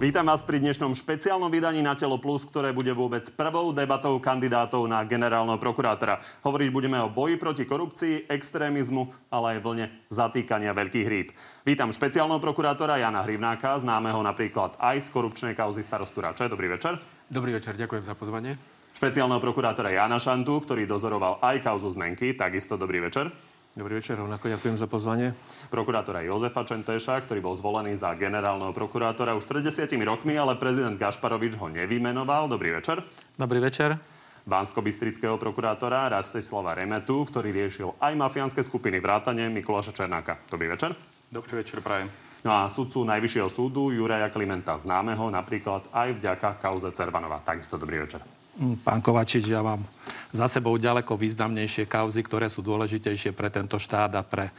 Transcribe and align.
Vítam 0.00 0.32
vás 0.32 0.40
pri 0.40 0.64
dnešnom 0.64 0.96
špeciálnom 0.96 1.52
vydaní 1.52 1.84
na 1.84 1.92
Telo 1.92 2.16
Plus, 2.16 2.48
ktoré 2.48 2.72
bude 2.72 2.88
vôbec 2.88 3.20
prvou 3.36 3.68
debatou 3.68 4.16
kandidátov 4.16 4.88
na 4.88 5.04
generálneho 5.04 5.60
prokurátora. 5.60 6.24
Hovoriť 6.40 6.72
budeme 6.72 6.96
o 7.04 7.12
boji 7.12 7.36
proti 7.36 7.68
korupcii, 7.68 8.24
extrémizmu, 8.32 9.12
ale 9.28 9.52
aj 9.52 9.58
vlne 9.60 9.92
zatýkania 10.08 10.72
veľkých 10.72 11.04
rýb. 11.04 11.36
Vítam 11.68 11.92
špeciálneho 11.92 12.40
prokurátora 12.40 12.96
Jana 12.96 13.20
Hrivnáka, 13.20 13.76
známeho 13.76 14.24
napríklad 14.24 14.80
aj 14.80 15.04
z 15.04 15.08
korupčnej 15.12 15.52
kauzy 15.52 15.84
starostu 15.84 16.24
Rače. 16.24 16.48
Dobrý 16.48 16.72
večer. 16.72 16.96
Dobrý 17.28 17.52
večer, 17.52 17.76
ďakujem 17.76 18.08
za 18.08 18.16
pozvanie. 18.16 18.56
Špeciálneho 18.96 19.36
prokurátora 19.36 19.92
Jana 19.92 20.16
Šantu, 20.16 20.64
ktorý 20.64 20.88
dozoroval 20.88 21.44
aj 21.44 21.60
kauzu 21.60 21.92
zmenky. 21.92 22.32
Takisto 22.32 22.80
dobrý 22.80 23.04
večer. 23.04 23.28
Dobrý 23.70 24.02
večer, 24.02 24.18
rovnako 24.18 24.50
ďakujem 24.50 24.74
za 24.74 24.90
pozvanie. 24.90 25.30
Prokurátora 25.70 26.26
Jozefa 26.26 26.66
Čentéša, 26.66 27.22
ktorý 27.22 27.38
bol 27.38 27.54
zvolený 27.54 27.94
za 27.94 28.10
generálneho 28.18 28.74
prokurátora 28.74 29.38
už 29.38 29.46
pred 29.46 29.62
desiatimi 29.62 30.02
rokmi, 30.02 30.34
ale 30.34 30.58
prezident 30.58 30.98
Gašparovič 30.98 31.54
ho 31.54 31.70
nevymenoval. 31.70 32.50
Dobrý 32.50 32.74
večer. 32.74 32.98
Dobrý 33.38 33.62
večer. 33.62 33.94
Bansko-Bystrického 34.42 35.38
prokurátora 35.38 36.10
Rastislava 36.10 36.74
Remetu, 36.74 37.22
ktorý 37.22 37.54
riešil 37.54 37.94
aj 38.02 38.18
mafiánske 38.18 38.58
skupiny 38.66 38.98
vrátane 38.98 39.46
Mikuláša 39.46 39.94
Černáka. 39.94 40.42
Dobrý 40.50 40.66
večer. 40.66 40.90
Dobrý 41.30 41.62
večer, 41.62 41.78
prajem. 41.78 42.10
No 42.42 42.50
a 42.56 42.66
sudcu 42.66 43.06
Najvyššieho 43.06 43.46
súdu 43.46 43.94
Juraja 43.94 44.34
Klimenta 44.34 44.74
známeho 44.74 45.30
napríklad 45.30 45.86
aj 45.94 46.18
vďaka 46.18 46.58
kauze 46.58 46.90
Cervanova. 46.90 47.38
Takisto 47.46 47.78
dobrý 47.78 48.02
večer. 48.02 48.39
Mm, 48.58 48.80
pán 48.82 48.98
Kovačič, 49.04 49.46
ja 49.46 49.62
mám 49.62 49.84
za 50.34 50.50
sebou 50.50 50.74
ďaleko 50.78 51.14
významnejšie 51.14 51.86
kauzy, 51.86 52.22
ktoré 52.26 52.50
sú 52.50 52.62
dôležitejšie 52.62 53.30
pre 53.34 53.50
tento 53.50 53.78
štát 53.78 54.10
a 54.18 54.22
pre 54.22 54.50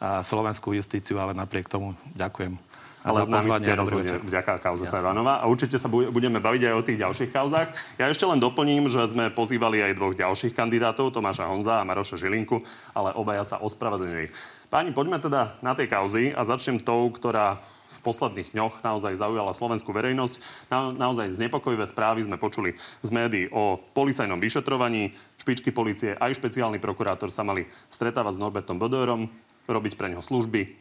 slovenskú 0.00 0.72
justíciu, 0.72 1.20
ale 1.20 1.36
napriek 1.36 1.68
tomu 1.68 1.92
ďakujem. 2.16 2.56
Ale 3.00 3.24
s 3.24 3.32
nami 3.32 3.48
ste 3.56 3.72
rozhodne 3.72 4.20
vďaka 4.20 4.60
kauze 4.60 4.84
Cajvanova. 4.84 5.40
A 5.40 5.48
určite 5.48 5.80
sa 5.80 5.88
budeme 5.88 6.36
baviť 6.36 6.68
aj 6.68 6.74
o 6.76 6.84
tých 6.84 7.00
ďalších 7.00 7.30
kauzách. 7.32 7.72
Ja 7.96 8.12
ešte 8.12 8.28
len 8.28 8.36
doplním, 8.36 8.92
že 8.92 9.00
sme 9.08 9.32
pozývali 9.32 9.80
aj 9.80 9.96
dvoch 9.96 10.12
ďalších 10.12 10.52
kandidátov, 10.52 11.08
Tomáša 11.08 11.48
Honza 11.48 11.80
a 11.80 11.86
Maroša 11.88 12.20
Žilinku, 12.20 12.60
ale 12.92 13.16
obaja 13.16 13.44
sa 13.44 13.56
ospravedlnili. 13.56 14.28
Páni, 14.68 14.92
poďme 14.92 15.16
teda 15.16 15.56
na 15.64 15.72
tej 15.72 15.88
kauzy 15.88 16.36
a 16.36 16.44
začnem 16.44 16.76
tou, 16.76 17.08
ktorá 17.08 17.56
v 18.00 18.06
posledných 18.08 18.56
dňoch 18.56 18.80
naozaj 18.80 19.20
zaujala 19.20 19.52
slovenskú 19.52 19.92
verejnosť. 19.92 20.66
Na, 20.72 20.88
naozaj 20.88 21.36
znepokojivé 21.36 21.84
správy 21.84 22.24
sme 22.24 22.40
počuli 22.40 22.80
z 23.04 23.10
médií 23.12 23.52
o 23.52 23.76
policajnom 23.76 24.40
vyšetrovaní. 24.40 25.12
Špičky 25.36 25.68
policie 25.68 26.16
aj 26.16 26.40
špeciálny 26.40 26.80
prokurátor 26.80 27.28
sa 27.28 27.44
mali 27.44 27.68
stretávať 27.92 28.40
s 28.40 28.42
Norbertom 28.42 28.80
Bodorom, 28.80 29.28
robiť 29.68 30.00
pre 30.00 30.08
neho 30.08 30.24
služby 30.24 30.72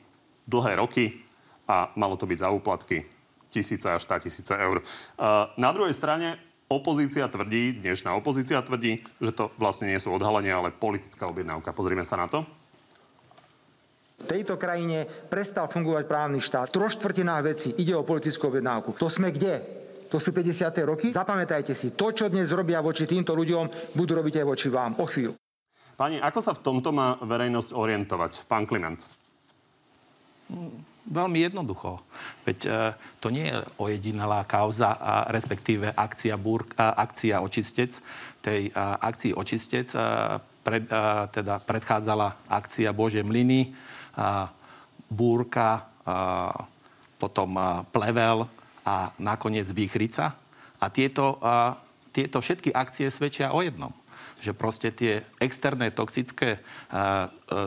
dlhé 0.47 0.80
roky 0.80 1.20
a 1.67 1.92
malo 2.00 2.16
to 2.16 2.25
byť 2.25 2.40
za 2.40 2.50
úplatky 2.50 3.06
tisíce 3.53 3.86
až 3.86 4.02
100 4.08 4.25
tisíce 4.25 4.53
eur. 4.56 4.81
Na 5.59 5.70
druhej 5.75 5.94
strane 5.94 6.40
opozícia 6.70 7.25
tvrdí, 7.25 7.81
dnešná 7.81 8.14
opozícia 8.14 8.62
tvrdí, 8.62 9.02
že 9.17 9.34
to 9.34 9.50
vlastne 9.58 9.90
nie 9.90 9.97
sú 9.97 10.14
odhalenia, 10.14 10.58
ale 10.58 10.73
politická 10.73 11.25
objednávka. 11.30 11.73
Pozrime 11.73 12.06
sa 12.06 12.17
na 12.17 12.30
to. 12.30 12.45
V 14.20 14.25
tejto 14.28 14.59
krajine 14.59 15.08
prestal 15.31 15.72
fungovať 15.72 16.03
právny 16.06 16.44
štát. 16.44 16.70
V 16.70 16.75
troch 16.75 16.92
štvrtinách 16.92 17.44
veci 17.44 17.70
ide 17.80 17.95
o 17.95 18.03
politickú 18.03 18.52
objednávku. 18.52 18.94
To 19.00 19.08
sme 19.08 19.31
kde? 19.31 19.80
To 20.09 20.17
sú 20.17 20.34
50. 20.34 20.73
roky? 20.89 21.08
Zapamätajte 21.14 21.78
si, 21.78 21.94
to, 21.94 22.09
čo 22.09 22.34
dnes 22.34 22.50
robia 22.50 22.81
voči 22.81 23.06
týmto 23.06 23.38
ľuďom, 23.38 23.94
budú 23.94 24.17
robiť 24.17 24.42
aj 24.42 24.45
voči 24.45 24.67
vám. 24.67 24.97
O 24.97 25.06
chvíľu. 25.06 25.38
Pani, 25.94 26.17
ako 26.17 26.40
sa 26.42 26.56
v 26.58 26.64
tomto 26.66 26.90
má 26.90 27.20
verejnosť 27.22 27.75
orientovať? 27.75 28.31
Pán 28.50 28.66
Kliment. 28.66 29.06
Veľmi 31.09 31.45
jednoducho. 31.45 32.02
Veď 32.42 32.59
e, 32.66 32.70
to 33.22 33.30
nie 33.30 33.50
je 33.50 33.58
ojedinelá 33.78 34.45
kauza, 34.50 34.97
a 34.97 35.30
respektíve 35.30 35.94
akcia, 35.94 36.38
búr, 36.41 36.66
a, 36.74 36.97
akcia 37.06 37.44
očistec. 37.44 38.01
Tej 38.41 38.74
a, 38.74 38.97
akcii 38.97 39.36
očistec 39.38 39.94
a, 39.94 40.40
pred, 40.40 40.90
a, 40.90 41.30
teda 41.30 41.62
predchádzala 41.62 42.50
akcia 42.50 42.90
Bože 42.94 43.22
mlyny, 43.22 43.74
búrka, 45.09 45.90
potom 47.20 47.50
plevel 47.94 48.47
a 48.86 49.12
nakoniec 49.20 49.70
výchrica. 49.70 50.34
A 50.80 50.86
tieto, 50.88 51.38
tieto 52.16 52.40
všetky 52.40 52.72
akcie 52.72 53.12
svedčia 53.12 53.52
o 53.52 53.59
jednom 53.59 53.92
že 54.40 54.56
proste 54.56 54.96
tie 54.96 55.19
externé 55.38 55.92
toxické 55.92 56.64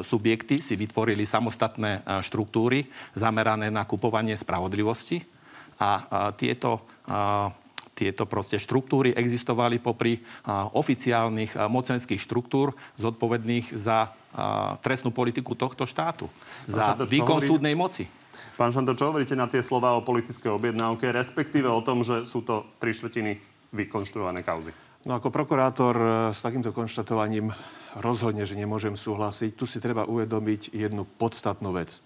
subjekty 0.01 0.65
si 0.65 0.75
vytvorili 0.75 1.29
samostatné 1.29 2.01
štruktúry 2.25 2.89
zamerané 3.13 3.69
na 3.69 3.85
kupovanie 3.85 4.35
spravodlivosti 4.35 5.21
a 5.77 5.91
tieto 6.33 6.89
tieto 8.03 8.27
proste 8.27 8.59
štruktúry 8.59 9.15
existovali 9.15 9.79
popri 9.79 10.19
oficiálnych 10.75 11.55
mocenských 11.55 12.19
štruktúr 12.19 12.75
zodpovedných 12.99 13.79
za 13.79 14.11
trestnú 14.83 15.15
politiku 15.15 15.55
tohto 15.55 15.87
štátu. 15.87 16.27
Za 16.67 16.99
Šantor, 16.99 17.07
výkon 17.07 17.39
hovorí... 17.39 17.47
súdnej 17.47 17.75
moci. 17.79 18.11
Pán 18.59 18.75
Šantor, 18.75 18.99
čo 18.99 19.15
hovoríte 19.15 19.39
na 19.39 19.47
tie 19.47 19.63
slova 19.63 19.95
o 19.95 20.03
politickej 20.03 20.51
objednávke, 20.51 21.15
respektíve 21.15 21.71
o 21.71 21.85
tom, 21.85 22.03
že 22.03 22.27
sú 22.27 22.43
to 22.43 22.67
tri 22.83 22.91
štvrtiny 22.91 23.39
vykonštruované 23.71 24.43
kauzy? 24.43 24.75
No 25.03 25.19
ako 25.19 25.35
prokurátor 25.35 25.95
e, 25.99 26.07
s 26.31 26.41
takýmto 26.47 26.71
konštatovaním 26.71 27.51
rozhodne, 27.99 28.47
že 28.47 28.55
nemôžem 28.55 28.95
súhlasiť. 28.95 29.53
Tu 29.59 29.65
si 29.67 29.79
treba 29.83 30.07
uvedomiť 30.07 30.71
jednu 30.73 31.05
podstatnú 31.05 31.75
vec. 31.75 31.99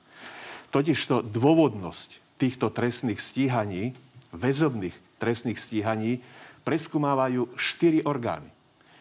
Totižto 0.72 1.22
dôvodnosť 1.24 2.40
týchto 2.40 2.72
trestných 2.72 3.20
stíhaní, 3.22 3.92
väzobných 4.34 5.05
trestných 5.16 5.60
stíhaní, 5.60 6.20
preskúmávajú 6.66 7.54
štyri 7.54 8.02
orgány. 8.02 8.50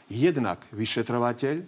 Jednak 0.06 0.62
vyšetrovateľ, 0.70 1.66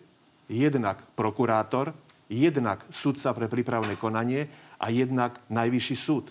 jednak 0.48 1.02
prokurátor, 1.18 1.92
jednak 2.30 2.86
sudca 2.94 3.34
pre 3.34 3.48
prípravné 3.50 3.98
konanie 3.98 4.46
a 4.78 4.94
jednak 4.94 5.42
najvyšší 5.50 5.98
súd. 5.98 6.30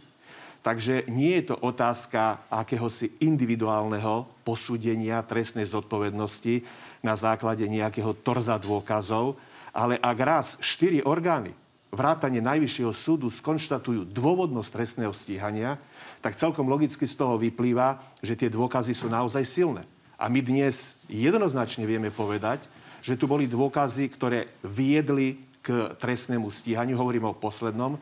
Takže 0.62 1.06
nie 1.06 1.38
je 1.38 1.54
to 1.54 1.56
otázka 1.62 2.46
akéhosi 2.50 3.14
individuálneho 3.22 4.26
posúdenia 4.42 5.22
trestnej 5.22 5.66
zodpovednosti 5.66 6.66
na 7.06 7.14
základe 7.14 7.62
nejakého 7.70 8.18
torza 8.18 8.58
dôkazov, 8.58 9.38
ale 9.70 9.94
ak 10.02 10.18
raz 10.18 10.46
štyri 10.58 11.06
orgány 11.06 11.54
vrátane 11.94 12.42
Najvyššieho 12.42 12.90
súdu 12.90 13.30
skonštatujú 13.30 14.10
dôvodnosť 14.10 14.70
trestného 14.74 15.14
stíhania, 15.14 15.78
tak 16.26 16.34
celkom 16.34 16.66
logicky 16.66 17.06
z 17.06 17.14
toho 17.14 17.38
vyplýva, 17.38 18.02
že 18.18 18.34
tie 18.34 18.50
dôkazy 18.50 18.98
sú 18.98 19.06
naozaj 19.06 19.46
silné. 19.46 19.86
A 20.18 20.26
my 20.26 20.42
dnes 20.42 20.98
jednoznačne 21.06 21.86
vieme 21.86 22.10
povedať, 22.10 22.66
že 22.98 23.14
tu 23.14 23.30
boli 23.30 23.46
dôkazy, 23.46 24.10
ktoré 24.10 24.50
viedli 24.66 25.38
k 25.62 25.94
trestnému 25.94 26.50
stíhaniu. 26.50 26.98
Hovorím 26.98 27.30
o 27.30 27.38
poslednom 27.38 27.94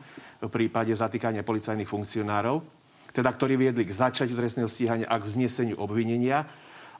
prípade 0.49 0.89
zatýkania 0.89 1.45
policajných 1.45 1.85
funkcionárov, 1.85 2.65
teda 3.13 3.29
ktorí 3.29 3.61
viedli 3.61 3.85
k 3.85 3.93
začiatiu 3.93 4.33
trestného 4.33 4.73
stíhania 4.73 5.05
a 5.05 5.21
k 5.21 5.29
vzneseniu 5.29 5.77
obvinenia. 5.77 6.49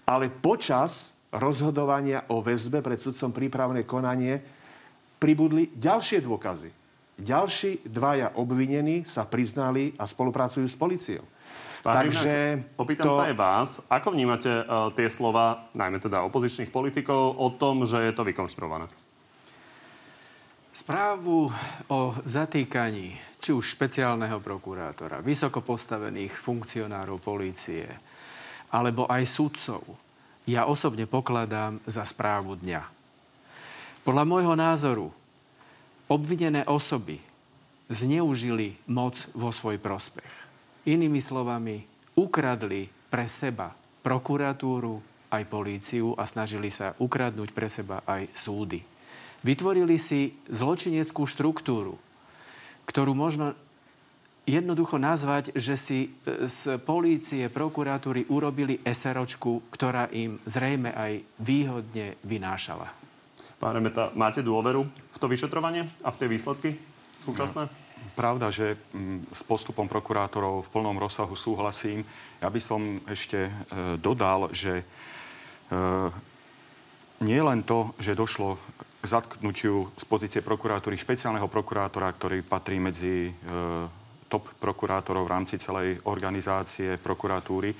Ale 0.06 0.30
počas 0.30 1.18
rozhodovania 1.34 2.30
o 2.30 2.46
väzbe 2.46 2.86
pred 2.86 3.02
sudcom 3.02 3.34
prípravné 3.34 3.81
konanie 3.81 4.46
pribudli 5.18 5.74
ďalšie 5.74 6.22
dôkazy. 6.22 6.84
Ďalší 7.15 7.87
dvaja 7.87 8.35
obvinení 8.35 9.07
sa 9.07 9.23
priznali 9.23 9.95
a 9.95 10.03
spolupracujú 10.03 10.67
s 10.67 10.75
policiou. 10.75 11.23
Pán 11.85 12.01
Takže 12.01 12.65
opýtam 12.75 13.07
to... 13.07 13.15
sa 13.15 13.29
aj 13.29 13.35
vás, 13.37 13.69
ako 13.87 14.11
vnímate 14.11 14.49
uh, 14.49 14.89
tie 14.91 15.07
slova, 15.07 15.69
najmä 15.77 16.01
teda 16.01 16.25
opozičných 16.27 16.73
politikov, 16.73 17.37
o 17.37 17.53
tom, 17.55 17.85
že 17.85 18.01
je 18.03 18.11
to 18.11 18.25
vykonštruované? 18.25 18.89
Správu 20.75 21.47
o 21.87 22.00
zatýkaní 22.27 23.15
či 23.39 23.53
už 23.53 23.77
špeciálneho 23.77 24.41
prokurátora, 24.41 25.21
vysoko 25.21 25.61
postavených 25.61 26.33
funkcionárov 26.33 27.21
polície, 27.21 27.85
alebo 28.73 29.06
aj 29.06 29.23
sudcov, 29.29 29.85
ja 30.50 30.65
osobne 30.65 31.06
pokladám 31.06 31.77
za 31.85 32.01
správu 32.03 32.57
dňa. 32.57 32.81
Podľa 34.01 34.23
môjho 34.25 34.57
názoru 34.57 35.13
obvinené 36.10 36.66
osoby 36.66 37.18
zneužili 37.90 38.78
moc 38.90 39.30
vo 39.34 39.50
svoj 39.54 39.78
prospech. 39.78 40.31
Inými 40.86 41.22
slovami, 41.22 41.86
ukradli 42.18 42.90
pre 43.10 43.25
seba 43.30 43.74
prokuratúru 44.06 45.02
aj 45.34 45.44
políciu 45.50 46.13
a 46.16 46.24
snažili 46.30 46.69
sa 46.69 46.94
ukradnúť 47.02 47.50
pre 47.52 47.68
seba 47.68 48.06
aj 48.06 48.30
súdy. 48.31 48.81
Vytvorili 49.46 49.98
si 50.02 50.34
zločineckú 50.50 51.25
štruktúru, 51.25 51.98
ktorú 52.86 53.13
možno 53.13 53.54
jednoducho 54.46 55.02
nazvať, 55.02 55.54
že 55.57 55.75
si 55.78 56.00
e, 56.06 56.10
z 56.46 56.78
polície, 56.81 57.50
prokuratúry 57.50 58.30
urobili 58.30 58.78
eseročku, 58.86 59.69
ktorá 59.74 60.10
im 60.13 60.38
zrejme 60.46 60.94
aj 60.94 61.25
výhodne 61.42 62.18
vynášala. 62.22 63.05
Pán 63.60 63.74
Remeta, 63.75 64.12
máte 64.13 64.44
dôveru 64.44 64.84
v 64.88 65.18
to 65.18 65.28
vyšetrovanie 65.31 65.88
a 66.04 66.12
v 66.12 66.18
tie 66.19 66.28
výsledky? 66.28 66.75
súčasné? 67.25 67.63
Pravda, 68.13 68.54
že 68.54 68.78
mm, 68.94 69.34
s 69.34 69.42
postupom 69.42 69.90
prokurátorov 69.90 70.69
v 70.69 70.72
plnom 70.72 70.96
rozsahu 71.02 71.34
súhlasím. 71.34 72.06
Ja 72.40 72.54
by 72.54 72.62
som 72.62 73.02
ešte 73.10 73.50
e, 73.50 73.52
dodal, 73.98 74.54
že 74.54 74.86
e, 74.86 74.86
nie 77.25 77.42
len 77.42 77.66
to, 77.66 77.98
že 77.98 78.13
došlo 78.16 78.62
k 79.02 79.06
zatknutiu 79.10 79.90
z 79.98 80.06
pozície 80.06 80.42
prokuratúry 80.46 80.96
špeciálneho 80.96 81.50
prokurátora, 81.50 82.13
ktorý 82.13 82.46
patrí 82.46 82.78
medzi 82.78 83.30
e, 83.30 83.34
top 84.30 84.54
prokurátorov 84.62 85.25
v 85.25 85.34
rámci 85.34 85.56
celej 85.62 86.02
organizácie 86.10 86.98
prokuratúry, 86.98 87.78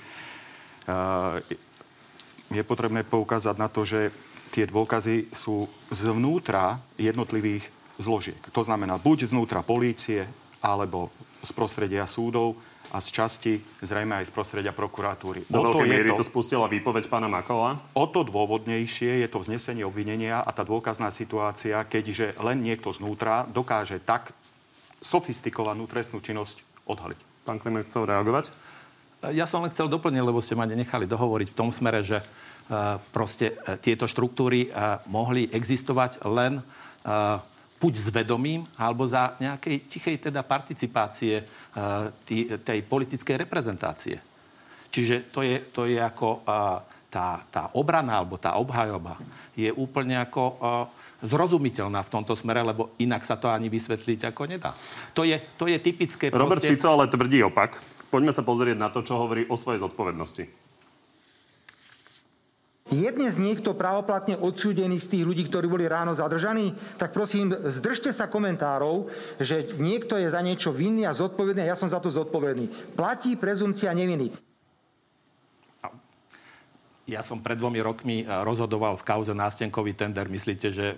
je 2.54 2.62
potrebné 2.62 3.02
poukázať 3.02 3.58
na 3.58 3.66
to, 3.66 3.82
že 3.82 4.14
tie 4.50 4.64
dôkazy 4.66 5.32
sú 5.34 5.66
zvnútra 5.90 6.80
jednotlivých 6.96 7.68
zložiek. 7.96 8.38
To 8.52 8.62
znamená 8.62 9.00
buď 9.00 9.32
znútra 9.32 9.64
polície, 9.64 10.28
alebo 10.60 11.12
z 11.40 11.50
prostredia 11.52 12.04
súdov, 12.08 12.58
a 12.94 13.02
z 13.02 13.08
časti 13.12 13.52
zrejme 13.82 14.22
aj 14.22 14.30
z 14.30 14.32
prostredia 14.32 14.70
prokuratúry. 14.70 15.42
Do 15.50 15.58
veľkej 15.58 15.90
miery 15.90 16.10
to, 16.14 16.22
to 16.22 16.30
spustila 16.30 16.70
výpoveď 16.70 17.10
pána 17.10 17.26
Makola? 17.26 17.82
O 17.98 18.06
to 18.06 18.22
dôvodnejšie 18.22 19.26
je 19.26 19.28
to 19.28 19.42
vznesenie 19.42 19.82
obvinenia 19.82 20.38
a 20.38 20.50
tá 20.54 20.62
dôkazná 20.62 21.10
situácia, 21.10 21.82
keďže 21.82 22.38
len 22.38 22.62
niekto 22.62 22.94
znútra 22.94 23.44
dokáže 23.50 23.98
tak 23.98 24.30
sofistikovanú 25.02 25.90
trestnú 25.90 26.22
činnosť 26.22 26.62
odhaliť. 26.86 27.18
Pán 27.42 27.58
Kliment 27.58 27.90
chcel 27.90 28.06
reagovať? 28.06 28.54
Ja 29.34 29.50
som 29.50 29.66
len 29.66 29.74
chcel 29.74 29.90
doplniť, 29.90 30.22
lebo 30.22 30.38
ste 30.38 30.54
ma 30.54 30.68
nenechali 30.68 31.10
dohovoriť 31.10 31.48
v 31.50 31.58
tom 31.58 31.74
smere, 31.74 32.06
že 32.06 32.22
uh, 32.22 32.45
proste 33.14 33.54
uh, 33.54 33.78
tieto 33.78 34.10
štruktúry 34.10 34.68
uh, 34.68 34.98
mohli 35.06 35.46
existovať 35.50 36.26
len 36.26 36.58
buď 37.78 37.92
s 38.02 38.10
vedomím, 38.10 38.66
alebo 38.74 39.06
za 39.06 39.38
nejakej 39.38 39.86
tichej 39.86 40.16
teda 40.26 40.42
participácie 40.42 41.46
tý, 42.26 42.50
tej 42.66 42.82
politickej 42.82 43.46
reprezentácie. 43.46 44.18
Čiže 44.90 45.30
to 45.30 45.46
je, 45.46 45.70
to 45.70 45.86
je 45.86 45.94
ako 45.94 46.42
tá, 47.06 47.46
tá 47.46 47.70
obrana 47.78 48.18
alebo 48.18 48.42
tá 48.42 48.58
obhajoba 48.58 49.22
je 49.54 49.70
úplne 49.70 50.18
ako 50.18 50.58
zrozumiteľná 51.22 52.02
v 52.02 52.10
tomto 52.10 52.34
smere, 52.34 52.66
lebo 52.66 52.90
inak 52.98 53.22
sa 53.22 53.38
to 53.38 53.54
ani 53.54 53.70
vysvetliť 53.70 54.34
ako 54.34 54.42
nedá. 54.50 54.74
To 55.14 55.22
je, 55.22 55.38
to 55.54 55.70
je 55.70 55.78
typické... 55.78 56.34
Robert 56.34 56.58
proste... 56.58 56.74
Fico 56.74 56.90
ale 56.90 57.06
tvrdí 57.06 57.38
opak. 57.46 57.78
Poďme 58.10 58.34
sa 58.34 58.42
pozrieť 58.42 58.82
na 58.82 58.90
to, 58.90 59.06
čo 59.06 59.14
hovorí 59.14 59.46
o 59.46 59.54
svojej 59.54 59.78
zodpovednosti. 59.78 60.65
Je 62.86 63.10
dnes 63.10 63.34
niekto 63.34 63.74
právoplatne 63.74 64.38
odsúdený 64.38 65.02
z 65.02 65.18
tých 65.18 65.26
ľudí, 65.26 65.50
ktorí 65.50 65.66
boli 65.66 65.90
ráno 65.90 66.14
zadržaní? 66.14 66.70
Tak 66.94 67.10
prosím, 67.10 67.50
zdržte 67.66 68.14
sa 68.14 68.30
komentárov, 68.30 69.10
že 69.42 69.74
niekto 69.74 70.14
je 70.14 70.30
za 70.30 70.38
niečo 70.38 70.70
vinný 70.70 71.02
a 71.02 71.10
zodpovedný 71.10 71.66
a 71.66 71.74
ja 71.74 71.76
som 71.76 71.90
za 71.90 71.98
to 71.98 72.14
zodpovedný. 72.14 72.94
Platí 72.94 73.34
prezumcia 73.34 73.90
neviny. 73.90 74.30
Ja 77.06 77.22
som 77.22 77.38
pred 77.38 77.54
dvomi 77.54 77.78
rokmi 77.78 78.16
e, 78.22 78.24
rozhodoval 78.26 78.98
v 78.98 79.06
kauze 79.06 79.30
nástenkový 79.30 79.94
tender. 79.94 80.26
Myslíte, 80.26 80.74
že 80.74 80.86
e, 80.90 80.96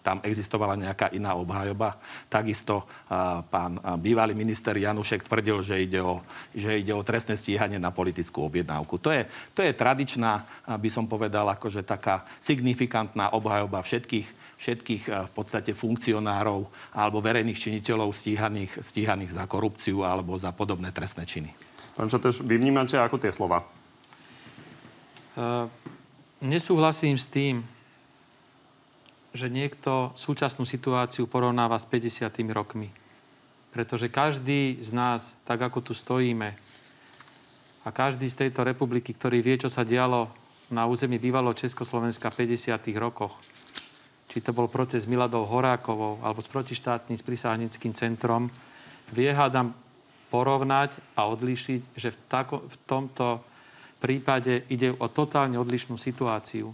tam 0.00 0.24
existovala 0.24 0.72
nejaká 0.72 1.12
iná 1.12 1.36
obhajoba? 1.36 2.00
Takisto 2.32 2.80
e, 2.80 2.84
pán 3.44 3.76
bývalý 4.00 4.32
minister 4.32 4.72
Janušek 4.72 5.28
tvrdil, 5.28 5.60
že 5.60 5.84
ide 5.84 6.00
o, 6.00 6.24
že 6.56 6.80
ide 6.80 6.96
o 6.96 7.04
trestné 7.04 7.36
stíhanie 7.36 7.76
na 7.76 7.92
politickú 7.92 8.48
objednávku. 8.48 8.96
To 9.04 9.12
je, 9.12 9.28
to 9.52 9.60
je 9.60 9.76
tradičná, 9.76 10.48
by 10.80 10.88
som 10.88 11.04
povedal, 11.04 11.44
akože 11.52 11.84
taká 11.84 12.24
signifikantná 12.40 13.36
obhajoba 13.36 13.84
všetkých, 13.84 14.56
všetkých 14.56 15.02
v 15.28 15.32
podstate 15.36 15.76
funkcionárov 15.76 16.72
alebo 16.96 17.20
verejných 17.20 17.60
činiteľov 17.60 18.16
stíhaných, 18.16 18.80
stíhaných 18.80 19.36
za 19.36 19.44
korupciu 19.44 20.08
alebo 20.08 20.40
za 20.40 20.56
podobné 20.56 20.88
trestné 20.88 21.28
činy. 21.28 21.52
Pán 22.00 22.08
Čatež, 22.08 22.40
vy 22.40 22.56
vnímate 22.56 22.96
ako 22.96 23.20
tie 23.20 23.28
slova? 23.28 23.79
Nesúhlasím 26.40 27.20
s 27.20 27.28
tým, 27.28 27.62
že 29.30 29.46
niekto 29.46 30.10
súčasnú 30.18 30.66
situáciu 30.66 31.30
porovnáva 31.30 31.78
s 31.78 31.86
50 31.86 32.26
rokmi. 32.50 32.90
Pretože 33.70 34.10
každý 34.10 34.82
z 34.82 34.90
nás, 34.90 35.30
tak 35.46 35.62
ako 35.62 35.78
tu 35.80 35.92
stojíme, 35.94 36.58
a 37.80 37.88
každý 37.88 38.28
z 38.28 38.46
tejto 38.46 38.60
republiky, 38.60 39.16
ktorý 39.16 39.40
vie, 39.40 39.56
čo 39.56 39.72
sa 39.72 39.86
dialo 39.86 40.28
na 40.68 40.84
území 40.84 41.16
bývalo 41.16 41.56
Československa 41.56 42.28
v 42.28 42.44
50. 42.44 42.76
rokoch, 43.00 43.34
či 44.30 44.44
to 44.44 44.54
bol 44.54 44.70
proces 44.70 45.08
Miladov 45.08 45.48
Horákovou 45.50 46.20
alebo 46.22 46.44
s 46.44 46.48
protištátnym 46.52 47.18
s 47.18 47.24
prisáhnickým 47.24 47.96
centrom, 47.96 48.52
vie 49.10 49.32
hádam 49.32 49.74
porovnať 50.30 50.94
a 51.18 51.26
odlíšiť, 51.26 51.80
že 51.98 52.14
v, 52.14 52.18
tako, 52.30 52.62
v 52.68 52.76
tomto 52.86 53.42
prípade 54.00 54.64
ide 54.72 54.96
o 54.96 55.06
totálne 55.12 55.60
odlišnú 55.60 56.00
situáciu. 56.00 56.72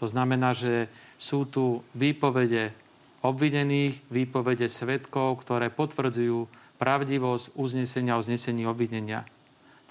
To 0.00 0.04
znamená, 0.08 0.56
že 0.56 0.88
sú 1.20 1.44
tu 1.44 1.84
výpovede 1.92 2.72
obvinených, 3.20 4.00
výpovede 4.08 4.64
svetkov, 4.72 5.44
ktoré 5.44 5.68
potvrdzujú 5.68 6.48
pravdivosť 6.80 7.52
uznesenia 7.60 8.16
o 8.16 8.24
znesení 8.24 8.64
obvinenia. 8.64 9.28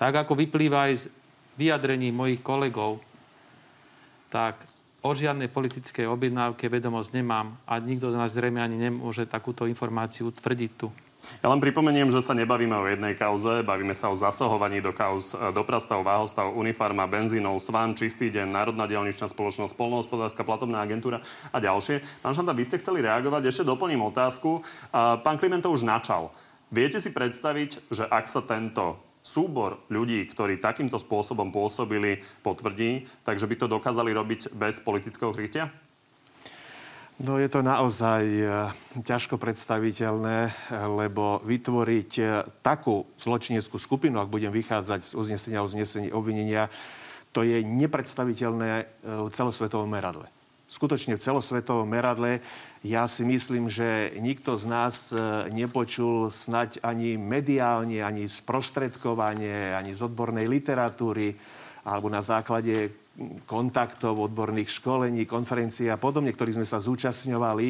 Tak 0.01 0.25
ako 0.25 0.33
vyplýva 0.33 0.89
aj 0.89 0.93
z 0.97 1.03
vyjadrení 1.61 2.09
mojich 2.09 2.41
kolegov, 2.41 3.05
tak 4.33 4.57
o 5.05 5.13
žiadnej 5.13 5.47
politickej 5.53 6.09
objednávke 6.09 6.65
vedomosť 6.65 7.09
nemám 7.13 7.53
a 7.69 7.77
nikto 7.77 8.09
z 8.09 8.17
nás 8.17 8.33
zrejme 8.33 8.57
ani 8.57 8.89
nemôže 8.89 9.29
takúto 9.29 9.69
informáciu 9.69 10.33
tvrdiť 10.33 10.71
tu. 10.73 10.89
Ja 11.43 11.51
len 11.51 11.59
pripomeniem, 11.59 12.07
že 12.07 12.23
sa 12.23 12.31
nebavíme 12.31 12.75
o 12.79 12.87
jednej 12.87 13.11
kauze, 13.11 13.59
bavíme 13.63 13.91
sa 13.91 14.07
o 14.07 14.15
zasahovaní 14.15 14.79
do 14.79 14.95
kauz 14.95 15.35
e, 15.35 15.51
doprastav, 15.51 15.99
váhostav, 15.99 16.47
Unifarma, 16.51 17.11
benzínov, 17.11 17.59
Svan, 17.59 17.91
Čistý 17.91 18.31
deň, 18.31 18.47
Národná 18.47 18.87
dielničná 18.87 19.27
spoločnosť, 19.27 19.75
Polnohospodárska 19.75 20.47
platobná 20.47 20.79
agentúra 20.79 21.19
a 21.51 21.57
ďalšie. 21.59 22.23
Pán 22.23 22.31
Šanda, 22.31 22.55
vy 22.55 22.63
ste 22.63 22.79
chceli 22.79 23.03
reagovať, 23.03 23.51
ešte 23.51 23.67
doplním 23.67 24.03
otázku. 24.07 24.63
Pán 24.95 25.35
Kliment 25.35 25.63
to 25.63 25.75
už 25.75 25.83
načal. 25.83 26.31
Viete 26.71 27.03
si 27.03 27.11
predstaviť, 27.11 27.91
že 27.91 28.07
ak 28.07 28.31
sa 28.31 28.39
tento 28.39 29.01
súbor 29.19 29.83
ľudí, 29.91 30.23
ktorí 30.23 30.63
takýmto 30.63 30.95
spôsobom 30.95 31.51
pôsobili, 31.51 32.23
potvrdí, 32.45 33.09
takže 33.27 33.49
by 33.49 33.55
to 33.59 33.67
dokázali 33.67 34.15
robiť 34.15 34.55
bez 34.55 34.79
politického 34.79 35.35
krytia? 35.35 35.73
No 37.19 37.35
je 37.35 37.51
to 37.51 37.59
naozaj 37.59 38.23
e, 38.23 38.47
ťažko 39.03 39.35
predstaviteľné, 39.35 40.55
lebo 40.71 41.43
vytvoriť 41.43 42.11
e, 42.15 42.23
takú 42.63 43.11
zločineckú 43.19 43.75
skupinu, 43.75 44.23
ak 44.23 44.31
budem 44.31 44.55
vychádzať 44.55 45.03
z 45.03 45.13
uznesenia 45.19 45.59
o 45.59 45.67
znesení 45.67 46.15
obvinenia, 46.15 46.71
to 47.35 47.43
je 47.43 47.59
nepredstaviteľné 47.59 48.87
v 49.03 49.29
celosvetovom 49.35 49.91
meradle. 49.91 50.31
Skutočne 50.71 51.19
v 51.19 51.23
celosvetovom 51.27 51.91
meradle 51.91 52.39
ja 52.87 53.03
si 53.11 53.27
myslím, 53.27 53.67
že 53.67 54.15
nikto 54.23 54.55
z 54.55 54.65
nás 54.65 55.11
nepočul 55.51 56.31
snať 56.31 56.79
ani 56.81 57.19
mediálne, 57.19 57.99
ani 57.99 58.31
sprostredkovanie, 58.31 59.75
ani 59.75 59.91
z 59.91 60.01
odbornej 60.07 60.47
literatúry, 60.47 61.35
alebo 61.83 62.07
na 62.09 62.23
základe 62.25 63.08
kontaktov, 63.43 64.19
odborných 64.19 64.71
školení, 64.71 65.27
konferencií 65.27 65.91
a 65.91 65.99
podobne, 65.99 66.31
ktorých 66.31 66.63
sme 66.63 66.67
sa 66.67 66.79
zúčastňovali, 66.79 67.67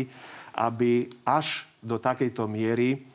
aby 0.62 1.10
až 1.26 1.66
do 1.80 1.98
takejto 1.98 2.46
miery 2.46 3.10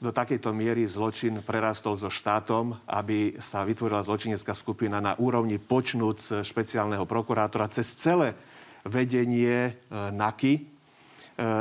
do 0.00 0.16
takejto 0.16 0.56
miery 0.56 0.88
zločin 0.88 1.44
prerastol 1.44 1.92
so 1.92 2.08
štátom, 2.08 2.72
aby 2.88 3.36
sa 3.36 3.68
vytvorila 3.68 4.00
zločinecká 4.00 4.56
skupina 4.56 4.96
na 4.96 5.12
úrovni 5.20 5.60
počnúc 5.60 6.40
špeciálneho 6.40 7.04
prokurátora 7.04 7.68
cez 7.68 7.92
celé 8.00 8.32
vedenie 8.88 9.52
e, 9.68 9.72
NAKY 9.92 10.52
e, 10.56 10.60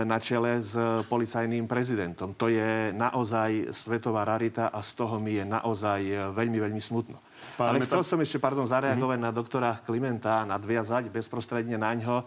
na 0.08 0.24
čele 0.24 0.64
s 0.64 0.72
policajným 1.12 1.68
prezidentom. 1.68 2.32
To 2.40 2.48
je 2.48 2.96
naozaj 2.96 3.76
svetová 3.76 4.24
rarita 4.24 4.72
a 4.72 4.80
z 4.80 4.92
toho 4.96 5.20
mi 5.20 5.36
je 5.36 5.44
naozaj 5.44 6.32
veľmi, 6.32 6.64
veľmi 6.64 6.80
smutno. 6.80 7.20
Pán 7.60 7.76
Ale 7.76 7.84
chcel 7.84 8.04
som 8.04 8.20
ešte, 8.24 8.40
pardon, 8.40 8.68
zareagovať 8.68 9.18
mm-hmm. 9.20 9.34
na 9.34 9.38
doktora 9.38 9.72
Klimenta, 9.84 10.48
nadviazať 10.48 11.12
bezprostredne 11.12 11.76
na 11.76 11.92
ňo. 11.96 12.18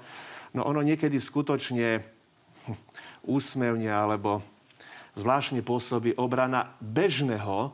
No 0.53 0.69
ono 0.69 0.85
niekedy 0.85 1.17
skutočne 1.17 2.05
úsmevne 3.25 3.89
alebo 3.89 4.45
zvláštne 5.17 5.61
pôsobí 5.61 6.17
obrana 6.17 6.73
bežného, 6.81 7.73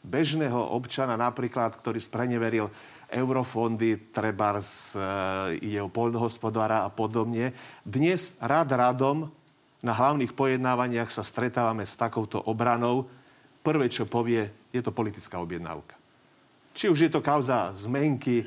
bežného 0.00 0.60
občana 0.72 1.16
napríklad, 1.16 1.76
ktorý 1.76 2.00
spreneveril 2.00 2.72
eurofondy, 3.10 4.14
treba 4.14 4.56
z, 4.62 4.96
e, 4.96 5.66
ide 5.66 5.80
o 5.82 5.90
poľnohospodára 5.90 6.86
a 6.86 6.90
podobne. 6.94 7.52
Dnes 7.82 8.38
rad 8.38 8.70
radom 8.70 9.28
na 9.82 9.92
hlavných 9.92 10.32
pojednávaniach 10.32 11.10
sa 11.10 11.26
stretávame 11.26 11.84
s 11.84 11.98
takouto 11.98 12.38
obranou. 12.38 13.10
Prvé, 13.60 13.92
čo 13.92 14.08
povie, 14.08 14.48
je 14.72 14.80
to 14.80 14.94
politická 14.94 15.42
objednávka. 15.42 15.99
Či 16.80 16.88
už 16.88 16.96
je 16.96 17.12
to 17.12 17.20
kauza 17.20 17.76
zmenky, 17.76 18.40
e, 18.40 18.44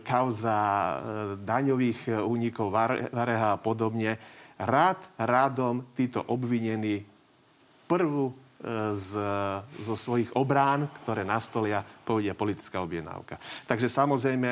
kauza 0.00 0.56
e, 0.56 0.96
daňových 1.44 2.00
e, 2.08 2.12
únikov, 2.16 2.72
vareha 3.12 3.52
a 3.52 3.60
podobne. 3.60 4.16
Rád, 4.56 4.96
rádom 5.20 5.84
títo 5.92 6.24
obvinení 6.24 7.04
prvú 7.84 8.32
z, 8.92 9.16
zo 9.80 9.96
svojich 9.96 10.36
obrán, 10.36 10.84
ktoré 11.00 11.24
nastolia, 11.24 11.80
povedia 11.80 12.36
politická 12.36 12.84
objednávka. 12.84 13.40
Takže 13.64 13.88
samozrejme 13.88 14.50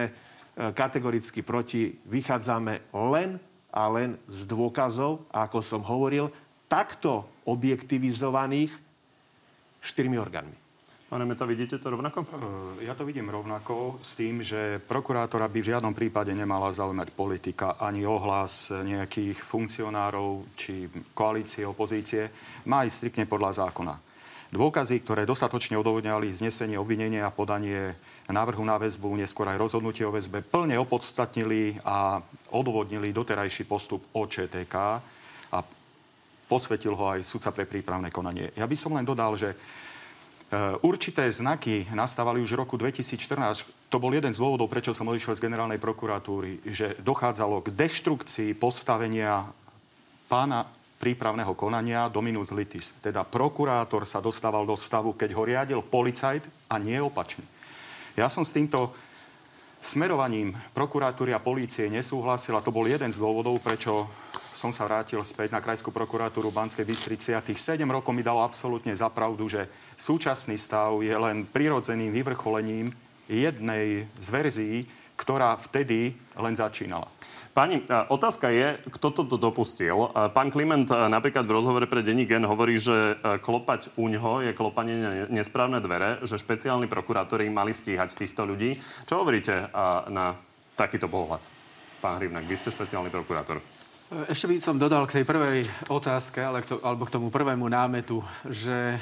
kategoricky 0.73 1.45
proti 1.45 1.93
vychádzame 2.09 2.89
len 3.13 3.37
a 3.69 3.85
len 3.93 4.17
z 4.25 4.49
dôkazov, 4.49 5.29
ako 5.29 5.61
som 5.61 5.85
hovoril, 5.85 6.33
takto 6.73 7.29
objektivizovaných 7.45 8.73
štyrmi 9.85 10.17
orgánmi. 10.17 10.68
Pane 11.09 11.25
Meta, 11.25 11.49
vidíte 11.49 11.81
to 11.81 11.89
rovnako? 11.89 12.29
Ja 12.85 12.93
to 12.93 13.09
vidím 13.09 13.33
rovnako 13.33 13.97
s 14.05 14.13
tým, 14.13 14.45
že 14.45 14.77
prokurátora 14.77 15.49
by 15.49 15.65
v 15.65 15.71
žiadnom 15.73 15.97
prípade 15.97 16.37
nemala 16.37 16.69
zaujímať 16.69 17.17
politika 17.17 17.81
ani 17.81 18.05
ohlas 18.05 18.69
nejakých 18.69 19.41
funkcionárov 19.41 20.53
či 20.53 20.85
koalície, 21.17 21.65
opozície. 21.65 22.29
Má 22.69 22.85
ísť 22.85 22.97
striktne 23.01 23.25
podľa 23.25 23.65
zákona. 23.65 23.97
Dôkazy, 24.53 25.01
ktoré 25.01 25.25
dostatočne 25.25 25.81
odôvodňali 25.81 26.29
znesenie 26.29 26.77
obvinenia 26.77 27.25
a 27.25 27.33
podanie 27.33 27.97
návrhu 28.29 28.61
na 28.69 28.77
väzbu, 28.77 29.17
neskôr 29.17 29.49
aj 29.49 29.65
rozhodnutie 29.65 30.05
o 30.05 30.13
väzbe, 30.13 30.45
plne 30.45 30.77
opodstatnili 30.77 31.81
a 31.89 32.21
odôvodnili 32.53 33.17
doterajší 33.17 33.65
postup 33.65 34.05
OČTK 34.13 34.77
a 35.57 35.59
posvetil 36.53 36.93
ho 36.93 37.17
aj 37.17 37.25
sudca 37.25 37.49
pre 37.57 37.65
prípravné 37.65 38.13
konanie. 38.13 38.53
Ja 38.61 38.69
by 38.69 38.77
som 38.77 38.93
len 38.93 39.09
dodal, 39.09 39.41
že 39.41 39.57
určité 40.81 41.29
znaky 41.29 41.85
nastávali 41.93 42.41
už 42.41 42.57
v 42.57 42.61
roku 42.65 42.81
2014. 42.81 43.69
To 43.93 44.01
bol 44.01 44.13
jeden 44.13 44.33
z 44.33 44.41
dôvodov, 44.41 44.73
prečo 44.73 44.97
som 44.97 45.09
odišiel 45.09 45.37
z 45.37 45.45
generálnej 45.45 45.77
prokuratúry, 45.77 46.65
že 46.65 46.97
dochádzalo 47.05 47.69
k 47.69 47.73
deštrukcii 47.77 48.57
postavenia 48.57 49.45
pána 50.29 50.65
prípravného 50.99 51.53
konania 51.55 52.11
Dominus 52.11 52.51
Litis. 52.51 52.97
Teda 52.99 53.23
prokurátor 53.23 54.03
sa 54.09 54.25
dostával 54.25 54.67
do 54.67 54.75
stavu, 54.75 55.15
keď 55.15 55.31
ho 55.37 55.43
riadil 55.47 55.81
policajt 55.85 56.43
a 56.73 56.81
nie 56.81 56.99
opačne. 56.99 57.47
Ja 58.19 58.27
som 58.27 58.43
s 58.43 58.51
týmto 58.51 58.97
smerovaním 59.79 60.59
prokuratúry 60.75 61.31
a 61.31 61.45
polície 61.45 61.87
nesúhlasil 61.87 62.59
a 62.59 62.65
to 62.65 62.75
bol 62.75 62.83
jeden 62.83 63.15
z 63.15 63.21
dôvodov, 63.21 63.63
prečo 63.63 64.11
som 64.59 64.75
sa 64.75 64.91
vrátil 64.91 65.23
späť 65.23 65.55
na 65.55 65.63
Krajskú 65.63 65.95
prokuratúru 65.95 66.51
Banskej 66.51 66.83
Bystrici 66.83 67.31
a 67.31 67.39
tých 67.39 67.63
7 67.63 67.87
rokov 67.87 68.11
mi 68.11 68.27
dalo 68.27 68.43
absolútne 68.43 68.91
za 68.91 69.07
pravdu, 69.07 69.47
že 69.47 69.71
súčasný 69.95 70.59
stav 70.59 70.99
je 70.99 71.15
len 71.15 71.47
prirodzeným 71.47 72.11
vyvrcholením 72.11 72.91
jednej 73.31 74.11
z 74.19 74.27
verzií, 74.35 74.77
ktorá 75.15 75.55
vtedy 75.63 76.19
len 76.35 76.59
začínala. 76.59 77.07
Pani, 77.55 77.87
otázka 77.87 78.51
je, 78.51 78.83
kto 78.99 79.15
to 79.15 79.23
dopustil. 79.39 80.11
Pán 80.35 80.51
Kliment 80.51 80.91
napríklad 80.91 81.47
v 81.47 81.55
rozhovore 81.59 81.87
pre 81.87 82.03
Denní 82.03 82.27
Gen 82.27 82.43
hovorí, 82.43 82.83
že 82.83 83.19
klopať 83.23 83.95
u 83.95 84.11
ňoho 84.11 84.43
je 84.47 84.59
klopanie 84.59 84.95
na 84.99 85.11
nesprávne 85.31 85.79
dvere, 85.79 86.19
že 86.27 86.39
špeciálni 86.39 86.91
prokurátori 86.91 87.47
mali 87.47 87.71
stíhať 87.71 88.15
týchto 88.15 88.43
ľudí. 88.43 88.79
Čo 89.07 89.23
hovoríte 89.23 89.71
na 90.11 90.35
takýto 90.75 91.07
pohľad? 91.07 91.43
Pán 91.99 92.23
Hrivnak, 92.23 92.47
vy 92.47 92.55
ste 92.55 92.71
špeciálny 92.71 93.11
prokurátor. 93.11 93.59
Ešte 94.09 94.49
by 94.49 94.57
som 94.65 94.81
dodal 94.81 95.05
k 95.05 95.21
tej 95.21 95.25
prvej 95.29 95.69
otázke, 95.93 96.41
ale 96.41 96.65
k 96.65 96.73
to, 96.73 96.81
alebo 96.81 97.05
k 97.05 97.13
tomu 97.13 97.29
prvému 97.29 97.69
námetu, 97.69 98.25
že 98.49 98.97
e, 98.97 98.99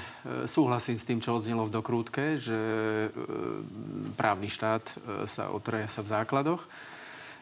súhlasím 0.51 0.99
s 0.99 1.07
tým, 1.07 1.23
čo 1.23 1.39
odznelo 1.39 1.63
v 1.63 1.75
dokrútke, 1.79 2.35
že 2.43 2.59
e, 2.59 3.09
právny 4.19 4.51
štát 4.51 4.83
e, 4.83 4.95
sa 5.31 5.47
sa 5.87 6.01
v 6.03 6.11
základoch 6.11 6.63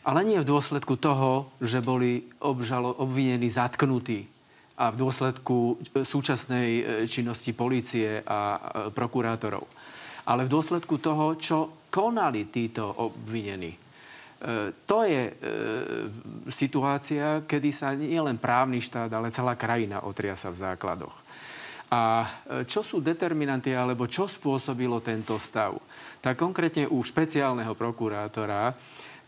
ale 0.05 0.21
nie 0.21 0.37
v 0.37 0.45
dôsledku 0.45 1.01
toho, 1.01 1.57
že 1.65 1.81
boli 1.81 2.29
obžalo, 2.45 2.93
obvinení, 3.01 3.49
zatknutí 3.49 4.29
a 4.77 4.93
v 4.93 5.01
dôsledku 5.01 5.81
súčasnej 6.05 7.09
činnosti 7.09 7.57
policie 7.57 8.21
a 8.21 8.61
prokurátorov. 8.93 9.65
Ale 10.29 10.45
v 10.45 10.53
dôsledku 10.53 11.01
toho, 11.01 11.41
čo 11.41 11.89
konali 11.89 12.53
títo 12.53 12.85
obvinení. 12.85 13.84
To 14.85 14.99
je 15.07 15.23
situácia, 16.53 17.47
kedy 17.49 17.71
sa 17.73 17.97
nie 17.97 18.19
len 18.21 18.37
právny 18.37 18.83
štát, 18.83 19.09
ale 19.09 19.33
celá 19.33 19.57
krajina 19.57 20.05
otria 20.05 20.37
sa 20.37 20.53
v 20.53 20.61
základoch. 20.61 21.17
A 21.89 22.27
čo 22.69 22.83
sú 22.85 23.01
determinanty, 23.01 23.73
alebo 23.73 24.05
čo 24.11 24.29
spôsobilo 24.29 25.01
tento 25.01 25.39
stav? 25.41 25.79
Tak 26.21 26.37
konkrétne 26.37 26.91
u 26.91 27.01
špeciálneho 27.01 27.73
prokurátora 27.73 28.75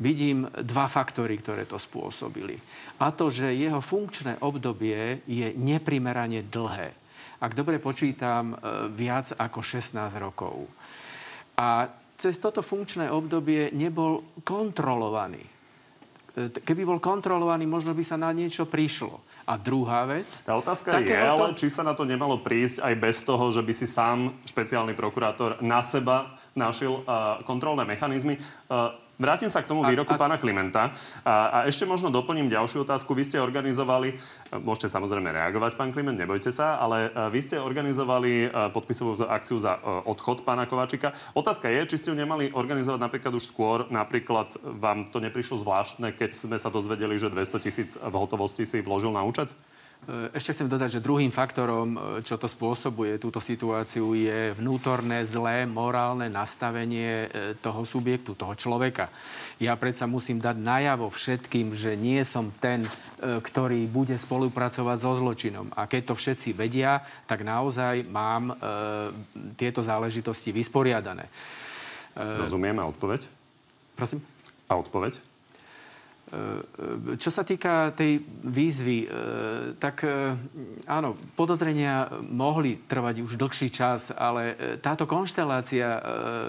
vidím 0.00 0.44
dva 0.64 0.88
faktory, 0.88 1.40
ktoré 1.40 1.64
to 1.64 1.80
spôsobili. 1.80 2.56
A 3.00 3.12
to, 3.12 3.32
že 3.32 3.56
jeho 3.56 3.80
funkčné 3.80 4.40
obdobie 4.44 5.24
je 5.24 5.52
neprimerane 5.56 6.44
dlhé. 6.44 6.92
Ak 7.36 7.52
dobre 7.52 7.76
počítam, 7.76 8.56
e, 8.56 8.56
viac 8.96 9.36
ako 9.36 9.60
16 9.60 10.16
rokov. 10.16 10.64
A 11.56 11.88
cez 12.16 12.40
toto 12.40 12.64
funkčné 12.64 13.12
obdobie 13.12 13.70
nebol 13.76 14.24
kontrolovaný. 14.42 15.44
E, 16.36 16.48
keby 16.52 16.82
bol 16.84 16.98
kontrolovaný, 17.00 17.68
možno 17.68 17.92
by 17.92 18.04
sa 18.04 18.16
na 18.16 18.32
niečo 18.32 18.68
prišlo. 18.68 19.24
A 19.46 19.54
druhá 19.54 20.02
vec... 20.10 20.42
Tá 20.42 20.58
otázka 20.58 20.98
je, 20.98 21.14
ale 21.14 21.54
či 21.54 21.70
sa 21.70 21.86
na 21.86 21.94
to 21.94 22.02
nemalo 22.02 22.42
prísť 22.42 22.82
aj 22.82 22.94
bez 22.98 23.22
toho, 23.22 23.54
že 23.54 23.62
by 23.62 23.72
si 23.72 23.86
sám 23.86 24.34
špeciálny 24.42 24.98
prokurátor 24.98 25.62
na 25.62 25.86
seba 25.86 26.34
našiel 26.58 27.06
uh, 27.06 27.46
kontrolné 27.46 27.86
mechanizmy. 27.86 28.42
Uh, 28.66 28.90
Vrátim 29.16 29.48
sa 29.48 29.64
k 29.64 29.70
tomu 29.72 29.80
výroku 29.80 30.12
a, 30.12 30.16
a... 30.16 30.20
pána 30.20 30.36
Klimenta 30.36 30.92
a, 31.24 31.48
a 31.48 31.58
ešte 31.64 31.88
možno 31.88 32.12
doplním 32.12 32.52
ďalšiu 32.52 32.84
otázku. 32.84 33.16
Vy 33.16 33.24
ste 33.24 33.40
organizovali, 33.40 34.20
môžete 34.60 34.92
samozrejme 34.92 35.32
reagovať, 35.32 35.72
pán 35.72 35.88
Kliment, 35.88 36.20
nebojte 36.20 36.52
sa, 36.52 36.76
ale 36.76 37.08
e, 37.08 37.32
vy 37.32 37.40
ste 37.40 37.56
organizovali 37.56 38.32
e, 38.44 38.48
podpisovú 38.76 39.24
akciu 39.24 39.56
za 39.56 39.80
e, 39.80 40.04
odchod 40.04 40.44
pána 40.44 40.68
Kovačika. 40.68 41.16
Otázka 41.32 41.72
je, 41.72 41.88
či 41.88 41.96
ste 41.96 42.12
ju 42.12 42.16
nemali 42.16 42.52
organizovať 42.52 43.00
napríklad 43.00 43.32
už 43.40 43.48
skôr, 43.48 43.88
napríklad 43.88 44.52
vám 44.60 45.08
to 45.08 45.16
neprišlo 45.24 45.56
zvláštne, 45.64 46.12
keď 46.12 46.36
sme 46.36 46.60
sa 46.60 46.68
dozvedeli, 46.68 47.16
že 47.16 47.32
200 47.32 47.64
tisíc 47.64 47.96
v 47.96 48.14
hotovosti 48.20 48.68
si 48.68 48.84
vložil 48.84 49.16
na 49.16 49.24
účet? 49.24 49.48
E, 50.06 50.30
ešte 50.38 50.54
chcem 50.54 50.70
dodať, 50.70 50.98
že 50.98 51.04
druhým 51.04 51.34
faktorom, 51.34 51.88
e, 51.96 51.98
čo 52.22 52.38
to 52.38 52.46
spôsobuje, 52.46 53.18
túto 53.18 53.42
situáciu, 53.42 54.14
je 54.14 54.54
vnútorné 54.54 55.26
zlé 55.26 55.66
morálne 55.66 56.30
nastavenie 56.30 57.26
e, 57.26 57.28
toho 57.58 57.82
subjektu, 57.82 58.38
toho 58.38 58.54
človeka. 58.54 59.10
Ja 59.58 59.74
predsa 59.74 60.06
musím 60.06 60.38
dať 60.38 60.62
najavo 60.62 61.10
všetkým, 61.10 61.74
že 61.74 61.98
nie 61.98 62.22
som 62.22 62.52
ten, 62.54 62.84
ktorý 63.18 63.88
bude 63.88 64.12
spolupracovať 64.20 64.96
so 65.00 65.16
zločinom. 65.16 65.72
A 65.72 65.88
keď 65.88 66.12
to 66.12 66.14
všetci 66.14 66.52
vedia, 66.52 67.00
tak 67.24 67.40
naozaj 67.40 68.04
mám 68.12 68.52
tieto 69.56 69.80
záležitosti 69.80 70.52
vysporiadané. 70.52 71.24
Rozumiem. 72.12 72.76
A 72.76 72.84
odpoveď? 72.84 73.24
Prosím? 73.96 74.20
A 74.68 74.76
odpoveď? 74.76 75.24
E, 76.26 77.14
čo 77.22 77.30
sa 77.30 77.46
týka 77.46 77.94
tej 77.94 78.18
výzvy, 78.42 79.06
e, 79.06 79.08
tak 79.78 80.02
e, 80.02 80.34
áno, 80.90 81.14
podozrenia 81.38 82.10
mohli 82.26 82.82
trvať 82.82 83.22
už 83.22 83.38
dlhší 83.38 83.70
čas, 83.70 84.10
ale 84.10 84.58
táto 84.82 85.06
konštelácia 85.06 86.02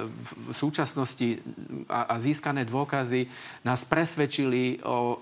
v 0.10 0.50
súčasnosti 0.50 1.38
a 1.86 2.18
získané 2.18 2.66
dôkazy 2.66 3.30
nás 3.62 3.86
presvedčili 3.86 4.82
o 4.82 5.22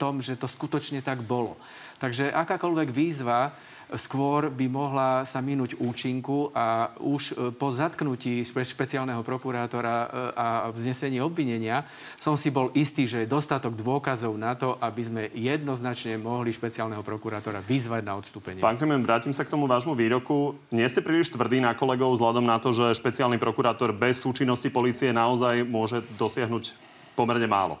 tom, 0.00 0.24
že 0.24 0.40
to 0.40 0.48
skutočne 0.48 1.04
tak 1.04 1.20
bolo. 1.20 1.60
Takže 2.00 2.32
akákoľvek 2.32 2.88
výzva, 2.88 3.52
skôr 3.98 4.50
by 4.52 4.66
mohla 4.70 5.10
sa 5.26 5.42
minúť 5.42 5.78
účinku 5.82 6.54
a 6.54 6.94
už 7.02 7.22
e, 7.32 7.34
po 7.50 7.74
zatknutí 7.74 8.42
špeciálneho 8.46 9.24
prokurátora 9.26 9.96
e, 9.96 10.06
a 10.36 10.46
vznesení 10.70 11.18
obvinenia 11.18 11.82
som 12.14 12.38
si 12.38 12.54
bol 12.54 12.70
istý, 12.76 13.10
že 13.10 13.24
je 13.24 13.32
dostatok 13.32 13.74
dôkazov 13.74 14.36
na 14.38 14.54
to, 14.54 14.78
aby 14.78 15.02
sme 15.02 15.22
jednoznačne 15.34 16.20
mohli 16.20 16.54
špeciálneho 16.54 17.02
prokurátora 17.02 17.64
vyzvať 17.64 18.02
na 18.06 18.14
odstúpenie. 18.14 18.62
Pán 18.62 18.78
Klement, 18.78 19.02
vrátim 19.02 19.34
sa 19.34 19.42
k 19.42 19.52
tomu 19.52 19.66
vášmu 19.66 19.98
výroku. 19.98 20.54
Nie 20.70 20.86
ste 20.86 21.02
príliš 21.02 21.34
tvrdí 21.34 21.58
na 21.58 21.74
kolegov 21.74 22.14
vzhľadom 22.14 22.46
na 22.46 22.62
to, 22.62 22.70
že 22.70 22.94
špeciálny 22.98 23.42
prokurátor 23.42 23.90
bez 23.90 24.22
súčinnosti 24.22 24.70
policie 24.70 25.10
naozaj 25.10 25.66
môže 25.66 26.04
dosiahnuť 26.14 26.76
pomerne 27.18 27.50
málo? 27.50 27.80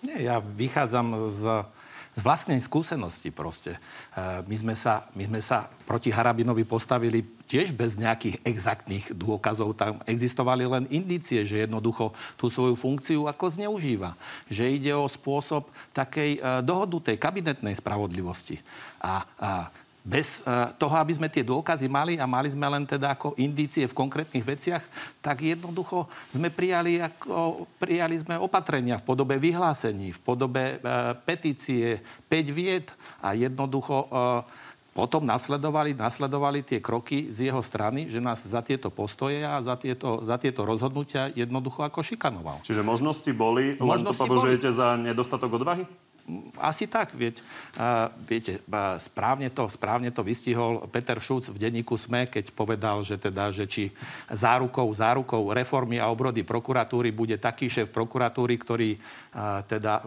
Nie, 0.00 0.32
ja 0.32 0.36
vychádzam 0.40 1.28
z 1.28 1.42
z 2.10 2.20
vlastnej 2.26 2.58
skúsenosti 2.58 3.30
proste. 3.30 3.78
E, 3.78 3.78
my 4.44 4.56
sme 4.58 4.74
sa, 4.74 5.06
my 5.14 5.30
sme 5.30 5.40
sa 5.40 5.70
proti 5.86 6.10
Harabinovi 6.10 6.66
postavili 6.66 7.22
tiež 7.46 7.70
bez 7.74 7.94
nejakých 7.94 8.42
exaktných 8.42 9.14
dôkazov. 9.14 9.78
Tam 9.78 10.02
existovali 10.06 10.66
len 10.66 10.84
indície, 10.90 11.46
že 11.46 11.66
jednoducho 11.66 12.10
tú 12.34 12.50
svoju 12.50 12.74
funkciu 12.74 13.30
ako 13.30 13.54
zneužíva. 13.54 14.18
Že 14.50 14.64
ide 14.74 14.92
o 14.94 15.06
spôsob 15.06 15.70
takej 15.94 16.38
e, 16.38 16.40
dohodnutej 16.66 17.16
kabinetnej 17.18 17.78
spravodlivosti. 17.78 18.58
A, 19.00 19.24
a 19.38 19.50
bez 20.00 20.40
uh, 20.42 20.72
toho, 20.80 20.96
aby 20.96 21.12
sme 21.12 21.28
tie 21.28 21.44
dôkazy 21.44 21.84
mali 21.84 22.16
a 22.16 22.24
mali 22.24 22.48
sme 22.48 22.64
len 22.66 22.88
teda 22.88 23.12
ako 23.12 23.36
indície 23.36 23.84
v 23.84 23.96
konkrétnych 23.96 24.44
veciach, 24.44 24.84
tak 25.20 25.44
jednoducho 25.44 26.08
sme 26.32 26.48
prijali, 26.48 27.04
ako, 27.04 27.68
prijali 27.76 28.16
sme 28.16 28.40
opatrenia 28.40 28.96
v 28.96 29.04
podobe 29.04 29.36
vyhlásení, 29.36 30.16
v 30.16 30.20
podobe 30.24 30.80
uh, 30.80 31.12
petície, 31.20 32.00
5 32.28 32.56
vied 32.56 32.88
a 33.20 33.36
jednoducho 33.36 34.08
uh, 34.08 34.40
potom 34.90 35.22
nasledovali, 35.22 35.94
nasledovali 35.94 36.66
tie 36.66 36.82
kroky 36.82 37.30
z 37.30 37.48
jeho 37.48 37.62
strany, 37.62 38.10
že 38.10 38.18
nás 38.18 38.42
za 38.42 38.58
tieto 38.60 38.90
postoje 38.90 39.40
a 39.40 39.62
za 39.62 39.78
tieto, 39.78 40.26
za 40.26 40.34
tieto 40.36 40.66
rozhodnutia 40.66 41.30
jednoducho 41.30 41.86
ako 41.86 42.02
šikanoval. 42.02 42.60
Čiže 42.66 42.82
možnosti 42.82 43.30
boli, 43.30 43.78
možnosti 43.78 43.86
len 43.86 44.00
to 44.02 44.12
považujete 44.18 44.68
boli. 44.68 44.80
za 44.80 44.88
nedostatok 44.98 45.50
odvahy? 45.62 45.86
Asi 46.60 46.86
tak, 46.86 47.12
vieť, 47.16 47.42
uh, 47.78 48.10
viete, 48.24 48.60
uh, 48.68 48.96
správne 49.00 49.50
to, 49.50 49.66
správne 49.66 50.12
to 50.14 50.22
vystihol 50.22 50.84
Peter 50.90 51.18
Šuc 51.18 51.50
v 51.50 51.58
denníku 51.58 51.96
SME, 51.98 52.30
keď 52.30 52.52
povedal, 52.54 53.02
že 53.02 53.18
teda, 53.18 53.50
že 53.50 53.66
či 53.66 53.94
zárukou, 54.30 54.86
zárukou 54.94 55.50
reformy 55.50 55.98
a 55.98 56.10
obrody 56.10 56.46
prokuratúry 56.46 57.10
bude 57.10 57.36
taký 57.40 57.66
šéf 57.66 57.90
prokuratúry, 57.90 58.54
ktorý 58.60 58.90
uh, 58.96 59.64
teda 59.66 60.02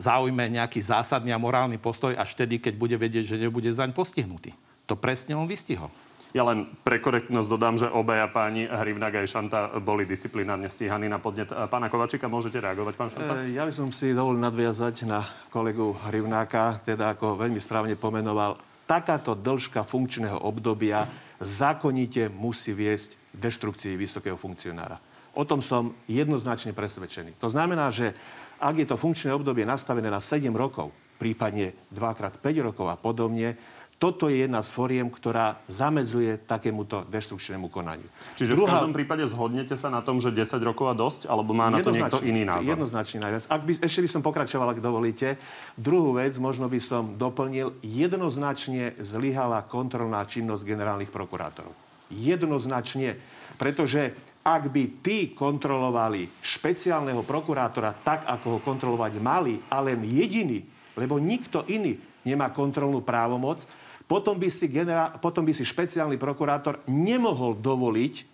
zaujme 0.00 0.48
nejaký 0.48 0.80
zásadný 0.80 1.28
a 1.28 1.36
morálny 1.36 1.76
postoj 1.76 2.16
až 2.16 2.32
vtedy, 2.32 2.56
keď 2.56 2.74
bude 2.80 2.96
vedieť, 2.96 3.36
že 3.36 3.36
nebude 3.36 3.68
zaň 3.68 3.92
postihnutý. 3.92 4.56
To 4.88 4.96
presne 4.96 5.36
on 5.36 5.44
vystihol. 5.44 5.92
Ja 6.36 6.44
len 6.44 6.68
pre 6.84 7.00
korektnosť 7.00 7.48
dodám, 7.48 7.80
že 7.80 7.88
obaja 7.88 8.28
páni 8.28 8.68
Hrivnak 8.68 9.16
a 9.16 9.24
Šanta 9.24 9.80
boli 9.80 10.04
disciplinárne 10.04 10.68
stíhaní 10.68 11.08
na 11.08 11.16
podnet 11.16 11.48
pána 11.48 11.88
Kovačika. 11.88 12.28
Môžete 12.28 12.60
reagovať, 12.60 12.94
pán 13.00 13.08
Šanca? 13.08 13.48
E, 13.48 13.56
ja 13.56 13.64
by 13.64 13.72
som 13.72 13.88
si 13.88 14.12
dovolil 14.12 14.36
nadviazať 14.44 15.08
na 15.08 15.24
kolegu 15.48 15.96
Hrivnáka, 16.04 16.84
teda 16.84 17.16
ako 17.16 17.40
veľmi 17.40 17.56
správne 17.56 17.96
pomenoval, 17.96 18.60
takáto 18.84 19.32
dĺžka 19.32 19.88
funkčného 19.88 20.44
obdobia 20.44 21.08
zákonite 21.40 22.28
musí 22.28 22.76
viesť 22.76 23.16
deštrukcii 23.32 23.96
vysokého 23.96 24.36
funkcionára. 24.36 25.00
O 25.32 25.48
tom 25.48 25.64
som 25.64 25.96
jednoznačne 26.10 26.76
presvedčený. 26.76 27.40
To 27.40 27.48
znamená, 27.48 27.88
že 27.88 28.12
ak 28.58 28.74
je 28.74 28.86
to 28.90 29.00
funkčné 29.00 29.30
obdobie 29.30 29.62
nastavené 29.62 30.10
na 30.10 30.18
7 30.18 30.50
rokov, 30.50 30.90
prípadne 31.16 31.72
2x5 31.94 32.42
rokov 32.60 32.86
a 32.90 32.98
podobne, 32.98 33.54
toto 33.98 34.30
je 34.30 34.46
jedna 34.46 34.62
z 34.62 34.70
foriem, 34.70 35.10
ktorá 35.10 35.58
zamedzuje 35.66 36.38
takémuto 36.46 37.02
deštrukčnému 37.10 37.66
konaniu. 37.66 38.06
Čiže 38.38 38.54
Druhá... 38.54 38.70
v 38.70 38.74
každom 38.78 38.94
prípade 38.94 39.26
zhodnete 39.26 39.74
sa 39.74 39.90
na 39.90 40.06
tom, 40.06 40.22
že 40.22 40.30
10 40.30 40.54
rokov 40.62 40.86
a 40.86 40.94
dosť, 40.94 41.26
alebo 41.26 41.50
má 41.50 41.66
na 41.66 41.82
to 41.82 41.90
niekto 41.90 42.22
iný 42.22 42.46
názor? 42.46 42.78
Jednoznačne 42.78 43.18
najviac. 43.26 43.50
Ak 43.50 43.62
by, 43.66 43.72
ešte 43.82 44.00
by 44.06 44.08
som 44.08 44.22
pokračoval, 44.22 44.70
ak 44.70 44.78
dovolíte. 44.78 45.34
Druhú 45.74 46.14
vec 46.14 46.38
možno 46.38 46.70
by 46.70 46.78
som 46.78 47.10
doplnil. 47.10 47.74
Jednoznačne 47.82 48.94
zlyhala 49.02 49.66
kontrolná 49.66 50.22
činnosť 50.22 50.62
generálnych 50.62 51.10
prokurátorov. 51.10 51.74
Jednoznačne. 52.14 53.18
Pretože 53.58 54.14
ak 54.46 54.70
by 54.70 55.02
tí 55.02 55.34
kontrolovali 55.34 56.30
špeciálneho 56.38 57.26
prokurátora 57.26 57.98
tak, 57.98 58.30
ako 58.30 58.46
ho 58.56 58.58
kontrolovať 58.62 59.12
mali, 59.18 59.58
ale 59.66 59.98
jediný, 59.98 60.62
lebo 60.94 61.18
nikto 61.18 61.66
iný 61.66 61.98
nemá 62.22 62.54
kontrolnú 62.54 63.02
právomoc, 63.02 63.66
potom 64.08 64.40
by, 64.40 64.48
si 64.48 64.72
generál, 64.72 65.20
potom 65.20 65.44
by 65.44 65.52
si 65.52 65.68
špeciálny 65.68 66.16
prokurátor 66.16 66.80
nemohol 66.88 67.60
dovoliť 67.60 68.24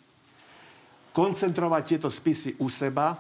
koncentrovať 1.11 1.83
tieto 1.83 2.09
spisy 2.09 2.63
u 2.63 2.71
seba, 2.71 3.19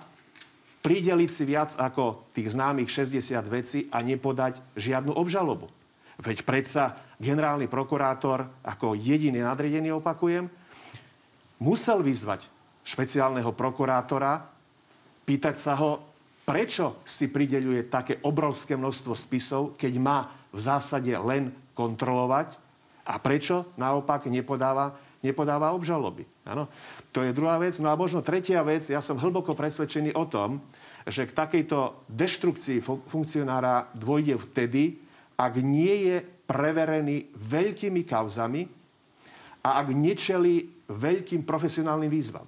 prideliť 0.78 1.30
si 1.30 1.42
viac 1.42 1.75
ako 1.75 2.30
tých 2.30 2.54
známych 2.54 2.87
60 2.87 3.42
vecí 3.50 3.80
a 3.90 3.99
nepodať 4.06 4.62
žiadnu 4.78 5.11
obžalobu. 5.18 5.66
Veď 6.23 6.46
predsa 6.46 6.94
generálny 7.18 7.66
prokurátor, 7.66 8.46
ako 8.62 8.94
jediný 8.94 9.42
nadriadený, 9.42 9.99
opakujem, 9.99 10.46
musel 11.58 12.06
vyzvať 12.06 12.46
špeciálneho 12.87 13.50
prokurátora, 13.50 14.46
pýtať 15.26 15.56
sa 15.58 15.75
ho, 15.80 16.06
prečo 16.46 17.02
si 17.02 17.32
prideľuje 17.32 17.90
také 17.90 18.20
obrovské 18.23 18.78
množstvo 18.78 19.14
spisov, 19.16 19.62
keď 19.75 19.92
má 19.99 20.18
v 20.54 20.61
zásade 20.61 21.11
len 21.18 21.50
kontrolovať 21.75 22.57
a 23.04 23.21
prečo 23.21 23.69
naopak 23.76 24.31
nepodáva, 24.33 24.97
nepodáva 25.21 25.77
obžaloby. 25.77 26.25
Ano? 26.48 26.70
To 27.12 27.20
je 27.20 27.37
druhá 27.37 27.61
vec. 27.61 27.77
No 27.83 27.92
a 27.92 27.98
možno 27.98 28.25
tretia 28.25 28.64
vec, 28.64 28.88
ja 28.88 29.05
som 29.05 29.20
hlboko 29.20 29.53
presvedčený 29.53 30.16
o 30.16 30.25
tom, 30.25 30.64
že 31.05 31.29
k 31.29 31.37
takejto 31.37 32.09
deštrukcii 32.09 32.81
funkcionára 33.11 33.92
dôjde 33.92 34.40
vtedy, 34.40 34.96
ak 35.37 35.61
nie 35.61 36.09
je 36.09 36.16
preverený 36.48 37.29
veľkými 37.37 38.09
kauzami 38.09 38.64
a 39.64 39.81
ak 39.81 39.88
nečeli 39.92 40.64
veľkým 40.88 41.44
profesionálnym 41.44 42.09
výzvam. 42.09 42.44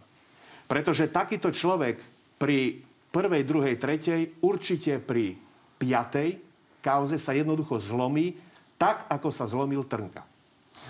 Pretože 0.69 1.13
takýto 1.13 1.53
človek 1.53 2.01
pri 2.37 2.81
prvej, 3.13 3.43
druhej, 3.49 3.77
tretej, 3.81 4.41
určite 4.45 5.01
pri 5.01 5.37
piatej 5.81 6.41
kauze 6.85 7.17
sa 7.17 7.33
jednoducho 7.33 7.81
zlomí 7.81 8.37
tak, 8.77 9.09
ako 9.09 9.29
sa 9.33 9.49
zlomil 9.49 9.85
Trnka. 9.85 10.25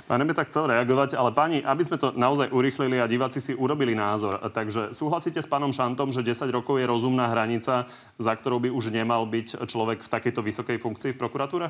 Pán 0.05 0.18
Remeta 0.18 0.42
chcel 0.44 0.66
reagovať, 0.66 1.14
ale 1.14 1.31
páni, 1.31 1.62
aby 1.62 1.83
sme 1.87 1.96
to 1.96 2.11
naozaj 2.14 2.51
urýchlili 2.51 2.99
a 2.99 3.09
diváci 3.09 3.38
si 3.38 3.55
urobili 3.55 3.94
názor, 3.94 4.38
takže 4.51 4.90
súhlasíte 4.90 5.38
s 5.38 5.49
pánom 5.49 5.70
Šantom, 5.70 6.11
že 6.11 6.27
10 6.27 6.51
rokov 6.51 6.83
je 6.83 6.90
rozumná 6.90 7.31
hranica, 7.31 7.87
za 8.18 8.33
ktorou 8.35 8.59
by 8.61 8.70
už 8.75 8.90
nemal 8.90 9.25
byť 9.25 9.62
človek 9.66 10.03
v 10.03 10.11
takejto 10.11 10.40
vysokej 10.42 10.77
funkcii 10.83 11.14
v 11.14 11.20
prokuratúre? 11.22 11.66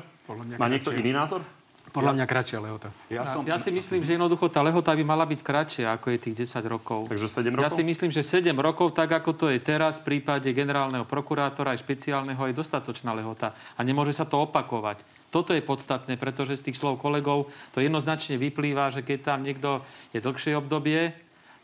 Má 0.57 0.67
niekto 0.67 0.91
iný 0.91 1.13
názor? 1.13 1.45
Podľa 1.87 2.13
mňa 2.19 2.25
kratšia 2.27 2.59
lehota. 2.59 2.91
Ja, 3.07 3.23
som... 3.23 3.47
ja 3.47 3.55
si 3.55 3.71
myslím, 3.71 4.03
že 4.03 4.19
jednoducho 4.19 4.51
tá 4.51 4.59
lehota 4.59 4.91
by 4.91 5.03
mala 5.07 5.23
byť 5.23 5.39
kratšia, 5.39 5.95
ako 5.95 6.13
je 6.13 6.17
tých 6.19 6.35
10 6.43 6.67
rokov. 6.67 6.99
Takže 7.07 7.27
7 7.31 7.55
rokov? 7.55 7.63
Ja 7.63 7.71
si 7.71 7.83
myslím, 7.83 8.11
že 8.11 8.21
7 8.27 8.51
rokov, 8.59 8.91
tak 8.91 9.15
ako 9.15 9.31
to 9.33 9.45
je 9.47 9.59
teraz 9.63 10.03
v 10.03 10.15
prípade 10.15 10.51
generálneho 10.51 11.07
prokurátora 11.07 11.73
aj 11.73 11.81
špeciálneho, 11.81 12.39
je 12.51 12.55
dostatočná 12.55 13.15
lehota. 13.15 13.55
A 13.79 13.81
nemôže 13.87 14.11
sa 14.11 14.27
to 14.27 14.43
opakovať. 14.43 15.07
Toto 15.31 15.55
je 15.55 15.63
podstatné, 15.63 16.19
pretože 16.19 16.59
z 16.59 16.71
tých 16.71 16.79
slov 16.79 16.99
kolegov 16.99 17.51
to 17.71 17.79
jednoznačne 17.79 18.35
vyplýva, 18.35 18.91
že 18.91 19.03
keď 19.03 19.19
tam 19.23 19.39
niekto 19.47 19.83
je 20.11 20.19
dlhšie 20.19 20.59
obdobie, 20.59 21.15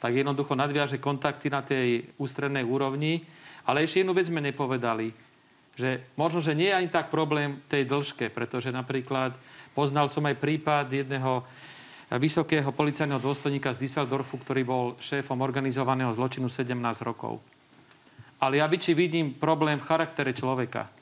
tak 0.03 0.19
jednoducho 0.19 0.55
nadviaže 0.55 0.99
kontakty 0.99 1.47
na 1.47 1.63
tej 1.63 2.11
ústrednej 2.19 2.67
úrovni. 2.67 3.23
Ale 3.63 3.87
ešte 3.87 4.03
jednu 4.03 4.11
vec 4.11 4.27
sme 4.27 4.43
nepovedali, 4.43 5.15
že 5.73 6.05
možno, 6.13 6.39
že 6.39 6.53
nie 6.53 6.69
je 6.69 6.77
ani 6.77 6.89
tak 6.89 7.09
problém 7.09 7.61
tej 7.65 7.89
dĺžke, 7.89 8.29
pretože 8.29 8.69
napríklad 8.69 9.33
Poznal 9.73 10.05
som 10.05 10.21
aj 10.29 10.37
prípad 10.37 10.85
jedného 10.85 11.41
vysokého 12.21 12.69
policajného 12.69 13.17
dôstojníka 13.17 13.73
z 13.73 13.81
Düsseldorfu, 13.81 14.37
ktorý 14.37 14.61
bol 14.61 14.85
šéfom 15.01 15.41
organizovaného 15.41 16.13
zločinu 16.13 16.45
17 16.45 16.77
rokov. 17.01 17.41
Ale 18.37 18.61
ja 18.61 18.69
či 18.69 18.93
vidím 18.93 19.33
problém 19.33 19.81
v 19.81 19.87
charaktere 19.89 20.29
človeka. 20.29 20.93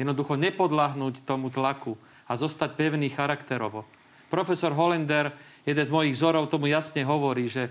Jednoducho 0.00 0.40
nepodlahnúť 0.40 1.20
tomu 1.28 1.52
tlaku 1.52 2.00
a 2.24 2.32
zostať 2.32 2.80
pevný 2.80 3.12
charakterovo. 3.12 3.84
Profesor 4.32 4.72
Hollander, 4.72 5.36
jeden 5.68 5.84
z 5.84 5.92
mojich 5.92 6.16
vzorov, 6.16 6.48
tomu 6.48 6.72
jasne 6.72 7.04
hovorí, 7.04 7.44
že 7.52 7.68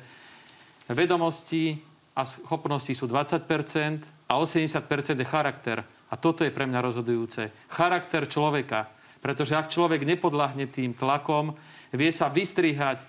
vedomosti 0.85 1.81
a 2.13 2.29
schopnosti 2.29 2.93
sú 2.93 3.09
20% 3.09 4.05
a 4.29 4.33
80% 4.37 5.17
je 5.17 5.25
charakter. 5.25 5.81
A 6.13 6.15
toto 6.21 6.45
je 6.45 6.53
pre 6.53 6.69
mňa 6.69 6.85
rozhodujúce. 6.85 7.49
Charakter 7.73 8.29
človeka 8.29 8.93
pretože 9.23 9.55
ak 9.55 9.71
človek 9.71 10.03
nepodľahne 10.03 10.67
tým 10.67 10.91
tlakom, 10.91 11.55
vie 11.95 12.11
sa 12.11 12.27
vystrihať 12.27 12.99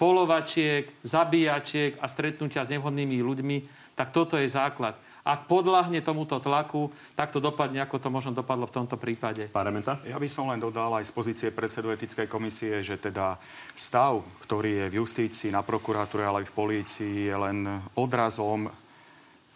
polovačiek, 0.00 0.88
zabíjačiek 1.04 2.00
a 2.00 2.08
stretnutia 2.08 2.64
s 2.64 2.72
nevhodnými 2.72 3.20
ľuďmi, 3.20 3.56
tak 3.92 4.16
toto 4.16 4.40
je 4.40 4.48
základ. 4.48 4.96
Ak 5.28 5.44
podľahne 5.44 6.00
tomuto 6.00 6.40
tlaku, 6.40 6.88
tak 7.12 7.36
to 7.36 7.44
dopadne, 7.44 7.84
ako 7.84 8.00
to 8.00 8.08
možno 8.08 8.32
dopadlo 8.32 8.64
v 8.64 8.80
tomto 8.80 8.96
prípade. 8.96 9.52
Parlamenta? 9.52 10.00
Ja 10.08 10.16
by 10.16 10.24
som 10.24 10.48
len 10.48 10.56
dodal 10.56 10.88
aj 10.96 11.04
z 11.04 11.12
pozície 11.12 11.48
predsedu 11.52 11.92
etickej 11.92 12.24
komisie, 12.32 12.80
že 12.80 12.96
teda 12.96 13.36
stav, 13.76 14.24
ktorý 14.48 14.88
je 14.88 14.96
v 14.96 14.98
justícii, 15.04 15.52
na 15.52 15.60
prokuratúre, 15.60 16.24
ale 16.24 16.40
aj 16.40 16.48
v 16.48 16.56
polícii, 16.56 17.28
je 17.28 17.36
len 17.36 17.84
odrazom 17.92 18.72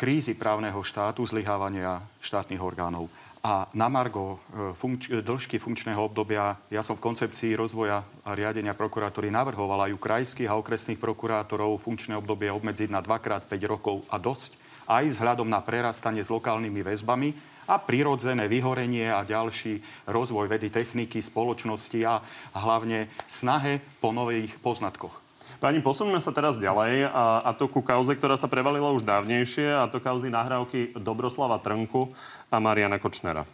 krízy 0.02 0.34
právneho 0.34 0.82
štátu, 0.82 1.22
zlyhávania 1.22 2.02
štátnych 2.18 2.58
orgánov. 2.58 3.06
A 3.46 3.70
na 3.70 3.86
Margo 3.86 4.42
e, 4.50 4.74
funkč- 4.74 5.10
e, 5.10 5.22
dĺžky 5.22 5.62
funkčného 5.62 6.02
obdobia, 6.02 6.58
ja 6.74 6.82
som 6.82 6.98
v 6.98 7.06
koncepcii 7.06 7.54
rozvoja 7.54 8.02
a 8.26 8.34
riadenia 8.34 8.74
prokuratúry 8.74 9.30
navrhoval 9.30 9.86
aj 9.86 9.94
u 9.94 10.02
krajských 10.02 10.50
a 10.50 10.58
okresných 10.58 10.98
prokurátorov 10.98 11.78
funkčné 11.78 12.18
obdobie 12.18 12.50
obmedziť 12.50 12.90
na 12.90 12.98
2x5 12.98 13.54
rokov 13.70 14.02
a 14.10 14.18
dosť, 14.18 14.58
aj 14.90 15.14
vzhľadom 15.14 15.46
na 15.46 15.62
prerastanie 15.62 16.26
s 16.26 16.34
lokálnymi 16.34 16.82
väzbami 16.82 17.30
a 17.70 17.78
prirodzené 17.78 18.50
vyhorenie 18.50 19.06
a 19.06 19.22
ďalší 19.22 19.78
rozvoj 20.10 20.50
vedy 20.50 20.70
techniky, 20.74 21.22
spoločnosti 21.22 21.98
a 22.02 22.18
hlavne 22.58 23.06
snahe 23.30 23.78
po 24.02 24.10
nových 24.10 24.50
poznatkoch. 24.58 25.21
Pani, 25.62 25.78
posuneme 25.78 26.18
sa 26.18 26.34
teraz 26.34 26.58
ďalej 26.58 27.06
a, 27.06 27.46
a 27.46 27.50
to 27.54 27.70
ku 27.70 27.86
kauze, 27.86 28.10
ktorá 28.18 28.34
sa 28.34 28.50
prevalila 28.50 28.90
už 28.90 29.06
dávnejšie 29.06 29.70
a 29.70 29.86
to 29.86 30.02
kauzy 30.02 30.26
nahrávky 30.26 30.90
Dobroslava 30.98 31.62
Trnku 31.62 32.10
a 32.50 32.58
Mariana 32.58 32.98
Kočnera. 32.98 33.46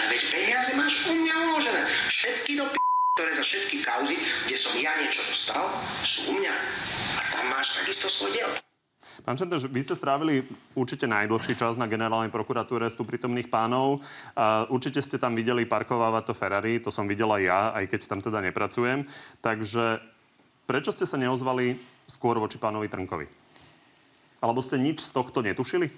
Veď 0.00 0.22
peniaze 0.32 0.72
máš 0.80 1.04
u 1.04 1.12
mňa 1.12 1.34
uložené. 1.52 1.84
Všetky 2.08 2.52
do 2.56 2.64
p***, 2.72 2.80
ktoré 3.12 3.30
za 3.36 3.44
všetky 3.44 3.76
kauzy, 3.84 4.16
kde 4.48 4.56
som 4.56 4.72
ja 4.80 4.96
niečo 5.04 5.20
dostal, 5.28 5.68
sú 6.00 6.32
u 6.32 6.40
mňa. 6.40 6.54
A 7.20 7.22
tam 7.36 7.44
máš 7.52 7.76
takisto 7.76 8.08
svoj 8.08 8.32
diel. 8.32 8.48
Pán 9.20 9.36
Čentež, 9.36 9.68
vy 9.68 9.80
ste 9.84 9.98
strávili 9.98 10.48
určite 10.72 11.04
najdlhší 11.04 11.52
čas 11.52 11.76
na 11.76 11.84
generálnej 11.84 12.32
prokuratúre 12.32 12.88
z 12.88 12.96
tu 12.96 13.04
prítomných 13.04 13.52
pánov. 13.52 14.00
A 14.32 14.64
určite 14.72 15.04
ste 15.04 15.20
tam 15.20 15.36
videli 15.36 15.68
parkovávať 15.68 16.32
to 16.32 16.34
Ferrari, 16.34 16.80
to 16.80 16.88
som 16.88 17.04
videla 17.04 17.36
ja, 17.36 17.74
aj 17.76 17.84
keď 17.92 18.00
tam 18.08 18.20
teda 18.24 18.40
nepracujem. 18.40 19.04
Takže 19.44 20.00
prečo 20.64 20.90
ste 20.90 21.04
sa 21.04 21.20
neozvali 21.20 21.76
skôr 22.08 22.40
voči 22.40 22.56
pánovi 22.56 22.88
Trnkovi? 22.88 23.26
Alebo 24.40 24.64
ste 24.64 24.80
nič 24.80 25.04
z 25.04 25.12
tohto 25.12 25.44
netušili? 25.44 25.92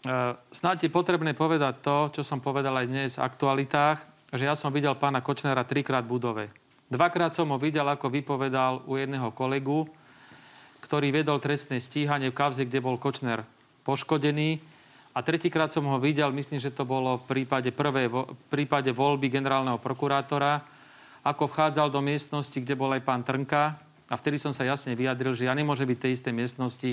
Uh, 0.00 0.32
snáď 0.54 0.88
je 0.88 0.94
potrebné 0.94 1.36
povedať 1.36 1.84
to, 1.84 1.96
čo 2.16 2.22
som 2.24 2.40
povedal 2.40 2.72
aj 2.72 2.86
dnes 2.88 3.10
v 3.18 3.24
aktualitách, 3.26 3.98
že 4.32 4.46
ja 4.46 4.54
som 4.54 4.72
videl 4.72 4.96
pána 4.96 5.20
Kočnera 5.20 5.66
trikrát 5.66 6.06
v 6.06 6.12
budove. 6.16 6.44
Dvakrát 6.88 7.34
som 7.34 7.50
ho 7.50 7.58
videl, 7.58 7.84
ako 7.84 8.08
vypovedal 8.08 8.86
u 8.86 8.96
jedného 8.96 9.28
kolegu, 9.34 9.90
ktorý 10.80 11.12
vedol 11.12 11.38
trestné 11.38 11.78
stíhanie 11.78 12.32
v 12.32 12.38
kauze, 12.38 12.64
kde 12.64 12.80
bol 12.80 12.96
Kočner 12.96 13.44
poškodený. 13.84 14.60
A 15.10 15.26
tretíkrát 15.26 15.74
som 15.74 15.82
ho 15.90 15.98
videl, 15.98 16.30
myslím, 16.30 16.62
že 16.62 16.70
to 16.70 16.86
bolo 16.86 17.18
v 17.18 17.24
prípade, 17.38 17.74
prvej, 17.74 18.06
v 18.08 18.44
prípade 18.46 18.94
voľby 18.94 19.26
generálneho 19.26 19.78
prokurátora, 19.82 20.62
ako 21.26 21.50
vchádzal 21.50 21.90
do 21.90 22.00
miestnosti, 22.00 22.54
kde 22.54 22.78
bol 22.78 22.94
aj 22.94 23.02
pán 23.02 23.26
Trnka. 23.26 23.74
A 24.10 24.14
vtedy 24.18 24.38
som 24.38 24.54
sa 24.54 24.66
jasne 24.66 24.94
vyjadril, 24.94 25.34
že 25.34 25.46
ja 25.46 25.54
nemôžem 25.54 25.86
byť 25.86 25.98
v 25.98 26.04
tej 26.06 26.12
istej 26.18 26.34
miestnosti 26.34 26.92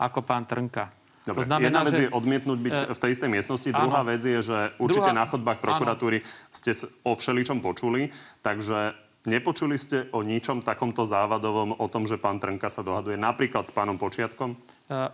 ako 0.00 0.24
pán 0.24 0.48
Trnka. 0.48 0.90
Dobre, 1.22 1.46
to 1.46 1.46
znamená, 1.46 1.66
jedna 1.70 1.82
vec 1.86 1.94
že... 1.94 2.02
je 2.02 2.10
odmietnúť 2.10 2.58
byť 2.58 2.74
e... 2.74 2.82
v 2.90 2.98
tej 2.98 3.10
istej 3.14 3.30
miestnosti, 3.30 3.68
áno. 3.70 3.78
druhá 3.86 4.02
vec 4.02 4.22
je, 4.26 4.40
že 4.42 4.58
určite 4.82 5.10
druhá... 5.14 5.20
na 5.22 5.24
chodbách 5.30 5.58
prokuratúry 5.62 6.18
áno. 6.18 6.28
ste 6.50 6.74
o 7.06 7.14
všeličom 7.14 7.62
počuli, 7.62 8.10
takže 8.42 8.98
Nepočuli 9.22 9.78
ste 9.78 10.10
o 10.10 10.26
ničom 10.26 10.66
takomto 10.66 11.06
závadovom, 11.06 11.78
o 11.78 11.86
tom, 11.86 12.02
že 12.02 12.18
pán 12.18 12.42
Trnka 12.42 12.66
sa 12.66 12.82
dohaduje 12.82 13.14
napríklad 13.14 13.70
s 13.70 13.72
pánom 13.74 13.94
Počiatkom? 13.94 14.58
E, 14.58 14.58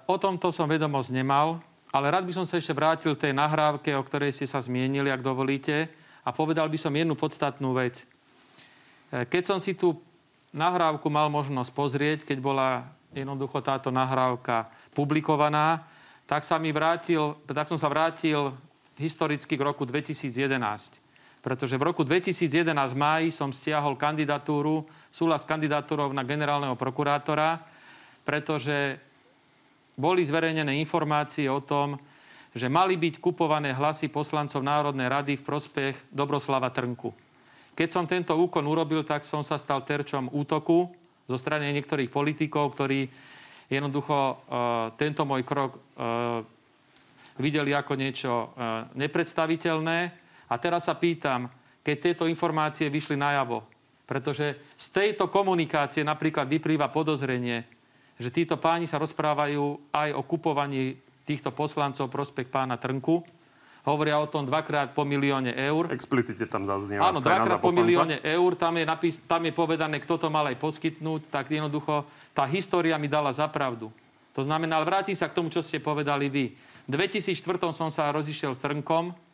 o 0.09 0.17
tomto 0.17 0.49
som 0.49 0.65
vedomosť 0.65 1.13
nemal, 1.13 1.61
ale 1.93 2.09
rád 2.09 2.25
by 2.25 2.33
som 2.33 2.49
sa 2.49 2.57
ešte 2.57 2.73
vrátil 2.73 3.13
tej 3.13 3.37
nahrávke, 3.37 3.93
o 3.93 4.01
ktorej 4.01 4.33
ste 4.33 4.49
sa 4.49 4.65
zmienili, 4.65 5.13
ak 5.13 5.21
dovolíte, 5.21 5.93
a 6.25 6.33
povedal 6.33 6.73
by 6.73 6.81
som 6.81 6.97
jednu 6.97 7.21
podstatnú 7.21 7.77
vec. 7.77 8.09
E, 9.13 9.29
keď 9.29 9.45
som 9.45 9.59
si 9.61 9.77
tú 9.77 10.01
nahrávku 10.57 11.13
mal 11.13 11.29
možnosť 11.29 11.71
pozrieť, 11.77 12.19
keď 12.25 12.39
bola 12.41 12.89
jednoducho 13.13 13.61
táto 13.61 13.93
nahrávka 13.93 14.73
publikovaná, 14.97 15.85
tak, 16.25 16.49
sa 16.49 16.57
mi 16.57 16.73
vrátil, 16.73 17.37
tak 17.45 17.69
som 17.69 17.77
sa 17.77 17.93
vrátil 17.93 18.57
historicky 18.97 19.53
k 19.53 19.67
roku 19.69 19.85
2011 19.85 21.08
pretože 21.39 21.79
v 21.79 21.87
roku 21.87 22.03
2011 22.03 22.73
v 22.99 23.31
som 23.31 23.55
stiahol 23.55 23.95
kandidatúru, 23.95 24.83
súhlas 25.15 25.47
s 25.47 25.49
kandidatúrou 25.49 26.11
na 26.11 26.27
generálneho 26.27 26.75
prokurátora, 26.75 27.63
pretože 28.27 28.99
boli 29.99 30.23
zverejnené 30.23 30.79
informácie 30.79 31.51
o 31.51 31.63
tom, 31.63 31.99
že 32.55 32.71
mali 32.71 32.99
byť 32.99 33.23
kupované 33.23 33.75
hlasy 33.75 34.11
poslancov 34.11 34.63
Národnej 34.63 35.07
rady 35.11 35.33
v 35.39 35.47
prospech 35.47 35.95
Dobroslava 36.11 36.71
Trnku. 36.71 37.15
Keď 37.79 37.89
som 37.95 38.11
tento 38.11 38.35
úkon 38.35 38.67
urobil, 38.67 39.07
tak 39.07 39.23
som 39.23 39.47
sa 39.47 39.55
stal 39.55 39.87
terčom 39.87 40.27
útoku 40.35 40.91
zo 41.29 41.37
strany 41.39 41.71
niektorých 41.77 42.11
politikov, 42.11 42.75
ktorí 42.75 43.07
jednoducho 43.71 44.17
uh, 44.17 44.37
tento 44.97 45.23
môj 45.29 45.45
krok 45.45 45.77
uh, 45.77 46.43
videli 47.39 47.71
ako 47.77 47.93
niečo 47.95 48.33
uh, 48.33 48.89
nepredstaviteľné 48.97 50.28
a 50.49 50.55
teraz 50.57 50.89
sa 50.89 50.97
pýtam, 50.97 51.53
keď 51.85 51.97
tieto 52.01 52.25
informácie 52.25 52.89
vyšli 52.89 53.17
najavo, 53.17 53.65
pretože 54.09 54.57
z 54.81 54.87
tejto 54.89 55.29
komunikácie 55.29 56.01
napríklad 56.01 56.49
vyplýva 56.49 56.89
podozrenie, 56.89 57.69
že 58.19 58.33
títo 58.33 58.57
páni 58.57 58.89
sa 58.89 58.99
rozprávajú 58.99 59.93
aj 59.93 60.11
o 60.17 60.23
kupovaní 60.25 60.99
týchto 61.29 61.53
poslancov 61.53 62.09
prospech 62.09 62.49
pána 62.49 62.81
Trnku. 62.81 63.21
Hovoria 63.85 64.21
o 64.21 64.29
tom 64.29 64.45
dvakrát 64.45 64.93
po 64.93 65.07
milióne 65.07 65.55
eur. 65.55 65.89
Explicite 65.93 66.45
tam 66.45 66.65
zaznieva 66.65 67.09
Áno, 67.09 67.25
dvakrát 67.25 67.61
po 67.63 67.73
milióne 67.73 68.21
eur. 68.21 68.53
Tam 68.59 68.77
je, 68.77 68.85
napís, 68.85 69.17
tam 69.25 69.45
je 69.49 69.53
povedané, 69.55 69.97
kto 70.03 70.19
to 70.21 70.29
mal 70.29 70.45
aj 70.45 70.61
poskytnúť. 70.61 71.33
Tak 71.33 71.49
jednoducho 71.49 72.05
tá 72.37 72.45
história 72.45 73.01
mi 73.01 73.09
dala 73.09 73.33
zapravdu. 73.33 73.89
To 74.37 74.45
znamená, 74.45 74.77
ale 74.77 74.89
vrátim 74.89 75.17
sa 75.17 75.31
k 75.31 75.37
tomu, 75.37 75.49
čo 75.49 75.65
ste 75.65 75.81
povedali 75.81 76.29
vy. 76.29 76.53
V 76.85 76.91
2004 76.91 77.73
som 77.73 77.89
sa 77.89 78.13
rozišiel 78.13 78.53
s 78.53 78.61
Trnkom 78.61 79.28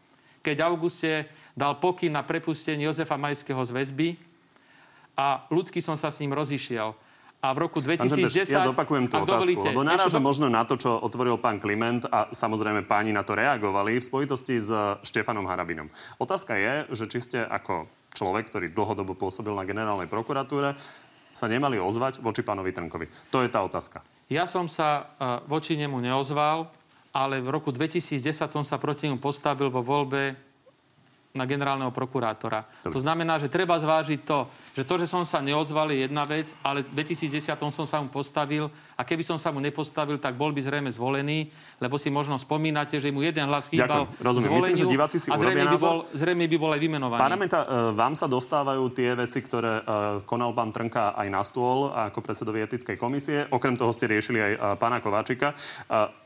keď 0.45 0.69
auguste 0.69 1.25
dal 1.57 1.81
pokyn 1.81 2.13
na 2.13 2.21
prepustenie 2.21 2.85
Jozefa 2.85 3.17
Majského 3.17 3.65
z 3.65 3.73
väzby 3.73 4.09
a 5.17 5.49
ľudský 5.49 5.81
som 5.81 5.97
sa 5.97 6.13
s 6.13 6.21
ním 6.21 6.37
rozišiel. 6.37 6.93
A 7.45 7.53
v 7.53 7.69
roku 7.69 7.81
2010... 7.85 8.49
Ja 8.49 8.65
zopakujem 8.65 9.05
tú 9.05 9.21
otázku, 9.21 9.29
dovolíte, 9.29 9.69
lebo 9.69 9.85
narážam 9.85 10.25
do... 10.25 10.29
možno 10.33 10.47
na 10.49 10.65
to, 10.65 10.81
čo 10.81 10.97
otvoril 10.97 11.37
pán 11.37 11.61
Kliment 11.61 12.09
a 12.09 12.33
samozrejme 12.33 12.89
páni 12.89 13.13
na 13.13 13.21
to 13.21 13.37
reagovali 13.37 14.01
v 14.01 14.05
spojitosti 14.05 14.57
s 14.65 14.73
Štefanom 15.05 15.45
Harabinom. 15.45 15.93
Otázka 16.17 16.57
je, 16.57 16.89
že 16.97 17.05
či 17.05 17.19
ste 17.21 17.39
ako 17.45 17.85
človek, 18.17 18.49
ktorý 18.49 18.73
dlhodobo 18.73 19.13
pôsobil 19.13 19.53
na 19.53 19.69
generálnej 19.69 20.09
prokuratúre, 20.09 20.73
sa 21.37 21.45
nemali 21.45 21.77
ozvať 21.77 22.25
voči 22.25 22.41
pánovi 22.41 22.73
Trnkovi. 22.73 23.11
To 23.29 23.45
je 23.45 23.53
tá 23.53 23.61
otázka. 23.61 24.01
Ja 24.33 24.49
som 24.49 24.65
sa 24.71 25.13
uh, 25.21 25.45
voči 25.45 25.77
nemu 25.77 26.01
neozval 26.01 26.73
ale 27.15 27.39
v 27.39 27.49
roku 27.55 27.71
2010 27.71 28.19
som 28.51 28.67
sa 28.67 28.75
proti 28.75 29.07
nemu 29.07 29.23
postavil 29.23 29.71
vo 29.71 29.87
voľbe 29.87 30.35
na 31.35 31.47
generálneho 31.47 31.91
prokurátora. 31.91 32.63
Dobre. 32.83 32.95
To 32.95 33.01
znamená, 33.03 33.43
že 33.43 33.51
treba 33.51 33.75
zvážiť 33.75 34.23
to, 34.23 34.47
že 34.75 34.87
to, 34.87 34.95
že 35.03 35.07
som 35.11 35.27
sa 35.27 35.43
neozval, 35.43 35.91
je 35.91 36.07
jedna 36.07 36.23
vec, 36.27 36.55
ale 36.63 36.87
v 36.87 37.03
2010 37.03 37.59
som 37.75 37.87
sa 37.87 37.99
mu 37.99 38.07
postavil 38.07 38.71
a 38.95 39.03
keby 39.03 39.27
som 39.27 39.39
sa 39.39 39.51
mu 39.51 39.59
nepostavil, 39.59 40.19
tak 40.23 40.39
bol 40.39 40.55
by 40.55 40.61
zrejme 40.63 40.91
zvolený, 40.91 41.51
lebo 41.83 41.99
si 41.99 42.11
možno 42.11 42.39
spomínate, 42.39 42.99
že 43.03 43.11
mu 43.11 43.23
jeden 43.23 43.47
hlas 43.51 43.67
chýbal 43.67 44.07
Rozumiem. 44.21 44.57
Myslím, 44.57 44.79
že 44.79 44.87
diváci 44.87 45.19
si 45.19 45.29
a 45.29 45.37
zrejme 45.37 45.67
by, 45.67 45.79
bol, 45.79 45.99
zrejme 46.15 46.45
by 46.47 46.57
bol 46.57 46.71
aj 46.73 46.81
vymenovaný. 46.81 47.21
Parlamenta, 47.21 47.59
e, 47.65 47.67
vám 47.93 48.15
sa 48.15 48.27
dostávajú 48.31 48.85
tie 48.95 49.13
veci, 49.19 49.43
ktoré 49.43 49.81
e, 49.81 49.83
konal 50.25 50.55
pán 50.55 50.71
Trnka 50.71 51.19
aj 51.19 51.29
na 51.29 51.43
stôl 51.43 51.91
ako 51.91 52.19
predsedovi 52.23 52.63
etickej 52.65 52.97
komisie. 52.97 53.45
Okrem 53.51 53.75
toho 53.75 53.91
ste 53.93 54.09
riešili 54.09 54.39
aj 54.41 54.53
e, 54.55 54.59
pána 54.79 54.99
Kováčika. 55.05 55.53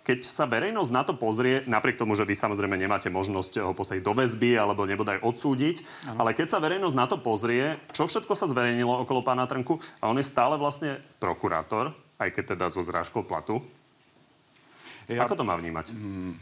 Keď 0.09 0.25
sa 0.25 0.49
verejnosť 0.49 0.91
na 0.95 1.03
to 1.05 1.13
pozrie, 1.21 1.69
napriek 1.69 2.01
tomu, 2.01 2.17
že 2.17 2.25
vy 2.25 2.33
samozrejme 2.33 2.81
nemáte 2.81 3.13
možnosť 3.13 3.61
ho 3.61 3.77
posadiť 3.77 4.01
do 4.01 4.17
väzby 4.17 4.57
alebo 4.57 4.89
nebodaj 4.89 5.21
odsúdiť, 5.21 5.85
ano. 6.09 6.25
ale 6.25 6.33
keď 6.33 6.57
sa 6.57 6.63
verejnosť 6.65 6.97
na 6.97 7.05
to 7.05 7.21
pozrie, 7.21 7.77
čo 7.93 8.09
všetko 8.09 8.33
sa 8.33 8.49
zverejnilo 8.49 9.05
okolo 9.05 9.21
pána 9.21 9.45
Trnku 9.45 9.77
a 10.01 10.09
on 10.09 10.17
je 10.17 10.25
stále 10.25 10.57
vlastne 10.57 10.97
prokurátor, 11.21 11.93
aj 12.19 12.29
keď 12.35 12.45
teda 12.55 12.67
zo 12.69 12.83
zrážkou 12.83 13.23
platu. 13.23 13.63
Ja... 15.09 15.25
Ako 15.25 15.39
to 15.39 15.47
má 15.47 15.57
vnímať? 15.57 15.95
Mm, 15.95 16.37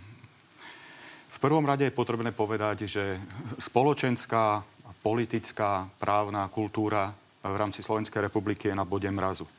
v 1.37 1.39
prvom 1.39 1.69
rade 1.69 1.85
je 1.85 1.95
potrebné 1.95 2.33
povedať, 2.33 2.89
že 2.89 3.21
spoločenská, 3.61 4.65
politická, 5.05 5.87
právna 6.01 6.49
kultúra 6.49 7.13
v 7.45 7.57
rámci 7.61 7.85
Slovenskej 7.85 8.27
republiky 8.27 8.73
je 8.73 8.75
na 8.75 8.89
bode 8.89 9.07
mrazu. 9.07 9.45
E, 9.45 9.53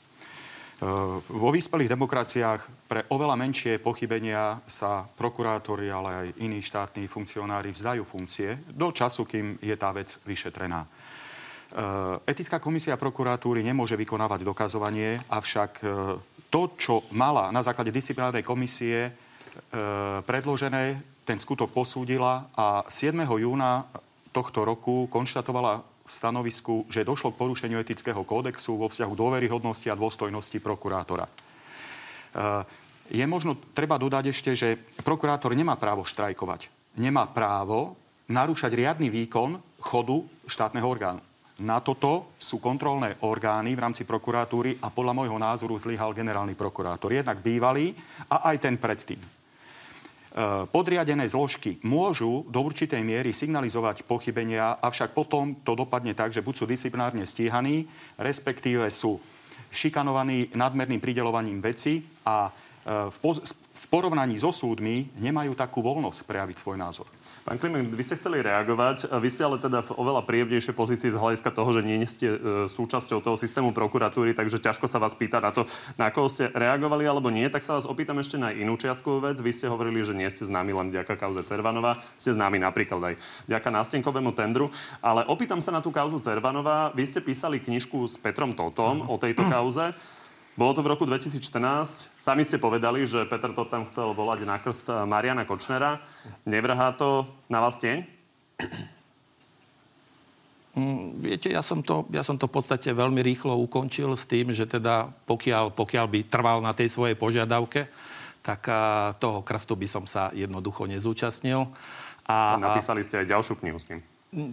vo 1.22 1.50
vyspelých 1.54 1.94
demokraciách 1.94 2.90
pre 2.90 3.06
oveľa 3.14 3.38
menšie 3.40 3.80
pochybenia 3.80 4.60
sa 4.68 5.06
prokurátori, 5.16 5.88
ale 5.88 6.10
aj 6.10 6.28
iní 6.42 6.60
štátni 6.60 7.08
funkcionári 7.08 7.72
vzdajú 7.72 8.04
funkcie 8.04 8.58
do 8.74 8.92
času, 8.92 9.24
kým 9.24 9.62
je 9.62 9.76
tá 9.78 9.94
vec 9.94 10.18
vyšetrená. 10.26 10.84
Eh, 11.68 12.32
etická 12.32 12.64
komisia 12.64 12.96
prokuratúry 12.96 13.60
nemôže 13.60 14.00
vykonávať 14.00 14.40
dokazovanie, 14.48 15.20
avšak 15.28 15.72
eh, 15.84 15.90
to, 16.48 16.62
čo 16.80 17.04
mala 17.12 17.52
na 17.52 17.60
základe 17.60 17.92
disciplinárnej 17.92 18.40
komisie 18.40 19.12
eh, 19.12 19.14
predložené, 20.24 21.04
ten 21.28 21.36
skutok 21.36 21.76
posúdila 21.76 22.48
a 22.56 22.88
7. 22.88 23.20
júna 23.20 23.84
tohto 24.32 24.64
roku 24.64 25.12
konštatovala 25.12 25.84
v 25.84 25.84
stanovisku, 26.08 26.88
že 26.88 27.04
došlo 27.04 27.36
k 27.36 27.40
porušeniu 27.44 27.84
etického 27.84 28.24
kódexu 28.24 28.80
vo 28.80 28.88
vzťahu 28.88 29.12
dôveryhodnosti 29.12 29.92
a 29.92 30.00
dôstojnosti 30.00 30.56
prokurátora. 30.64 31.28
Je 33.12 33.26
možno, 33.28 33.60
treba 33.76 34.00
dodať 34.00 34.32
ešte, 34.32 34.56
že 34.56 34.80
prokurátor 35.04 35.52
nemá 35.52 35.76
právo 35.76 36.08
štrajkovať. 36.08 36.72
Nemá 36.96 37.28
právo 37.28 38.00
narúšať 38.32 38.72
riadny 38.72 39.12
výkon 39.12 39.60
chodu 39.84 40.24
štátneho 40.48 40.88
orgánu. 40.88 41.27
Na 41.58 41.82
toto 41.82 42.38
sú 42.38 42.62
kontrolné 42.62 43.18
orgány 43.26 43.74
v 43.74 43.82
rámci 43.82 44.06
prokuratúry 44.06 44.78
a 44.78 44.94
podľa 44.94 45.14
môjho 45.18 45.38
názoru 45.42 45.74
zlyhal 45.82 46.14
generálny 46.14 46.54
prokurátor. 46.54 47.10
Jednak 47.10 47.42
bývalý 47.42 47.98
a 48.30 48.54
aj 48.54 48.62
ten 48.62 48.78
predtým. 48.78 49.18
E, 49.18 49.28
podriadené 50.70 51.26
zložky 51.26 51.82
môžu 51.82 52.46
do 52.54 52.62
určitej 52.62 53.02
miery 53.02 53.34
signalizovať 53.34 54.06
pochybenia, 54.06 54.78
avšak 54.78 55.18
potom 55.18 55.58
to 55.66 55.74
dopadne 55.74 56.14
tak, 56.14 56.30
že 56.30 56.46
buď 56.46 56.54
sú 56.62 56.66
disciplinárne 56.70 57.26
stíhaní, 57.26 57.90
respektíve 58.22 58.86
sú 58.94 59.18
šikanovaní 59.74 60.54
nadmerným 60.54 61.02
pridelovaním 61.02 61.58
veci 61.58 62.06
a 62.22 62.54
e, 62.54 63.10
v, 63.10 63.18
v 63.50 63.86
porovnaní 63.90 64.38
so 64.38 64.54
súdmi 64.54 65.18
nemajú 65.18 65.58
takú 65.58 65.82
voľnosť 65.82 66.22
prejaviť 66.22 66.58
svoj 66.62 66.78
názor. 66.78 67.10
Pán 67.48 67.64
Klimek, 67.64 67.88
vy 67.88 68.04
ste 68.04 68.20
chceli 68.20 68.44
reagovať. 68.44 69.08
Vy 69.24 69.32
ste 69.32 69.48
ale 69.48 69.56
teda 69.56 69.80
v 69.80 69.96
oveľa 69.96 70.28
príjemnejšej 70.28 70.76
pozícii 70.76 71.16
z 71.16 71.16
hľadiska 71.16 71.48
toho, 71.56 71.72
že 71.72 71.80
nie 71.80 72.04
ste 72.04 72.36
e, 72.36 72.38
súčasťou 72.68 73.24
toho 73.24 73.40
systému 73.40 73.72
prokuratúry, 73.72 74.36
takže 74.36 74.60
ťažko 74.60 74.84
sa 74.92 75.00
vás 75.00 75.16
pýta 75.16 75.40
na 75.40 75.56
to, 75.56 75.64
na 75.96 76.12
koho 76.12 76.28
ste 76.28 76.52
reagovali 76.52 77.08
alebo 77.08 77.32
nie. 77.32 77.48
Tak 77.48 77.64
sa 77.64 77.80
vás 77.80 77.88
opýtam 77.88 78.20
ešte 78.20 78.36
na 78.36 78.52
inú 78.52 78.76
čiastkovú 78.76 79.24
vec. 79.24 79.40
Vy 79.40 79.56
ste 79.56 79.72
hovorili, 79.72 80.04
že 80.04 80.12
nie 80.12 80.28
ste 80.28 80.44
známi 80.44 80.76
len 80.76 80.92
vďaka 80.92 81.16
kauze 81.16 81.40
Cervanova, 81.48 82.04
ste 82.20 82.36
známi 82.36 82.60
napríklad 82.60 83.16
aj 83.16 83.16
vďaka 83.48 83.70
nástenkovému 83.72 84.36
tendru. 84.36 84.68
Ale 85.00 85.24
opýtam 85.32 85.64
sa 85.64 85.72
na 85.72 85.80
tú 85.80 85.88
kauzu 85.88 86.20
Cervanova. 86.20 86.92
Vy 87.00 87.08
ste 87.08 87.24
písali 87.24 87.64
knižku 87.64 88.12
s 88.12 88.20
Petrom 88.20 88.52
Totom 88.52 89.08
o 89.08 89.16
tejto 89.16 89.48
kauze. 89.48 89.96
Bolo 90.58 90.74
to 90.74 90.82
v 90.82 90.90
roku 90.90 91.06
2014. 91.06 91.38
Sami 92.18 92.42
ste 92.42 92.58
povedali, 92.58 93.06
že 93.06 93.30
Peter 93.30 93.54
to 93.54 93.70
tam 93.70 93.86
chcel 93.86 94.18
volať 94.18 94.42
na 94.42 94.58
krst 94.58 94.90
Mariana 95.06 95.46
Kočnera. 95.46 96.02
Nevrhá 96.50 96.98
to 96.98 97.30
na 97.46 97.62
vás 97.62 97.78
tieň? 97.78 98.02
Mm, 100.74 101.22
viete, 101.22 101.54
ja 101.54 101.62
som, 101.62 101.86
to, 101.86 102.10
ja 102.10 102.26
som 102.26 102.42
to 102.42 102.50
v 102.50 102.58
podstate 102.58 102.90
veľmi 102.90 103.22
rýchlo 103.22 103.54
ukončil 103.70 104.18
s 104.18 104.26
tým, 104.26 104.50
že 104.50 104.66
teda 104.66 105.14
pokiaľ, 105.30 105.78
pokiaľ 105.78 106.06
by 106.10 106.20
trval 106.26 106.58
na 106.66 106.74
tej 106.74 106.90
svojej 106.90 107.14
požiadavke, 107.14 107.86
tak 108.42 108.66
toho 109.22 109.46
krstu 109.46 109.78
by 109.78 109.86
som 109.86 110.10
sa 110.10 110.34
jednoducho 110.34 110.90
nezúčastnil. 110.90 111.70
A, 112.26 112.58
a 112.58 112.58
napísali 112.58 113.06
ste 113.06 113.22
aj 113.22 113.30
ďalšiu 113.30 113.62
knihu 113.62 113.78
s 113.78 113.94
ním. 113.94 114.02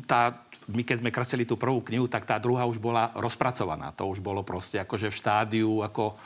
Tá, 0.05 0.37
my 0.69 0.83
keď 0.85 1.05
sme 1.05 1.13
kreslili 1.13 1.45
tú 1.45 1.61
prvú 1.61 1.85
knihu, 1.85 2.09
tak 2.09 2.25
tá 2.25 2.41
druhá 2.41 2.65
už 2.65 2.81
bola 2.81 3.13
rozpracovaná. 3.13 3.93
To 4.01 4.09
už 4.09 4.25
bolo 4.25 4.41
proste 4.41 4.81
akože 4.81 5.13
v 5.13 5.19
štádiu 5.21 5.85
ako 5.85 6.17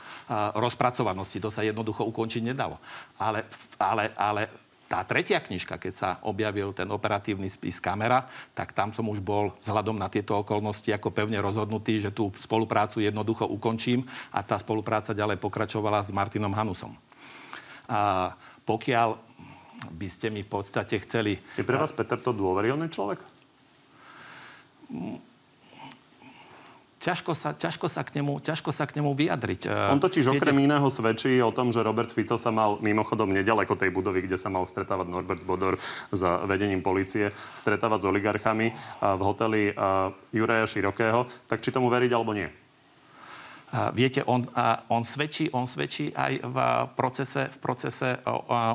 rozpracovanosti. 0.55 1.43
To 1.43 1.51
sa 1.51 1.65
jednoducho 1.65 2.07
ukončiť 2.07 2.47
nedalo. 2.47 2.79
Ale, 3.19 3.43
ale, 3.75 4.15
ale 4.15 4.47
tá 4.89 5.05
tretia 5.05 5.37
knižka, 5.37 5.77
keď 5.77 5.93
sa 5.93 6.09
objavil 6.25 6.73
ten 6.73 6.89
operatívny 6.89 7.45
spis 7.51 7.77
kamera, 7.77 8.25
tak 8.57 8.73
tam 8.73 8.89
som 8.89 9.05
už 9.05 9.21
bol 9.21 9.53
vzhľadom 9.61 9.99
na 9.99 10.09
tieto 10.09 10.39
okolnosti 10.39 10.89
ako 10.89 11.13
pevne 11.13 11.37
rozhodnutý, 11.37 12.01
že 12.01 12.09
tú 12.09 12.33
spoluprácu 12.33 13.03
jednoducho 13.03 13.45
ukončím 13.45 14.07
a 14.33 14.41
tá 14.41 14.57
spolupráca 14.57 15.13
ďalej 15.13 15.37
pokračovala 15.37 16.01
s 16.01 16.09
Martinom 16.09 16.55
Hanusom. 16.55 16.97
A 17.85 18.33
pokiaľ 18.65 19.19
by 19.93 20.07
ste 20.09 20.33
mi 20.33 20.41
v 20.41 20.49
podstate 20.49 20.97
chceli... 21.05 21.37
Je 21.55 21.63
pre 21.63 21.77
vás 21.77 21.93
Peter 21.93 22.17
to 22.17 22.33
dôveryhodný 22.33 22.89
človek? 22.89 23.38
Ťažko 26.99 27.31
sa, 27.31 27.55
ťažko, 27.55 27.87
sa 27.87 28.03
k 28.03 28.19
nemu, 28.19 28.43
ťažko 28.43 28.75
sa 28.75 28.83
k 28.83 28.99
nemu 28.99 29.15
vyjadriť. 29.15 29.71
On 29.71 30.03
totiž 30.03 30.27
Viete... 30.27 30.35
okrem 30.35 30.57
iného 30.59 30.83
svedčí 30.91 31.39
o 31.39 31.55
tom, 31.55 31.71
že 31.71 31.79
Robert 31.79 32.11
Fico 32.11 32.35
sa 32.35 32.51
mal 32.51 32.75
mimochodom 32.83 33.31
nedaleko 33.31 33.79
tej 33.79 33.87
budovy, 33.95 34.27
kde 34.27 34.35
sa 34.35 34.51
mal 34.51 34.67
stretávať 34.67 35.07
Norbert 35.07 35.47
Bodor 35.47 35.79
s 36.11 36.21
vedením 36.43 36.83
policie, 36.83 37.31
stretávať 37.55 38.03
s 38.03 38.09
oligarchami 38.11 38.75
v 38.99 39.21
hoteli 39.23 39.71
Juraja 40.35 40.67
Širokého. 40.67 41.23
Tak 41.47 41.63
či 41.63 41.71
tomu 41.71 41.87
veriť 41.87 42.11
alebo 42.11 42.35
nie? 42.35 42.51
Viete, 43.93 44.25
on, 44.25 44.49
on, 44.89 45.05
svedčí, 45.05 45.53
on 45.53 45.69
svedčí 45.69 46.09
aj 46.09 46.41
v 46.41 46.57
procese, 46.97 47.53
v 47.53 47.57
procese 47.61 48.17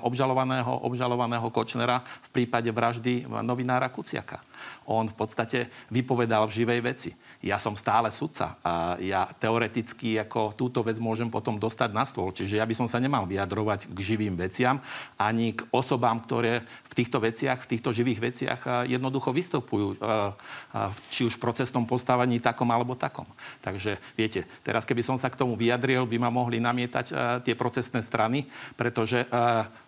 obžalovaného, 0.06 0.70
obžalovaného 0.86 1.50
Kočnera 1.50 1.98
v 1.98 2.28
prípade 2.30 2.70
vraždy 2.70 3.26
novinára 3.42 3.90
Kuciaka. 3.90 4.38
On 4.86 5.08
v 5.08 5.16
podstate 5.16 5.72
vypovedal 5.90 6.48
v 6.48 6.56
živej 6.62 6.80
veci 6.84 7.10
ja 7.44 7.60
som 7.60 7.76
stále 7.76 8.08
sudca 8.08 8.56
a 8.64 8.96
ja 8.96 9.28
teoreticky 9.28 10.16
ako 10.16 10.56
túto 10.56 10.80
vec 10.80 10.96
môžem 10.96 11.28
potom 11.28 11.60
dostať 11.60 11.92
na 11.92 12.08
stôl. 12.08 12.32
Čiže 12.32 12.56
ja 12.56 12.64
by 12.64 12.72
som 12.72 12.88
sa 12.88 12.96
nemal 12.96 13.28
vyjadrovať 13.28 13.92
k 13.92 13.98
živým 14.00 14.32
veciam 14.32 14.80
ani 15.20 15.52
k 15.52 15.68
osobám, 15.68 16.24
ktoré 16.24 16.64
v 16.64 16.94
týchto 16.96 17.20
veciach, 17.20 17.60
v 17.60 17.70
týchto 17.76 17.92
živých 17.92 18.32
veciach 18.32 18.88
jednoducho 18.88 19.36
vystupujú. 19.36 20.00
Či 21.12 21.28
už 21.28 21.36
v 21.36 21.44
procesnom 21.44 21.84
postávaní 21.84 22.40
takom 22.40 22.72
alebo 22.72 22.96
takom. 22.96 23.28
Takže 23.60 24.00
viete, 24.16 24.48
teraz 24.64 24.88
keby 24.88 25.04
som 25.04 25.20
sa 25.20 25.28
k 25.28 25.36
tomu 25.36 25.52
vyjadril, 25.52 26.08
by 26.08 26.16
ma 26.16 26.32
mohli 26.32 26.64
namietať 26.64 27.06
tie 27.44 27.52
procesné 27.52 28.00
strany, 28.00 28.48
pretože 28.72 29.20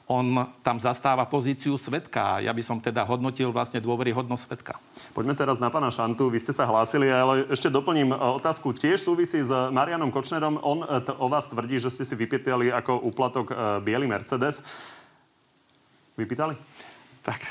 on 0.06 0.46
tam 0.62 0.78
zastáva 0.78 1.26
pozíciu 1.26 1.74
svetka. 1.74 2.38
Ja 2.38 2.54
by 2.54 2.62
som 2.62 2.78
teda 2.78 3.02
hodnotil 3.02 3.50
vlastne 3.50 3.82
dôveryhodnosť 3.82 4.42
svetka. 4.46 4.78
Poďme 5.10 5.34
teraz 5.34 5.58
na 5.58 5.66
pána 5.66 5.90
Šantu. 5.90 6.30
Vy 6.30 6.38
ste 6.38 6.54
sa 6.54 6.62
hlásili, 6.62 7.10
ale 7.10 7.42
ešte 7.50 7.66
doplním 7.66 8.14
e, 8.14 8.16
otázku. 8.38 8.70
Tiež 8.70 9.02
súvisí 9.02 9.42
s 9.42 9.50
Marianom 9.50 10.14
Kočnerom. 10.14 10.62
On 10.62 10.86
e, 10.86 11.02
t- 11.02 11.10
o 11.10 11.26
vás 11.26 11.50
tvrdí, 11.50 11.82
že 11.82 11.90
ste 11.90 12.06
si 12.06 12.14
vypýtali 12.14 12.70
ako 12.70 13.02
úplatok 13.02 13.50
e, 13.50 13.54
biely 13.82 14.06
Mercedes. 14.06 14.62
Vypýtali? 16.14 16.54
Tak 17.26 17.42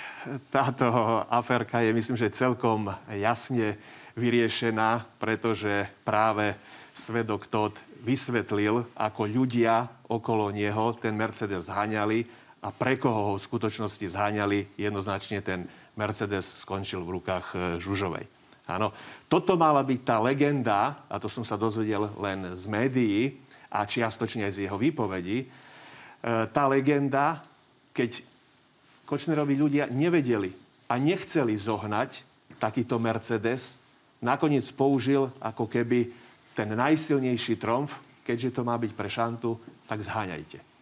táto 0.48 0.88
aférka 1.28 1.84
je, 1.84 1.92
myslím, 1.92 2.16
že 2.16 2.32
celkom 2.32 2.88
jasne 3.12 3.76
vyriešená, 4.16 5.20
pretože 5.20 5.92
práve 6.08 6.56
svedok 6.96 7.52
Todd 7.52 7.76
vysvetlil, 8.00 8.88
ako 8.96 9.28
ľudia 9.28 9.92
okolo 10.08 10.56
neho 10.56 10.96
ten 10.96 11.12
Mercedes 11.20 11.68
zhaňali 11.68 12.45
a 12.66 12.74
pre 12.74 12.98
koho 12.98 13.22
ho 13.22 13.34
v 13.38 13.46
skutočnosti 13.46 14.10
zháňali, 14.10 14.74
jednoznačne 14.74 15.46
ten 15.46 15.70
Mercedes 15.94 16.66
skončil 16.66 17.06
v 17.06 17.22
rukách 17.22 17.46
e, 17.54 17.58
Žužovej. 17.78 18.26
Áno, 18.66 18.90
toto 19.30 19.54
mala 19.54 19.86
byť 19.86 20.02
tá 20.02 20.18
legenda, 20.18 21.06
a 21.06 21.22
to 21.22 21.30
som 21.30 21.46
sa 21.46 21.62
dozvedel 21.62 22.10
len 22.18 22.58
z 22.58 22.66
médií 22.66 23.38
a 23.70 23.86
čiastočne 23.86 24.50
aj 24.50 24.58
z 24.58 24.62
jeho 24.66 24.82
výpovedí, 24.82 25.46
e, 25.46 25.48
tá 26.26 26.66
legenda, 26.66 27.46
keď 27.94 28.26
Kočnerovi 29.06 29.54
ľudia 29.54 29.86
nevedeli 29.94 30.50
a 30.90 30.98
nechceli 30.98 31.54
zohnať 31.54 32.26
takýto 32.58 32.98
Mercedes, 32.98 33.78
nakoniec 34.26 34.66
použil 34.74 35.30
ako 35.38 35.70
keby 35.70 36.10
ten 36.58 36.74
najsilnejší 36.74 37.62
tromf, 37.62 38.02
keďže 38.26 38.58
to 38.58 38.62
má 38.66 38.74
byť 38.82 38.92
pre 38.98 39.06
šantu, 39.06 39.54
tak 39.86 40.02
zháňajte. 40.02 40.75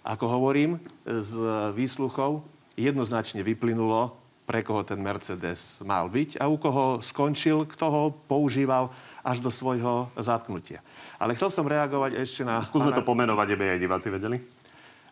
Ako 0.00 0.24
hovorím, 0.28 0.80
z 1.04 1.32
výsluchov 1.76 2.40
jednoznačne 2.78 3.44
vyplynulo, 3.44 4.16
pre 4.50 4.66
koho 4.66 4.82
ten 4.82 4.98
Mercedes 4.98 5.78
mal 5.86 6.10
byť 6.10 6.42
a 6.42 6.50
u 6.50 6.58
koho 6.58 6.98
skončil, 6.98 7.70
kto 7.70 7.86
ho 7.86 8.02
používal 8.26 8.90
až 9.22 9.38
do 9.38 9.46
svojho 9.46 10.10
zatknutia. 10.18 10.82
Ale 11.22 11.38
chcel 11.38 11.54
som 11.54 11.68
reagovať 11.70 12.18
ešte 12.18 12.42
na... 12.42 12.58
Skúsme 12.58 12.90
pána... 12.90 12.98
to 12.98 13.06
pomenovať, 13.06 13.48
aby 13.54 13.78
aj 13.78 13.78
diváci 13.78 14.10
vedeli. 14.10 14.42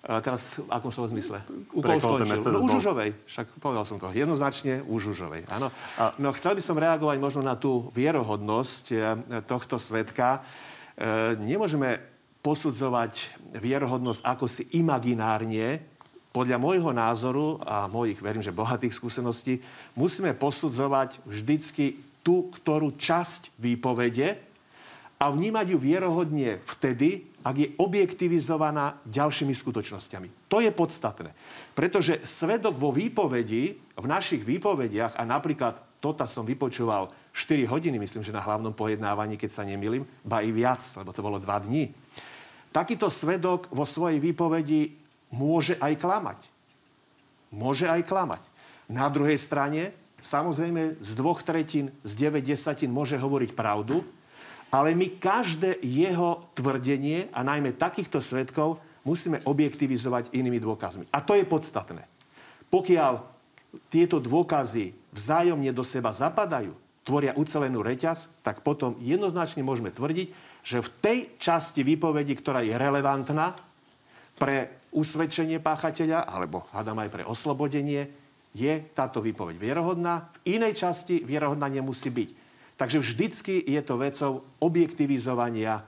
A 0.09 0.19
teraz 0.19 0.59
v 0.59 0.67
akom 0.73 0.91
slovo 0.91 1.11
zmysle? 1.11 1.39
U 1.71 1.85
koho 1.85 2.01
skončil? 2.03 2.41
No, 2.51 2.65
u 2.65 2.69
Žužovej. 2.71 3.15
Však 3.31 3.47
povedal 3.63 3.85
som 3.87 4.03
to. 4.03 4.11
Jednoznačne 4.11 4.83
u 4.87 4.99
Žužovej. 4.99 5.47
Áno. 5.55 5.71
No 6.19 6.35
chcel 6.35 6.59
by 6.59 6.63
som 6.65 6.81
reagovať 6.81 7.19
možno 7.23 7.43
na 7.47 7.55
tú 7.55 7.95
vierohodnosť 7.95 8.85
eh, 8.91 9.03
tohto 9.47 9.77
svetka. 9.77 10.43
E, 10.99 11.39
nemôžeme 11.39 12.03
posudzovať 12.49 13.45
vierohodnosť 13.61 14.25
ako 14.25 14.49
si 14.49 14.65
imaginárne, 14.73 15.85
podľa 16.33 16.57
môjho 16.57 16.97
názoru 16.97 17.61
a 17.61 17.85
mojich, 17.93 18.25
verím, 18.25 18.41
že 18.41 18.57
bohatých 18.57 18.97
skúseností, 18.97 19.61
musíme 19.93 20.33
posudzovať 20.33 21.21
vždycky 21.29 22.01
tú, 22.25 22.49
ktorú 22.49 22.97
časť 22.97 23.53
výpovede 23.61 24.41
a 25.21 25.25
vnímať 25.29 25.67
ju 25.77 25.79
vierohodne 25.81 26.57
vtedy, 26.65 27.29
ak 27.45 27.57
je 27.59 27.69
objektivizovaná 27.77 28.97
ďalšími 29.05 29.53
skutočnosťami. 29.53 30.49
To 30.49 30.65
je 30.65 30.73
podstatné. 30.73 31.37
Pretože 31.77 32.25
svedok 32.25 32.81
vo 32.81 32.97
výpovedi, 32.97 33.77
v 33.77 34.07
našich 34.09 34.41
výpovediach, 34.41 35.21
a 35.21 35.23
napríklad 35.29 35.85
toto 36.01 36.25
som 36.25 36.49
vypočúval 36.49 37.13
4 37.35 37.67
hodiny, 37.69 37.99
myslím, 37.99 38.25
že 38.25 38.33
na 38.33 38.45
hlavnom 38.45 38.73
pojednávaní, 38.73 39.37
keď 39.37 39.51
sa 39.53 39.67
nemýlim, 39.69 40.07
ba 40.23 40.41
i 40.41 40.55
viac, 40.55 40.81
lebo 40.97 41.11
to 41.13 41.21
bolo 41.21 41.37
2 41.43 41.67
dní 41.67 42.08
Takýto 42.79 43.11
svedok 43.11 43.67
vo 43.75 43.83
svojej 43.83 44.23
výpovedi 44.23 44.95
môže 45.35 45.75
aj 45.83 45.99
klamať. 45.99 46.39
Môže 47.51 47.91
aj 47.91 48.07
klamať. 48.07 48.47
Na 48.87 49.11
druhej 49.11 49.35
strane, 49.35 49.91
samozrejme, 50.23 50.95
z 51.03 51.11
dvoch 51.19 51.43
tretín, 51.43 51.91
z 52.07 52.31
9 52.31 52.39
desatín 52.39 52.95
môže 52.95 53.19
hovoriť 53.19 53.51
pravdu, 53.59 54.07
ale 54.71 54.95
my 54.95 55.11
každé 55.19 55.83
jeho 55.83 56.47
tvrdenie, 56.55 57.27
a 57.35 57.43
najmä 57.43 57.75
takýchto 57.75 58.23
svedkov, 58.23 58.79
musíme 59.03 59.43
objektivizovať 59.43 60.31
inými 60.31 60.63
dôkazmi. 60.63 61.11
A 61.11 61.19
to 61.19 61.35
je 61.35 61.43
podstatné. 61.43 62.07
Pokiaľ 62.71 63.27
tieto 63.91 64.23
dôkazy 64.23 64.95
vzájomne 65.11 65.75
do 65.75 65.83
seba 65.83 66.15
zapadajú, 66.15 66.79
tvoria 67.09 67.33
ucelenú 67.33 67.81
reťaz, 67.81 68.29
tak 68.45 68.61
potom 68.61 69.01
jednoznačne 69.01 69.65
môžeme 69.65 69.89
tvrdiť, 69.89 70.29
že 70.61 70.85
v 70.85 70.93
tej 71.01 71.19
časti 71.41 71.81
výpovedi, 71.81 72.37
ktorá 72.37 72.61
je 72.61 72.77
relevantná 72.77 73.57
pre 74.37 74.85
usvedčenie 74.93 75.57
páchateľa, 75.65 76.29
alebo 76.29 76.69
hádam 76.77 77.01
aj 77.01 77.09
pre 77.09 77.23
oslobodenie, 77.25 78.13
je 78.53 78.85
táto 78.93 79.25
výpoveď 79.25 79.57
vierohodná. 79.57 80.29
V 80.45 80.61
inej 80.61 80.77
časti 80.77 81.25
vierohodná 81.25 81.73
nemusí 81.73 82.13
byť. 82.13 82.29
Takže 82.77 82.99
vždycky 83.01 83.65
je 83.65 83.81
to 83.83 83.95
vecou 83.97 84.33
objektivizovania 84.63 85.83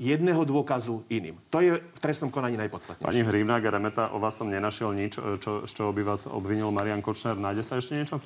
jedného 0.00 0.42
dôkazu 0.48 1.04
iným. 1.12 1.36
To 1.52 1.60
je 1.60 1.76
v 1.76 1.98
trestnom 2.00 2.32
konaní 2.32 2.56
najpodstatnejšie. 2.56 3.04
Pani 3.04 3.22
Hrivná 3.28 3.60
Remeta, 3.60 4.08
o 4.16 4.18
vás 4.18 4.40
som 4.40 4.48
nenašiel 4.48 4.96
nič, 4.96 5.20
čo, 5.20 5.68
z 5.68 5.72
čoho 5.72 5.92
by 5.92 6.02
vás 6.02 6.24
obvinil 6.24 6.72
Marian 6.72 7.04
Kočner. 7.04 7.36
Nájde 7.36 7.62
sa 7.62 7.76
ešte 7.76 7.92
niečo? 8.00 8.16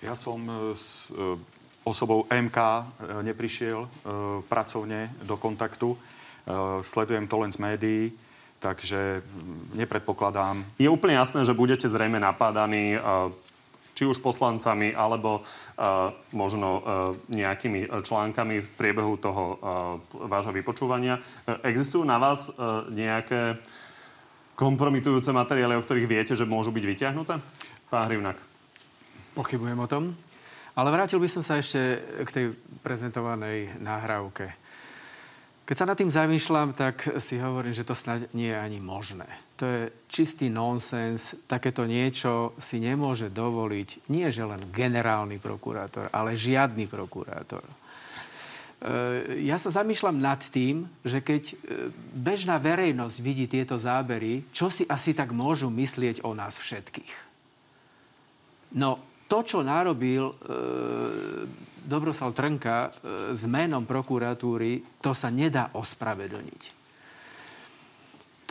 Ja 0.00 0.16
som 0.16 0.40
e, 0.48 0.52
s 0.72 1.12
e, 1.12 1.36
osobou 1.84 2.24
MK 2.28 2.56
e, 2.56 2.82
neprišiel 3.24 3.88
pracovne 4.48 5.12
do 5.24 5.36
kontaktu. 5.36 5.96
Sledujem 6.82 7.28
to 7.28 7.36
len 7.40 7.52
z 7.52 7.58
médií, 7.60 8.02
takže 8.58 9.22
nepredpokladám. 9.76 10.64
Je 10.80 10.88
úplne 10.88 11.14
jasné, 11.20 11.44
že 11.44 11.54
budete 11.54 11.86
zrejme 11.86 12.16
napádaní 12.16 12.96
či 13.94 14.08
už 14.08 14.24
poslancami, 14.24 14.96
alebo 14.96 15.44
možno 16.32 16.80
nejakými 17.28 17.92
článkami 18.02 18.64
v 18.64 18.70
priebehu 18.74 19.20
toho 19.20 19.60
vášho 20.26 20.50
vypočúvania. 20.56 21.20
Existujú 21.62 22.02
na 22.08 22.16
vás 22.16 22.50
nejaké 22.88 23.60
kompromitujúce 24.56 25.30
materiály, 25.30 25.76
o 25.76 25.84
ktorých 25.84 26.10
viete, 26.10 26.32
že 26.34 26.48
môžu 26.48 26.72
byť 26.72 26.84
vyťahnuté? 26.88 27.36
Pán 27.92 28.08
Hrivnak. 28.08 28.49
Pochybujem 29.40 29.80
o 29.80 29.88
tom. 29.88 30.12
Ale 30.76 30.92
vrátil 30.92 31.16
by 31.16 31.24
som 31.24 31.40
sa 31.40 31.56
ešte 31.56 31.80
k 32.28 32.30
tej 32.30 32.46
prezentovanej 32.84 33.72
náhrávke. 33.80 34.52
Keď 35.64 35.76
sa 35.80 35.88
nad 35.88 35.96
tým 35.96 36.12
zamýšľam, 36.12 36.76
tak 36.76 37.08
si 37.24 37.40
hovorím, 37.40 37.72
že 37.72 37.88
to 37.88 37.96
snad 37.96 38.28
nie 38.36 38.52
je 38.52 38.58
ani 38.60 38.84
možné. 38.84 39.24
To 39.56 39.64
je 39.64 39.80
čistý 40.12 40.52
nonsens. 40.52 41.40
Takéto 41.48 41.88
niečo 41.88 42.52
si 42.60 42.84
nemôže 42.84 43.32
dovoliť 43.32 44.12
nie 44.12 44.28
že 44.28 44.44
len 44.44 44.68
generálny 44.68 45.40
prokurátor, 45.40 46.12
ale 46.12 46.36
žiadny 46.36 46.84
prokurátor. 46.84 47.64
E, 47.64 47.72
ja 49.40 49.56
sa 49.56 49.72
zamýšľam 49.72 50.20
nad 50.20 50.42
tým, 50.44 50.84
že 51.00 51.24
keď 51.24 51.42
e, 51.48 51.54
bežná 52.12 52.60
verejnosť 52.60 53.16
vidí 53.24 53.48
tieto 53.48 53.80
zábery, 53.80 54.44
čo 54.52 54.68
si 54.68 54.84
asi 54.84 55.16
tak 55.16 55.32
môžu 55.32 55.72
myslieť 55.72 56.28
o 56.28 56.36
nás 56.36 56.60
všetkých. 56.60 57.30
No, 58.74 59.09
to, 59.30 59.46
čo 59.46 59.62
narobil 59.62 60.26
e, 60.26 60.34
Dobroslav 61.86 62.34
Trnka 62.34 62.78
e, 62.82 62.88
s 63.30 63.46
menom 63.46 63.86
prokuratúry, 63.86 64.98
to 64.98 65.14
sa 65.14 65.30
nedá 65.30 65.70
ospravedlniť. 65.78 66.62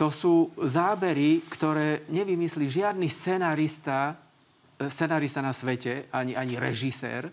To 0.00 0.08
sú 0.08 0.56
zábery, 0.56 1.44
ktoré 1.44 2.08
nevymyslí 2.08 2.64
žiadny 2.64 3.12
scenárista, 3.12 4.16
e, 4.80 4.88
scenárista 4.88 5.44
na 5.44 5.52
svete, 5.52 6.08
ani, 6.16 6.32
ani 6.32 6.56
režisér. 6.56 7.28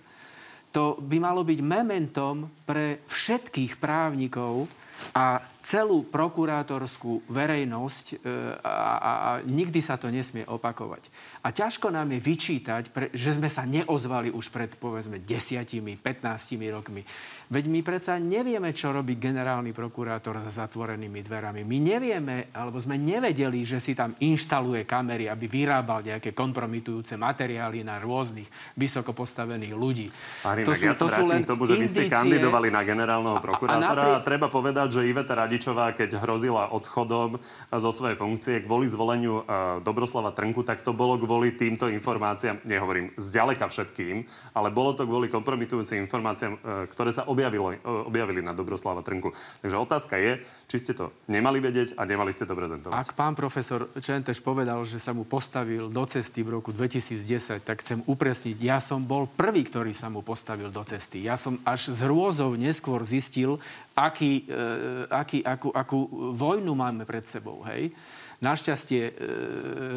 To 0.75 0.99
by 0.99 1.17
malo 1.23 1.47
byť 1.47 1.59
mementom 1.63 2.67
pre 2.67 3.07
všetkých 3.07 3.79
právnikov 3.79 4.67
a 5.15 5.39
celú 5.67 6.07
prokurátorskú 6.07 7.27
verejnosť 7.27 8.05
e, 8.07 8.15
a, 8.63 8.71
a, 8.71 9.11
a 9.11 9.29
nikdy 9.43 9.83
sa 9.83 9.99
to 9.99 10.07
nesmie 10.07 10.47
opakovať. 10.47 11.11
A 11.43 11.51
ťažko 11.51 11.91
nám 11.91 12.07
je 12.15 12.23
vyčítať, 12.23 12.83
pre, 12.95 13.11
že 13.11 13.35
sme 13.35 13.51
sa 13.51 13.67
neozvali 13.67 14.31
už 14.31 14.47
pred, 14.47 14.71
povedzme, 14.79 15.19
desiatimi, 15.19 15.99
15 15.99 16.55
rokmi. 16.71 17.03
Veď 17.51 17.65
my 17.67 17.83
predsa 17.83 18.15
nevieme, 18.15 18.71
čo 18.71 18.95
robí 18.95 19.19
generálny 19.19 19.75
prokurátor 19.75 20.39
za 20.39 20.63
zatvorenými 20.63 21.19
dverami. 21.19 21.67
My 21.67 21.77
nevieme, 21.83 22.47
alebo 22.55 22.79
sme 22.79 22.95
nevedeli, 22.95 23.67
že 23.67 23.83
si 23.83 23.91
tam 23.91 24.15
inštaluje 24.23 24.87
kamery, 24.87 25.27
aby 25.27 25.51
vyrábal 25.51 26.07
nejaké 26.07 26.31
kompromitujúce 26.31 27.19
materiály 27.19 27.83
na 27.83 27.99
rôznych 27.99 28.47
vysoko 28.79 29.11
postavených 29.11 29.75
ľudí. 29.75 30.07
Pán 30.47 30.63
to 30.63 30.71
sú, 30.71 30.83
ja 30.87 30.95
to 30.95 31.11
sú 31.11 31.23
len 31.27 31.43
tomu, 31.43 31.67
že 31.67 31.75
vy 31.75 31.87
ste 31.91 32.07
kandidovali 32.07 32.71
na 32.71 32.87
generálneho 32.87 33.43
prokurátora 33.43 33.83
a, 33.83 33.91
a, 33.91 33.95
napri... 33.95 34.09
a 34.15 34.23
treba 34.23 34.47
povedať, 34.47 34.87
že 34.99 35.09
Iveta 35.09 35.35
Radi 35.35 35.57
Radičová, 35.57 35.89
keď 35.97 36.21
hrozila 36.21 36.69
odchodom 36.69 37.41
zo 37.73 37.89
svojej 37.89 38.13
funkcie 38.13 38.61
kvôli 38.61 38.85
zvoleniu 38.85 39.41
e, 39.41 39.81
Dobroslava 39.81 40.29
Trnku, 40.29 40.61
tak 40.61 40.85
to 40.85 40.93
bolo 40.93 41.17
kvôli 41.17 41.57
týmto 41.57 41.89
informáciám, 41.89 42.61
nehovorím 42.61 43.09
zďaleka 43.17 43.65
všetkým, 43.65 44.21
ale 44.53 44.69
bolo 44.69 44.93
to 44.93 45.09
kvôli 45.09 45.33
kompromitujúcim 45.33 45.97
informáciám, 46.05 46.53
e, 46.53 46.59
ktoré 46.93 47.09
sa 47.09 47.25
objavilo, 47.37 47.69
e, 47.69 47.77
objavili 47.85 48.41
na 48.41 48.57
Dobroslava 48.57 49.05
Trnku. 49.05 49.29
Takže 49.61 49.77
otázka 49.77 50.17
je, 50.17 50.41
či 50.65 50.77
ste 50.81 50.97
to 50.97 51.13
nemali 51.29 51.61
vedieť 51.61 51.93
a 51.93 52.01
nemali 52.09 52.33
ste 52.33 52.49
to 52.49 52.57
prezentovať. 52.57 52.97
Ak 52.97 53.13
pán 53.13 53.37
profesor 53.37 53.93
Čenteš 54.01 54.41
povedal, 54.41 54.81
že 54.89 54.97
sa 54.97 55.13
mu 55.13 55.21
postavil 55.21 55.93
do 55.93 56.03
cesty 56.09 56.41
v 56.41 56.57
roku 56.57 56.73
2010, 56.73 57.61
tak 57.61 57.85
chcem 57.85 58.01
upresniť, 58.09 58.57
ja 58.57 58.81
som 58.81 59.05
bol 59.05 59.29
prvý, 59.29 59.61
ktorý 59.61 59.93
sa 59.93 60.09
mu 60.09 60.25
postavil 60.25 60.73
do 60.73 60.81
cesty. 60.81 61.21
Ja 61.29 61.37
som 61.37 61.61
až 61.61 61.93
z 61.93 62.01
hrôzov 62.09 62.57
neskôr 62.57 63.05
zistil, 63.05 63.61
aký, 63.93 64.49
e, 64.49 65.05
aký, 65.13 65.45
akú, 65.45 65.69
akú 65.69 65.99
vojnu 66.33 66.73
máme 66.73 67.05
pred 67.05 67.29
sebou. 67.29 67.61
Hej? 67.69 67.93
Našťastie 68.37 69.01
e, 69.01 69.13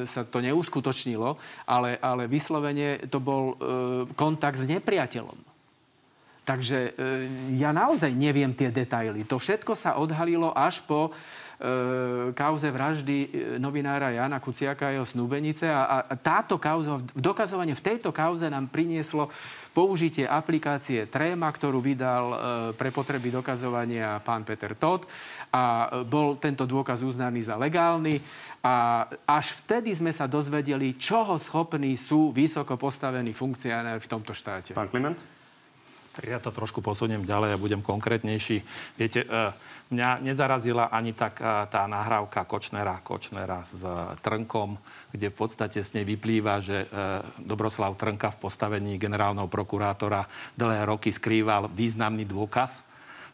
sa 0.08 0.24
to 0.24 0.40
neuskutočnilo, 0.40 1.36
ale, 1.68 2.00
ale 2.00 2.24
vyslovene 2.24 3.00
to 3.08 3.20
bol 3.20 3.52
e, 3.52 3.54
kontakt 4.16 4.56
s 4.56 4.64
nepriateľom. 4.64 5.49
Takže 6.50 6.78
e, 6.82 6.90
ja 7.62 7.70
naozaj 7.70 8.10
neviem 8.10 8.50
tie 8.50 8.74
detaily. 8.74 9.22
To 9.30 9.38
všetko 9.38 9.78
sa 9.78 10.02
odhalilo 10.02 10.50
až 10.50 10.82
po 10.82 11.14
E, 11.60 12.32
kauze 12.32 12.72
vraždy 12.72 13.16
e, 13.20 13.28
novinára 13.60 14.16
Jana 14.16 14.40
Kuciaka 14.40 14.88
a 14.88 14.94
jeho 14.96 15.04
snúbenice. 15.04 15.68
A, 15.68 16.08
a 16.08 16.16
táto 16.16 16.56
kauza, 16.56 16.96
dokazovanie 17.12 17.76
v 17.76 17.84
tejto 17.84 18.16
kauze 18.16 18.48
nám 18.48 18.72
prinieslo 18.72 19.28
použitie 19.76 20.24
aplikácie 20.24 21.04
Tréma, 21.12 21.52
ktorú 21.52 21.84
vydal 21.84 22.24
pre 22.80 22.88
potreby 22.88 23.28
dokazovania 23.28 24.24
pán 24.24 24.42
Peter 24.42 24.72
Todd 24.72 25.04
a 25.52 25.86
bol 26.02 26.40
tento 26.40 26.64
dôkaz 26.64 27.04
uznaný 27.04 27.44
za 27.44 27.60
legálny. 27.60 28.18
A 28.64 29.04
až 29.28 29.60
vtedy 29.60 29.92
sme 29.92 30.16
sa 30.16 30.24
dozvedeli, 30.24 30.96
čoho 30.96 31.36
schopní 31.36 31.94
sú 32.00 32.32
vysoko 32.32 32.80
postavení 32.80 33.36
funkcionári 33.36 34.00
v 34.00 34.10
tomto 34.10 34.32
štáte. 34.32 34.72
Pán 34.72 34.88
Kliment? 34.88 35.39
Ja 36.24 36.42
to 36.42 36.52
trošku 36.52 36.84
posuniem 36.84 37.24
ďalej 37.24 37.56
a 37.56 37.62
budem 37.62 37.80
konkrétnejší. 37.80 38.62
Viete, 39.00 39.24
uh, 39.24 39.52
Mňa 39.90 40.22
nezarazila 40.22 40.86
ani 40.86 41.10
tak 41.10 41.42
tá 41.42 41.82
nahrávka 41.90 42.46
Kočnera, 42.46 43.02
Kočnera 43.02 43.66
s 43.66 43.82
e, 43.82 43.90
Trnkom, 44.22 44.78
kde 45.10 45.34
v 45.34 45.36
podstate 45.36 45.82
z 45.82 45.98
nej 45.98 46.06
vyplýva, 46.06 46.62
že 46.62 46.86
e, 46.86 46.88
Dobroslav 47.42 47.98
Trnka 47.98 48.30
v 48.30 48.38
postavení 48.38 49.02
generálneho 49.02 49.50
prokurátora 49.50 50.30
dlhé 50.54 50.86
roky 50.86 51.10
skrýval 51.10 51.66
významný 51.74 52.22
dôkaz 52.22 52.86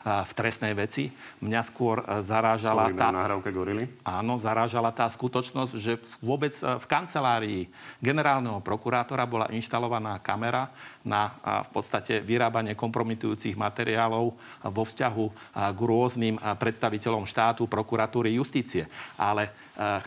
v 0.06 0.32
trestnej 0.38 0.70
veci. 0.78 1.10
Mňa 1.42 1.60
skôr 1.66 1.98
e, 1.98 2.22
zarážala 2.22 2.94
tá... 2.94 3.10
nahrávke 3.10 3.50
Gorily? 3.50 3.90
Áno, 4.06 4.38
zarážala 4.38 4.94
tá 4.94 5.10
skutočnosť, 5.10 5.72
že 5.74 5.98
vôbec 6.22 6.54
e, 6.62 6.78
v 6.78 6.86
kancelárii 6.86 7.66
generálneho 7.98 8.62
prokurátora 8.62 9.26
bola 9.26 9.50
inštalovaná 9.50 10.22
kamera 10.22 10.70
na 11.02 11.34
v 11.66 11.70
podstate 11.70 12.18
vyrábanie 12.22 12.74
kompromitujúcich 12.74 13.54
materiálov 13.54 14.34
vo 14.66 14.82
vzťahu 14.82 15.26
k 15.54 15.80
rôznym 15.80 16.34
predstaviteľom 16.58 17.22
štátu, 17.30 17.70
prokuratúry, 17.70 18.34
justície. 18.34 18.90
Ale 19.14 19.54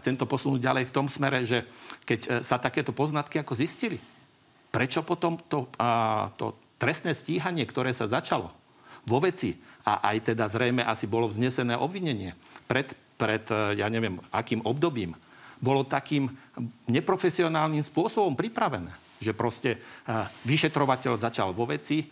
chcem 0.04 0.20
to 0.20 0.28
posunúť 0.28 0.60
ďalej 0.60 0.92
v 0.92 0.96
tom 0.96 1.08
smere, 1.08 1.48
že 1.48 1.64
keď 2.04 2.44
sa 2.44 2.60
takéto 2.60 2.92
poznatky 2.92 3.40
ako 3.40 3.56
zistili, 3.56 3.96
prečo 4.68 5.08
potom 5.08 5.40
to, 5.48 5.72
to 6.36 6.52
trestné 6.76 7.16
stíhanie, 7.16 7.64
ktoré 7.64 7.96
sa 7.96 8.12
začalo 8.12 8.52
vo 9.08 9.24
veci 9.24 9.56
a 9.90 10.14
aj 10.14 10.34
teda 10.34 10.46
zrejme 10.46 10.86
asi 10.86 11.10
bolo 11.10 11.26
vznesené 11.26 11.74
obvinenie 11.74 12.38
pred, 12.70 12.94
pred 13.18 13.42
e, 13.50 13.82
ja 13.82 13.90
neviem, 13.90 14.22
akým 14.30 14.62
obdobím, 14.62 15.18
bolo 15.58 15.82
takým 15.82 16.30
neprofesionálnym 16.86 17.82
spôsobom 17.82 18.38
pripravené 18.38 18.94
že 19.20 19.36
proste 19.36 19.76
e, 19.76 19.80
vyšetrovateľ 20.48 21.20
začal 21.20 21.52
vo 21.52 21.68
veci, 21.68 22.00
e, 22.00 22.06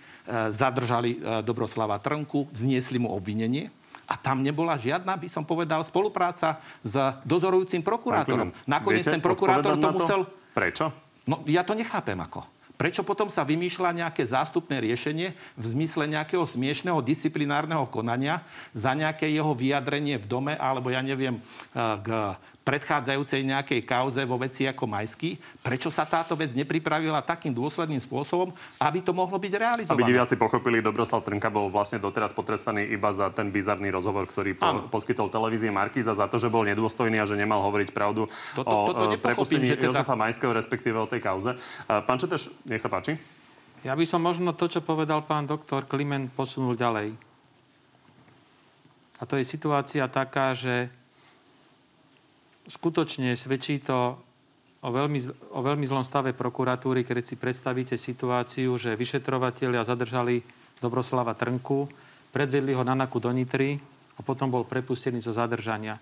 zadržali 0.52 1.40
Dobroslava 1.40 2.04
Trnku, 2.04 2.52
vzniesli 2.52 3.00
mu 3.00 3.16
obvinenie 3.16 3.72
a 4.08 4.20
tam 4.20 4.44
nebola 4.44 4.76
žiadna, 4.76 5.16
by 5.16 5.32
som 5.32 5.48
povedal, 5.48 5.88
spolupráca 5.88 6.60
s 6.84 6.96
dozorujúcim 7.24 7.80
prokurátorom. 7.80 8.52
Nakoniec 8.68 9.08
ten 9.08 9.24
prokurátor 9.24 9.80
to 9.80 9.90
musel... 9.96 10.20
Prečo? 10.52 10.92
No, 11.28 11.44
ja 11.48 11.64
to 11.64 11.76
nechápem 11.76 12.20
ako. 12.20 12.44
Prečo 12.78 13.02
potom 13.02 13.26
sa 13.34 13.42
vymýšľa 13.42 14.06
nejaké 14.06 14.22
zástupné 14.22 14.78
riešenie 14.78 15.34
v 15.58 15.66
zmysle 15.66 16.06
nejakého 16.06 16.46
smiešného 16.46 17.02
disciplinárneho 17.02 17.90
konania 17.90 18.46
za 18.78 18.94
nejaké 18.94 19.26
jeho 19.34 19.58
vyjadrenie 19.58 20.22
v 20.22 20.30
dome 20.30 20.54
alebo 20.54 20.94
ja 20.94 21.02
neviem 21.02 21.42
eh, 21.42 21.96
k 22.06 22.38
predchádzajúcej 22.68 23.48
nejakej 23.48 23.88
kauze 23.88 24.20
vo 24.28 24.36
veci 24.36 24.68
ako 24.68 24.84
Majský. 24.84 25.40
Prečo 25.64 25.88
sa 25.88 26.04
táto 26.04 26.36
vec 26.36 26.52
nepripravila 26.52 27.24
takým 27.24 27.56
dôsledným 27.56 28.04
spôsobom, 28.04 28.52
aby 28.84 29.00
to 29.00 29.16
mohlo 29.16 29.40
byť 29.40 29.54
realizované? 29.56 29.96
Aby 29.96 30.12
diváci 30.12 30.36
pochopili, 30.36 30.84
Dobroslav 30.84 31.24
Trnka 31.24 31.48
bol 31.48 31.72
vlastne 31.72 32.04
doteraz 32.04 32.36
potrestaný 32.36 32.92
iba 32.92 33.16
za 33.16 33.32
ten 33.32 33.48
bizarný 33.48 33.88
rozhovor, 33.88 34.28
ktorý 34.28 34.60
po, 34.60 34.92
poskytol 34.92 35.32
televízie 35.32 35.72
Markíza 35.72 36.12
za 36.12 36.28
to, 36.28 36.36
že 36.36 36.52
bol 36.52 36.68
nedôstojný 36.68 37.24
a 37.24 37.26
že 37.26 37.40
nemal 37.40 37.64
hovoriť 37.64 37.96
pravdu 37.96 38.28
toto, 38.52 38.68
o 38.68 38.92
toto 38.92 39.16
e, 39.16 39.16
prepustení 39.16 39.72
teda... 39.72 39.88
Jozefa 39.88 40.20
Majského, 40.20 40.52
respektíve 40.52 41.00
o 41.00 41.08
tej 41.08 41.24
kauze. 41.24 41.56
E, 41.56 42.04
pán 42.04 42.20
Četeš, 42.20 42.52
nech 42.68 42.84
sa 42.84 42.92
páči. 42.92 43.16
Ja 43.88 43.96
by 43.96 44.04
som 44.04 44.20
možno 44.20 44.52
to, 44.52 44.68
čo 44.68 44.84
povedal 44.84 45.24
pán 45.24 45.48
doktor 45.48 45.88
Kliment, 45.88 46.28
posunul 46.36 46.76
ďalej. 46.76 47.16
A 49.18 49.24
to 49.24 49.40
je 49.40 49.46
situácia 49.48 50.04
taká, 50.12 50.52
že 50.52 50.92
skutočne 52.68 53.34
svedčí 53.34 53.80
to 53.80 54.20
o 54.84 54.90
veľmi, 54.92 55.20
o 55.56 55.60
veľmi 55.64 55.86
zlom 55.88 56.04
stave 56.06 56.36
prokuratúry, 56.36 57.02
keď 57.02 57.24
si 57.24 57.36
predstavíte 57.40 57.96
situáciu, 57.96 58.76
že 58.78 59.00
vyšetrovatelia 59.00 59.88
zadržali 59.88 60.44
Dobroslava 60.78 61.34
Trnku, 61.34 61.90
predvedli 62.30 62.78
ho 62.78 62.86
na 62.86 62.94
Naku 62.94 63.18
do 63.18 63.34
Nitry 63.34 63.82
a 64.16 64.22
potom 64.22 64.54
bol 64.54 64.68
prepustený 64.68 65.24
zo 65.24 65.34
zadržania. 65.34 65.98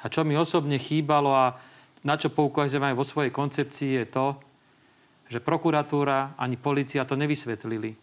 A 0.00 0.06
čo 0.06 0.22
mi 0.22 0.38
osobne 0.38 0.78
chýbalo 0.78 1.34
a 1.34 1.58
na 2.06 2.14
čo 2.14 2.30
poukazujem 2.30 2.86
aj 2.86 2.94
vo 2.94 3.02
svojej 3.02 3.32
koncepcii 3.34 3.92
je 3.98 4.06
to, 4.06 4.26
že 5.26 5.42
prokuratúra 5.42 6.38
ani 6.38 6.54
policia 6.54 7.02
to 7.02 7.18
nevysvetlili. 7.18 7.98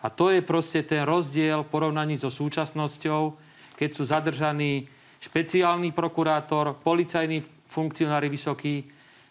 A 0.00 0.08
to 0.08 0.32
je 0.32 0.40
proste 0.40 0.80
ten 0.88 1.04
rozdiel 1.04 1.60
v 1.60 1.72
porovnaní 1.72 2.16
so 2.16 2.32
súčasnosťou, 2.32 3.36
keď 3.76 3.90
sú 3.92 4.02
zadržaní 4.08 4.88
špeciálny 5.20 5.92
prokurátor, 5.92 6.80
policajní 6.80 7.44
funkcionári 7.68 8.32
vysokí, 8.32 8.88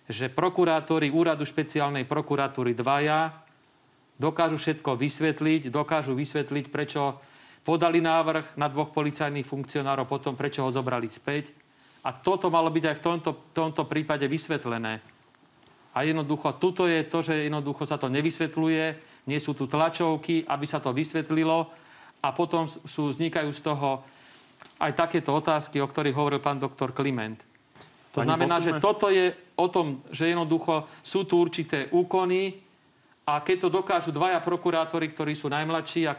že 0.10 0.30
prokurátori 0.30 1.10
úradu 1.10 1.46
špeciálnej 1.46 2.06
prokuratúry 2.06 2.74
dvaja 2.74 3.46
dokážu 4.18 4.58
všetko 4.58 4.98
vysvetliť, 4.98 5.74
dokážu 5.74 6.14
vysvetliť, 6.14 6.66
prečo 6.70 7.22
podali 7.62 8.02
návrh 8.02 8.58
na 8.58 8.68
dvoch 8.70 8.90
policajných 8.90 9.46
funkcionárov, 9.46 10.10
potom 10.10 10.34
prečo 10.34 10.66
ho 10.66 10.74
zobrali 10.74 11.08
späť. 11.10 11.54
A 12.02 12.16
toto 12.16 12.48
malo 12.48 12.72
byť 12.72 12.84
aj 12.90 12.96
v 12.96 13.04
tomto, 13.04 13.32
tomto 13.52 13.84
prípade 13.86 14.24
vysvetlené. 14.26 15.04
A 15.94 16.06
jednoducho, 16.06 16.56
tuto 16.58 16.88
je 16.88 17.04
to, 17.04 17.20
že 17.26 17.50
jednoducho 17.50 17.84
sa 17.84 18.00
to 18.00 18.08
nevysvetľuje, 18.08 18.84
nie 19.28 19.40
sú 19.42 19.54
tu 19.54 19.68
tlačovky, 19.68 20.48
aby 20.48 20.66
sa 20.66 20.80
to 20.80 20.96
vysvetlilo 20.96 21.70
a 22.24 22.28
potom 22.32 22.66
sú, 22.66 23.12
vznikajú 23.14 23.52
z 23.52 23.62
toho 23.62 24.02
aj 24.80 24.92
takéto 24.96 25.36
otázky, 25.36 25.84
o 25.84 25.88
ktorých 25.88 26.16
hovoril 26.16 26.40
pán 26.40 26.60
doktor 26.60 26.96
Kliment. 26.96 27.44
To 28.16 28.24
Pani 28.24 28.28
znamená, 28.32 28.56
posledné? 28.58 28.80
že 28.80 28.82
toto 28.82 29.06
je 29.12 29.26
o 29.60 29.68
tom, 29.68 30.02
že 30.10 30.32
jednoducho 30.32 30.88
sú 31.04 31.28
tu 31.28 31.38
určité 31.38 31.92
úkony 31.92 32.58
a 33.28 33.44
keď 33.44 33.68
to 33.68 33.70
dokážu 33.70 34.10
dvaja 34.10 34.42
prokurátori, 34.42 35.12
ktorí 35.12 35.38
sú 35.38 35.52
najmladší 35.52 36.10
a 36.10 36.18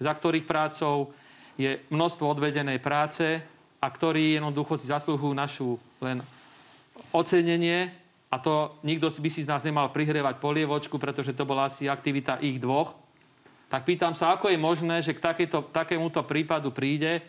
za 0.00 0.12
ktorých 0.16 0.48
prácou 0.48 1.12
je 1.60 1.76
množstvo 1.92 2.24
odvedenej 2.24 2.80
práce 2.80 3.42
a 3.76 3.86
ktorí 3.90 4.40
jednoducho 4.40 4.80
si 4.80 4.88
zaslúhujú 4.88 5.34
našu 5.36 5.76
len 6.00 6.24
ocenenie, 7.12 7.92
a 8.30 8.38
to 8.38 8.78
nikto 8.86 9.10
by 9.10 9.28
si 9.28 9.42
z 9.42 9.50
nás 9.50 9.66
nemal 9.66 9.90
prihrievať 9.90 10.38
polievočku, 10.38 10.96
pretože 10.96 11.34
to 11.34 11.44
bola 11.44 11.66
asi 11.66 11.90
aktivita 11.90 12.38
ich 12.40 12.62
dvoch, 12.62 12.94
tak 13.66 13.86
pýtam 13.86 14.14
sa, 14.14 14.34
ako 14.34 14.50
je 14.50 14.58
možné, 14.58 15.02
že 15.02 15.14
k 15.14 15.20
takéto, 15.22 15.66
takémuto 15.68 16.22
prípadu 16.26 16.70
príde 16.70 17.22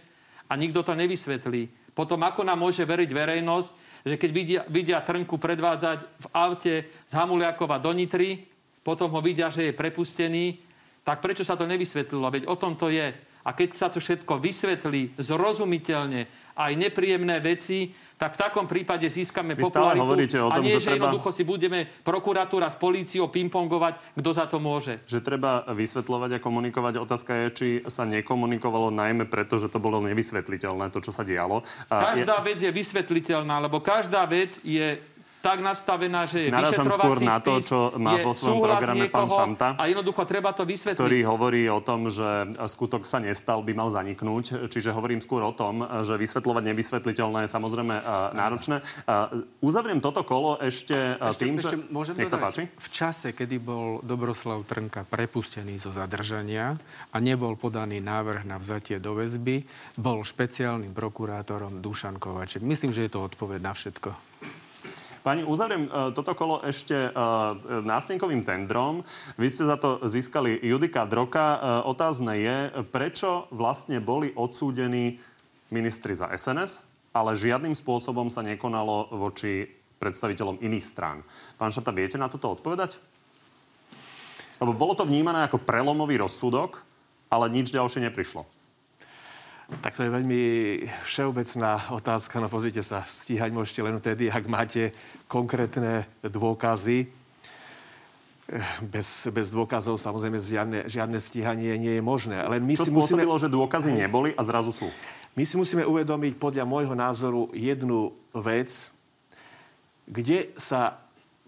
a 0.51 0.53
nikto 0.59 0.83
to 0.83 0.91
nevysvetlí. 0.91 1.95
Potom 1.95 2.19
ako 2.27 2.43
nám 2.43 2.59
môže 2.59 2.83
veriť 2.83 3.07
verejnosť, 3.07 3.69
že 4.03 4.15
keď 4.19 4.29
vidia, 4.35 4.61
vidia 4.67 4.99
Trnku 4.99 5.39
predvádzať 5.39 5.99
v 6.03 6.25
aute 6.35 6.75
z 7.07 7.13
Hamuliakova 7.15 7.79
do 7.79 7.95
Nitry, 7.95 8.43
potom 8.83 9.07
ho 9.15 9.19
vidia, 9.23 9.47
že 9.47 9.71
je 9.71 9.77
prepustený, 9.77 10.59
tak 11.07 11.23
prečo 11.23 11.47
sa 11.47 11.55
to 11.55 11.63
nevysvetlilo? 11.63 12.27
Veď 12.27 12.43
o 12.51 12.55
tom 12.59 12.75
to 12.75 12.91
je. 12.91 13.15
A 13.41 13.57
keď 13.57 13.69
sa 13.73 13.87
to 13.89 13.97
všetko 13.97 14.37
vysvetlí 14.37 15.17
zrozumiteľne, 15.17 16.51
aj 16.51 16.71
nepríjemné 16.77 17.39
veci, 17.39 17.89
tak 18.19 18.37
v 18.37 18.41
takom 18.43 18.65
prípade 18.69 19.07
získame 19.09 19.57
Vy 19.57 19.65
popularitu. 19.65 20.03
hovoríte 20.03 20.37
o 20.37 20.53
tom, 20.53 20.61
a 20.61 20.65
nie, 20.67 20.77
že, 20.77 20.85
že 20.85 20.93
treba... 20.93 21.09
jednoducho 21.09 21.29
si 21.33 21.43
budeme 21.47 21.89
prokuratúra 22.05 22.69
s 22.69 22.77
políciou 22.77 23.33
pingpongovať, 23.33 23.97
kto 24.13 24.29
za 24.29 24.45
to 24.45 24.61
môže. 24.61 25.01
Že 25.09 25.25
treba 25.25 25.65
vysvetľovať 25.65 26.37
a 26.37 26.39
komunikovať. 26.43 26.93
Otázka 27.01 27.31
je, 27.33 27.45
či 27.55 27.67
sa 27.89 28.05
nekomunikovalo 28.05 28.93
najmä 28.93 29.25
preto, 29.25 29.57
že 29.57 29.73
to 29.73 29.81
bolo 29.81 30.03
nevysvetliteľné, 30.05 30.93
to, 30.93 31.01
čo 31.01 31.09
sa 31.09 31.25
dialo. 31.25 31.65
Každá 31.89 32.35
je... 32.41 32.45
vec 32.45 32.57
je 32.61 32.69
vysvetliteľná, 32.69 33.57
lebo 33.57 33.81
každá 33.81 34.21
vec 34.29 34.61
je 34.61 35.01
tak 35.41 35.57
nastavená, 35.65 36.29
že 36.29 36.45
je 36.45 36.49
Narážam 36.53 36.85
skôr 36.93 37.17
na 37.17 37.41
to, 37.41 37.57
čo 37.59 37.97
má 37.97 38.21
vo 38.21 38.37
svojom 38.37 38.61
programe 38.61 39.09
pán 39.09 39.25
Šanta. 39.25 39.73
A 39.75 39.89
jednoducho 39.89 40.21
treba 40.29 40.53
to 40.53 40.63
vysvetliť. 40.63 41.01
Ktorý 41.01 41.19
hovorí 41.25 41.65
o 41.67 41.81
tom, 41.81 42.13
že 42.13 42.53
skutok 42.69 43.09
sa 43.09 43.17
nestal, 43.17 43.65
by 43.65 43.73
mal 43.73 43.89
zaniknúť. 43.89 44.69
Čiže 44.69 44.93
hovorím 44.93 45.17
skôr 45.17 45.41
o 45.41 45.49
tom, 45.49 45.81
že 46.05 46.13
vysvetľovať 46.13 46.63
nevysvetliteľné 46.71 47.39
je 47.45 47.49
samozrejme 47.49 47.95
náročné. 48.37 48.85
Uzavriem 49.65 49.97
toto 49.97 50.21
kolo 50.21 50.61
ešte, 50.61 51.17
ešte 51.17 51.41
tým, 51.41 51.57
ešte 51.57 51.75
že... 51.75 51.89
Môžem 51.89 52.13
Nech 52.21 52.29
sa 52.29 52.37
páči. 52.37 52.69
V 52.69 52.89
čase, 52.93 53.33
kedy 53.33 53.57
bol 53.57 53.97
Dobroslav 54.05 54.61
Trnka 54.69 55.09
prepustený 55.09 55.81
zo 55.81 55.89
zadržania 55.89 56.77
a 57.09 57.17
nebol 57.17 57.57
podaný 57.57 57.97
návrh 57.97 58.45
na 58.45 58.61
vzatie 58.61 59.01
do 59.01 59.17
väzby, 59.17 59.65
bol 59.97 60.21
špeciálnym 60.21 60.93
prokurátorom 60.93 61.81
Dušan 61.81 62.21
Kovaček. 62.21 62.61
Myslím, 62.61 62.93
že 62.93 63.09
je 63.09 63.11
to 63.17 63.25
odpoveď 63.25 63.59
na 63.65 63.73
všetko. 63.73 64.13
Pani, 65.21 65.45
uzavriem 65.45 65.85
uh, 65.85 66.09
toto 66.17 66.33
kolo 66.33 66.65
ešte 66.65 67.13
uh, 67.13 67.53
nástenkovým 67.85 68.41
tendrom. 68.41 69.05
Vy 69.37 69.53
ste 69.53 69.69
za 69.69 69.77
to 69.77 70.01
získali 70.01 70.57
judika 70.65 71.05
Droka. 71.05 71.61
Uh, 71.61 71.93
otázne 71.93 72.41
je, 72.41 72.57
prečo 72.89 73.45
vlastne 73.53 74.01
boli 74.01 74.33
odsúdení 74.33 75.21
ministri 75.69 76.17
za 76.17 76.25
SNS, 76.33 76.89
ale 77.13 77.37
žiadnym 77.37 77.77
spôsobom 77.77 78.33
sa 78.33 78.41
nekonalo 78.41 79.13
voči 79.13 79.69
predstaviteľom 80.01 80.57
iných 80.57 80.85
strán. 80.89 81.21
Pán 81.61 81.69
Šata, 81.69 81.93
viete 81.93 82.17
na 82.17 82.25
toto 82.25 82.57
odpovedať? 82.57 82.97
Lebo 84.57 84.73
bolo 84.73 84.97
to 84.97 85.05
vnímané 85.05 85.45
ako 85.45 85.61
prelomový 85.61 86.17
rozsudok, 86.17 86.81
ale 87.29 87.53
nič 87.53 87.69
ďalšie 87.69 88.09
neprišlo. 88.09 88.49
Tak 89.79 89.95
to 89.95 90.03
je 90.03 90.11
veľmi 90.11 90.41
všeobecná 91.07 91.95
otázka. 91.95 92.43
No 92.43 92.51
pozrite 92.51 92.83
sa, 92.83 93.07
stíhať 93.07 93.55
môžete 93.55 93.79
len 93.79 93.95
vtedy, 93.95 94.27
ak 94.27 94.43
máte 94.51 94.91
konkrétne 95.31 96.03
dôkazy. 96.19 97.07
Bez, 98.83 99.31
bez 99.31 99.47
dôkazov 99.47 99.95
samozrejme 99.95 100.35
žiadne, 100.35 100.79
žiadne 100.91 101.15
stíhanie 101.23 101.79
nie 101.79 101.95
je 101.95 102.03
možné. 102.03 102.43
Len 102.43 102.59
my 102.59 102.75
Čo 102.75 102.83
si 102.83 102.91
musíme... 102.91 103.23
že 103.23 103.47
dôkazy 103.47 103.95
neboli 103.95 104.35
a 104.35 104.43
zrazu 104.43 104.75
sú? 104.75 104.91
My 105.39 105.47
si 105.47 105.55
musíme 105.55 105.87
uvedomiť 105.87 106.35
podľa 106.35 106.67
môjho 106.67 106.91
názoru 106.91 107.47
jednu 107.55 108.11
vec, 108.35 108.91
kde 110.03 110.51
sa 110.59 110.99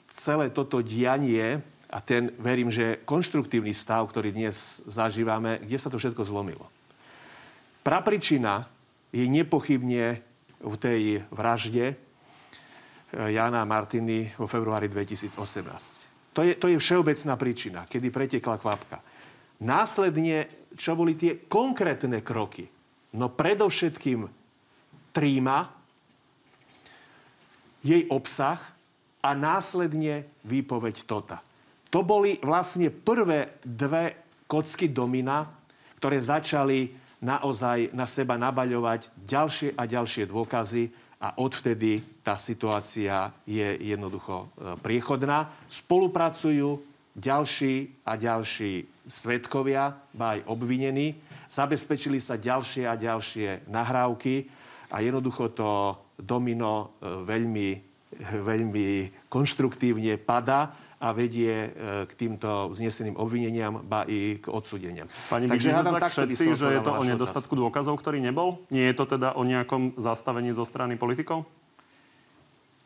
celé 0.08 0.48
toto 0.48 0.80
dianie 0.80 1.60
a 1.92 2.00
ten, 2.00 2.32
verím, 2.40 2.72
že 2.72 3.04
konštruktívny 3.04 3.76
stav, 3.76 4.08
ktorý 4.08 4.32
dnes 4.32 4.80
zažívame, 4.88 5.60
kde 5.60 5.78
sa 5.78 5.92
to 5.92 6.00
všetko 6.00 6.24
zlomilo. 6.24 6.73
Prapričina 7.84 8.64
je 9.12 9.28
nepochybne 9.28 10.06
v 10.64 10.76
tej 10.80 11.20
vražde 11.36 11.86
eh, 11.92 11.96
Jana 13.12 13.68
Martiny 13.68 14.32
vo 14.40 14.48
februári 14.48 14.88
2018. 14.88 16.34
To 16.34 16.42
je, 16.42 16.58
to 16.58 16.72
je 16.72 16.80
všeobecná 16.80 17.34
príčina, 17.38 17.80
kedy 17.86 18.10
pretekla 18.10 18.58
kvapka. 18.58 19.04
Následne, 19.62 20.50
čo 20.74 20.98
boli 20.98 21.14
tie 21.14 21.46
konkrétne 21.46 22.26
kroky? 22.26 22.66
No 23.14 23.30
predovšetkým 23.30 24.26
tríma, 25.14 25.70
jej 27.84 28.08
obsah 28.10 28.58
a 29.22 29.30
následne 29.36 30.26
výpoveď 30.48 31.04
Tota. 31.04 31.44
To 31.94 32.02
boli 32.02 32.42
vlastne 32.42 32.90
prvé 32.90 33.62
dve 33.62 34.34
kocky 34.50 34.90
domina, 34.90 35.46
ktoré 36.02 36.18
začali 36.18 37.03
naozaj 37.24 37.96
na 37.96 38.04
seba 38.04 38.36
nabaľovať 38.36 39.08
ďalšie 39.24 39.80
a 39.80 39.88
ďalšie 39.88 40.28
dôkazy 40.28 40.92
a 41.24 41.40
odvtedy 41.40 42.04
tá 42.20 42.36
situácia 42.36 43.32
je 43.48 43.80
jednoducho 43.80 44.44
e, 44.44 44.76
priechodná. 44.84 45.48
Spolupracujú 45.72 46.84
ďalší 47.16 48.04
a 48.04 48.20
ďalší 48.20 48.84
svetkovia, 49.08 49.96
ba 50.12 50.36
aj 50.36 50.52
obvinení. 50.52 51.16
Zabezpečili 51.48 52.20
sa 52.20 52.36
ďalšie 52.36 52.84
a 52.84 53.00
ďalšie 53.00 53.72
nahrávky 53.72 54.52
a 54.92 55.00
jednoducho 55.00 55.56
to 55.56 55.96
domino 56.20 57.00
e, 57.00 57.24
veľmi, 57.24 57.70
veľmi 58.44 58.88
konštruktívne 59.32 60.20
pada 60.20 60.76
a 61.04 61.12
vedie 61.12 61.52
e, 61.52 61.70
k 62.08 62.12
týmto 62.16 62.72
vzneseným 62.72 63.20
obvineniam, 63.20 63.84
ba 63.84 64.08
i 64.08 64.40
k 64.40 64.48
odsudeniam. 64.48 65.12
Pani 65.28 65.52
Takže 65.52 65.76
hádam 65.76 66.00
tak 66.00 66.16
všetci, 66.16 66.56
že 66.56 66.68
je 66.72 66.80
to 66.80 66.96
o 66.96 67.04
nedostatku 67.04 67.52
otázku. 67.52 67.60
dôkazov, 67.60 68.00
ktorý 68.00 68.24
nebol? 68.24 68.64
Nie 68.72 68.88
je 68.88 68.96
to 68.96 69.20
teda 69.20 69.36
o 69.36 69.44
nejakom 69.44 70.00
zastavení 70.00 70.56
zo 70.56 70.64
strany 70.64 70.96
politikov? 70.96 71.44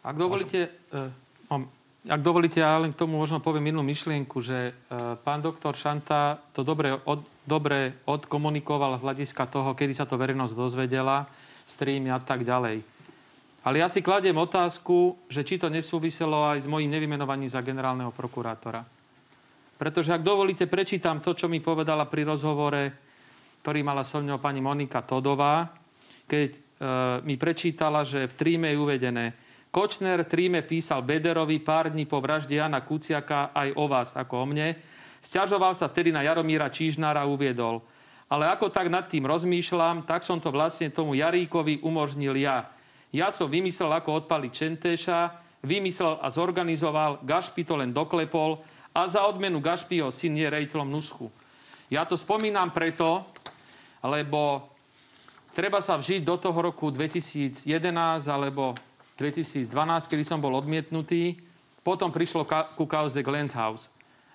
Ak 0.01 0.18
dovolíte, 0.18 0.74
uh, 0.97 1.61
ak 2.09 2.22
dovolíte, 2.26 2.57
ja 2.57 2.82
len 2.82 2.89
k 2.89 2.97
tomu 3.05 3.22
možno 3.22 3.38
poviem 3.38 3.70
inú 3.70 3.86
myšlienku, 3.86 4.41
že 4.41 4.74
uh, 4.74 5.13
pán 5.22 5.45
doktor 5.45 5.78
Šanta 5.78 6.41
to 6.57 6.65
dobre, 6.65 6.97
od, 7.05 7.22
dobre 7.45 8.01
odkomunikoval 8.09 8.97
z 8.97 9.05
hľadiska 9.05 9.45
toho, 9.45 9.78
kedy 9.78 9.93
sa 9.93 10.09
to 10.09 10.18
verejnosť 10.18 10.57
dozvedela, 10.57 11.30
streamy 11.70 12.09
a 12.09 12.18
tak 12.18 12.41
ďalej. 12.41 12.96
Ale 13.66 13.82
ja 13.82 13.88
si 13.89 14.05
kladiem 14.05 14.38
otázku, 14.38 15.18
že 15.28 15.43
či 15.43 15.58
to 15.58 15.68
nesúviselo 15.72 16.45
aj 16.49 16.64
s 16.64 16.68
mojím 16.70 16.93
nevymenovaním 16.93 17.51
za 17.51 17.66
generálneho 17.66 18.14
prokurátora. 18.14 18.86
Pretože 19.78 20.14
ak 20.14 20.26
dovolíte, 20.26 20.66
prečítam 20.66 21.22
to, 21.22 21.38
čo 21.38 21.45
mi 21.45 21.62
povedala 21.62 22.10
pri 22.10 22.26
rozhovore 22.26 23.08
ktorý 23.68 23.84
mala 23.84 24.08
so 24.08 24.24
mňou 24.24 24.39
pani 24.39 24.64
Monika 24.64 25.03
Todová, 25.03 25.68
keď 26.24 26.49
e, 26.55 26.60
mi 27.28 27.36
prečítala, 27.36 28.08
že 28.08 28.24
v 28.32 28.34
tríme 28.39 28.72
je 28.72 28.80
uvedené 28.80 29.26
Kočner 29.68 30.24
tríme 30.24 30.64
písal 30.64 31.03
Bederovi 31.03 31.60
pár 31.60 31.91
dní 31.91 32.08
po 32.08 32.24
vražde 32.24 32.55
Jana 32.55 32.80
Kuciaka 32.80 33.51
aj 33.51 33.76
o 33.76 33.86
vás, 33.86 34.16
ako 34.16 34.34
o 34.41 34.45
mne. 34.47 34.80
Sťažoval 35.20 35.76
sa 35.76 35.91
vtedy 35.91 36.16
na 36.16 36.24
Jaromíra 36.24 36.72
Čížnára 36.72 37.28
a 37.28 37.30
uviedol. 37.30 37.84
Ale 38.32 38.47
ako 38.47 38.72
tak 38.72 38.88
nad 38.88 39.12
tým 39.12 39.28
rozmýšľam, 39.28 40.08
tak 40.08 40.24
som 40.24 40.39
to 40.39 40.49
vlastne 40.49 40.88
tomu 40.88 41.20
Jaríkovi 41.20 41.84
umožnil 41.84 42.39
ja. 42.39 42.72
Ja 43.16 43.32
som 43.32 43.47
vymyslel, 43.47 43.88
ako 43.91 44.26
odpaliť 44.26 44.51
Čentéša, 44.51 45.20
vymyslel 45.64 46.20
a 46.20 46.28
zorganizoval, 46.28 47.24
Gašpi 47.24 47.64
to 47.64 47.80
len 47.80 47.95
doklepol 47.95 48.60
a 48.91 49.08
za 49.08 49.24
odmenu 49.24 49.64
Gašpiho 49.64 50.12
syn 50.12 50.36
je 50.36 50.47
rejiteľom 50.49 50.89
Nuschu. 50.89 51.32
Ja 51.88 52.03
to 52.03 52.20
spomínam 52.20 52.76
preto, 52.76 53.24
lebo 54.03 54.68
treba 55.55 55.80
sa 55.80 55.95
vžiť 55.95 56.22
do 56.22 56.36
toho 56.36 56.60
roku 56.60 56.91
2011 56.91 57.64
alebo 58.28 58.76
2012, 59.16 59.72
kedy 60.12 60.24
som 60.28 60.43
bol 60.43 60.53
odmietnutý. 60.60 61.39
Potom 61.82 62.12
prišlo 62.12 62.43
ka- 62.43 62.68
ku 62.76 62.84
kauze 62.84 63.24
Glens 63.24 63.55
House. 63.55 63.88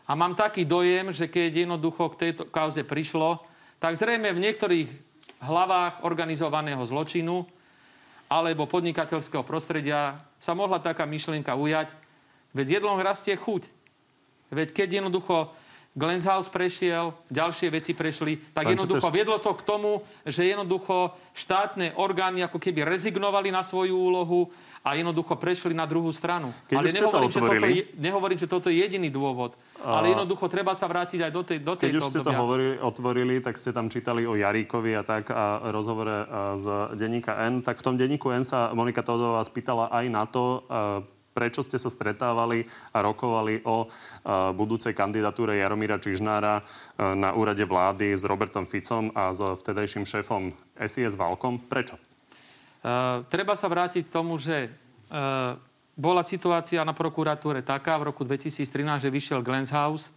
A 0.08 0.16
mám 0.16 0.32
taký 0.32 0.64
dojem, 0.64 1.12
že 1.12 1.28
keď 1.28 1.68
jednoducho 1.68 2.10
k 2.16 2.18
tejto 2.28 2.48
kauze 2.48 2.80
prišlo, 2.82 3.44
tak 3.78 4.00
zrejme 4.00 4.32
v 4.32 4.42
niektorých 4.42 4.88
hlavách 5.44 6.02
organizovaného 6.02 6.82
zločinu 6.88 7.46
alebo 8.32 8.64
podnikateľského 8.64 9.44
prostredia 9.44 10.16
sa 10.40 10.56
mohla 10.56 10.80
taká 10.80 11.04
myšlienka 11.04 11.52
ujať, 11.52 11.92
veď 12.56 12.80
jedlom 12.80 12.96
rastie 12.96 13.36
chuť. 13.36 13.68
Veď 14.48 14.72
keď 14.72 15.04
jednoducho 15.04 15.52
Glens 15.92 16.24
House 16.24 16.48
prešiel, 16.48 17.12
ďalšie 17.28 17.68
veci 17.68 17.92
prešli, 17.92 18.40
tak 18.56 18.64
Pán 18.64 18.72
jednoducho 18.72 19.12
Četeš... 19.12 19.16
viedlo 19.16 19.36
to 19.36 19.52
k 19.52 19.62
tomu, 19.68 20.00
že 20.24 20.48
jednoducho 20.48 21.12
štátne 21.36 21.92
orgány 22.00 22.40
ako 22.48 22.56
keby 22.56 22.88
rezignovali 22.88 23.52
na 23.52 23.60
svoju 23.60 23.92
úlohu 23.92 24.48
a 24.80 24.96
jednoducho 24.96 25.36
prešli 25.36 25.76
na 25.76 25.84
druhú 25.84 26.08
stranu. 26.16 26.48
Keď 26.72 26.76
ale 26.80 26.88
nehovorím, 26.88 27.28
to 27.28 27.36
že 27.36 27.40
toto 27.44 27.68
je, 27.68 27.84
nehovorím, 28.00 28.38
že 28.40 28.48
toto 28.48 28.68
je 28.72 28.76
jediný 28.80 29.12
dôvod. 29.12 29.52
Ale 29.82 30.14
jednoducho 30.14 30.46
treba 30.46 30.72
sa 30.78 30.86
vrátiť 30.86 31.26
aj 31.26 31.32
do, 31.34 31.42
tej, 31.42 31.58
do 31.58 31.74
tejto 31.74 31.90
Keď 31.90 31.98
už 31.98 32.04
ste 32.06 32.20
obdobia. 32.22 32.30
to 32.30 32.42
hovorili, 32.42 32.74
otvorili, 32.78 33.34
tak 33.42 33.58
ste 33.58 33.74
tam 33.74 33.90
čítali 33.90 34.22
o 34.24 34.38
Jaríkovi 34.38 34.94
a 34.94 35.02
tak 35.02 35.34
a 35.34 35.68
rozhovore 35.74 36.26
z 36.56 36.66
denníka 36.94 37.34
N. 37.50 37.66
Tak 37.66 37.82
v 37.82 37.84
tom 37.84 37.94
denníku 37.98 38.30
N 38.30 38.46
sa 38.46 38.70
Monika 38.72 39.02
Todová 39.02 39.42
spýtala 39.42 39.90
aj 39.90 40.04
na 40.06 40.24
to, 40.30 40.62
prečo 41.32 41.64
ste 41.64 41.80
sa 41.80 41.88
stretávali 41.88 42.68
a 42.92 43.00
rokovali 43.00 43.64
o 43.64 43.88
uh, 43.88 44.52
budúcej 44.52 44.92
kandidatúre 44.92 45.56
Jaromíra 45.56 45.96
Čižnára 45.96 46.60
uh, 46.60 47.16
na 47.16 47.32
úrade 47.32 47.64
vlády 47.64 48.12
s 48.12 48.22
Robertom 48.28 48.68
Ficom 48.68 49.08
a 49.16 49.32
s 49.32 49.40
vtedajším 49.40 50.04
šéfom 50.04 50.52
SIS 50.76 51.16
Valkom. 51.16 51.56
Prečo? 51.56 51.96
Uh, 52.84 53.24
treba 53.32 53.56
sa 53.56 53.66
vrátiť 53.72 54.06
k 54.06 54.12
tomu, 54.12 54.36
že 54.36 54.68
bola 55.92 56.24
situácia 56.24 56.80
na 56.82 56.96
prokuratúre 56.96 57.60
taká 57.60 58.00
v 58.00 58.12
roku 58.12 58.24
2013, 58.24 59.04
že 59.04 59.10
vyšiel 59.12 59.44
Glens 59.44 59.70
House 59.70 60.08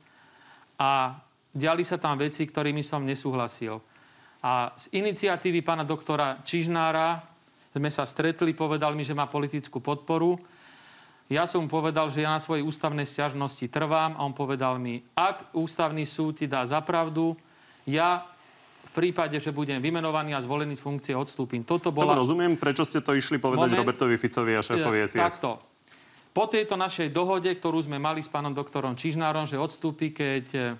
a 0.79 1.19
diali 1.51 1.83
sa 1.83 1.99
tam 1.99 2.19
veci, 2.19 2.47
ktorými 2.47 2.83
som 2.83 3.03
nesúhlasil. 3.03 3.79
A 4.45 4.71
z 4.77 4.91
iniciatívy 4.95 5.65
pána 5.65 5.83
doktora 5.83 6.39
Čižnára 6.45 7.23
sme 7.75 7.91
sa 7.91 8.07
stretli, 8.07 8.55
povedal 8.55 8.95
mi, 8.95 9.03
že 9.03 9.17
má 9.17 9.27
politickú 9.27 9.83
podporu 9.83 10.39
ja 11.25 11.49
som 11.49 11.65
mu 11.65 11.69
povedal, 11.69 12.13
že 12.13 12.21
ja 12.21 12.29
na 12.29 12.37
svojej 12.37 12.61
ústavnej 12.61 13.01
stiažnosti 13.01 13.65
trvám 13.73 14.13
a 14.13 14.21
on 14.21 14.37
povedal 14.37 14.77
mi, 14.77 15.01
ak 15.17 15.57
ústavný 15.57 16.05
súd 16.05 16.37
ti 16.37 16.45
dá 16.45 16.61
zapravdu, 16.69 17.33
ja 17.89 18.29
prípade, 18.95 19.35
že 19.43 19.51
budem 19.51 19.83
vymenovaný 19.83 20.31
a 20.31 20.39
zvolený 20.39 20.79
z 20.79 20.81
funkcie, 20.81 21.11
odstúpim. 21.11 21.67
Toto 21.67 21.91
bola... 21.91 22.15
Dobre, 22.15 22.23
rozumiem, 22.23 22.55
prečo 22.55 22.87
ste 22.87 23.03
to 23.03 23.11
išli 23.11 23.35
povedať 23.35 23.75
Moment. 23.75 23.81
Robertovi 23.83 24.15
Ficovi 24.15 24.55
a 24.55 24.63
šéfovi 24.63 25.03
SIS. 25.03 25.19
Takto. 25.19 25.59
Po 26.35 26.47
tejto 26.47 26.79
našej 26.79 27.11
dohode, 27.11 27.47
ktorú 27.47 27.83
sme 27.83 27.99
mali 27.99 28.23
s 28.23 28.31
pánom 28.31 28.55
doktorom 28.55 28.95
Čižnárom, 28.95 29.47
že 29.47 29.59
odstúpi, 29.59 30.15
keď 30.15 30.45
eh, 30.55 30.75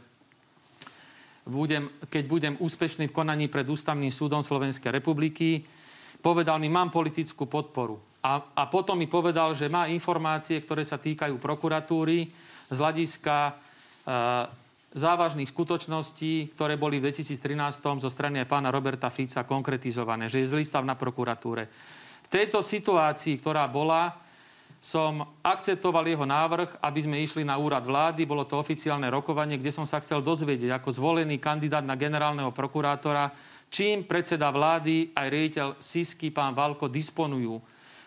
budem, 1.48 1.92
keď 2.08 2.24
budem 2.26 2.54
úspešný 2.58 3.12
v 3.12 3.16
konaní 3.16 3.46
pred 3.52 3.68
Ústavným 3.68 4.12
súdom 4.12 4.42
Slovenskej 4.42 4.90
republiky, 4.90 5.64
povedal 6.20 6.58
mi, 6.58 6.68
mám 6.68 6.90
politickú 6.90 7.46
podporu. 7.46 8.02
A, 8.26 8.42
a 8.58 8.64
potom 8.66 8.98
mi 8.98 9.06
povedal, 9.06 9.54
že 9.54 9.70
má 9.70 9.86
informácie, 9.86 10.58
ktoré 10.58 10.82
sa 10.82 10.98
týkajú 10.98 11.38
prokuratúry 11.38 12.34
z 12.74 12.78
hľadiska 12.82 13.36
e, 13.46 13.54
závažných 14.96 15.52
skutočností, 15.52 16.56
ktoré 16.56 16.80
boli 16.80 17.04
v 17.04 17.12
2013 17.12 18.00
zo 18.00 18.10
strany 18.10 18.40
pána 18.48 18.72
Roberta 18.72 19.12
Fica 19.12 19.44
konkretizované, 19.44 20.32
že 20.32 20.42
je 20.42 20.52
zlý 20.56 20.64
stav 20.64 20.88
na 20.88 20.96
prokuratúre. 20.96 21.68
V 22.26 22.28
tejto 22.32 22.64
situácii, 22.64 23.38
ktorá 23.38 23.68
bola, 23.68 24.16
som 24.80 25.28
akceptoval 25.44 26.08
jeho 26.08 26.24
návrh, 26.24 26.80
aby 26.80 27.00
sme 27.04 27.22
išli 27.22 27.44
na 27.44 27.58
úrad 27.60 27.84
vlády. 27.84 28.24
Bolo 28.24 28.46
to 28.48 28.58
oficiálne 28.58 29.10
rokovanie, 29.12 29.60
kde 29.60 29.74
som 29.74 29.84
sa 29.84 30.00
chcel 30.00 30.24
dozvedieť 30.24 30.80
ako 30.80 30.90
zvolený 30.94 31.38
kandidát 31.38 31.84
na 31.84 31.98
generálneho 32.00 32.54
prokurátora, 32.54 33.34
čím 33.70 34.06
predseda 34.06 34.48
vlády 34.54 35.12
aj 35.14 35.28
riaditeľ 35.28 35.68
Sisky, 35.82 36.30
pán 36.30 36.54
Valko, 36.54 36.90
disponujú 36.90 37.62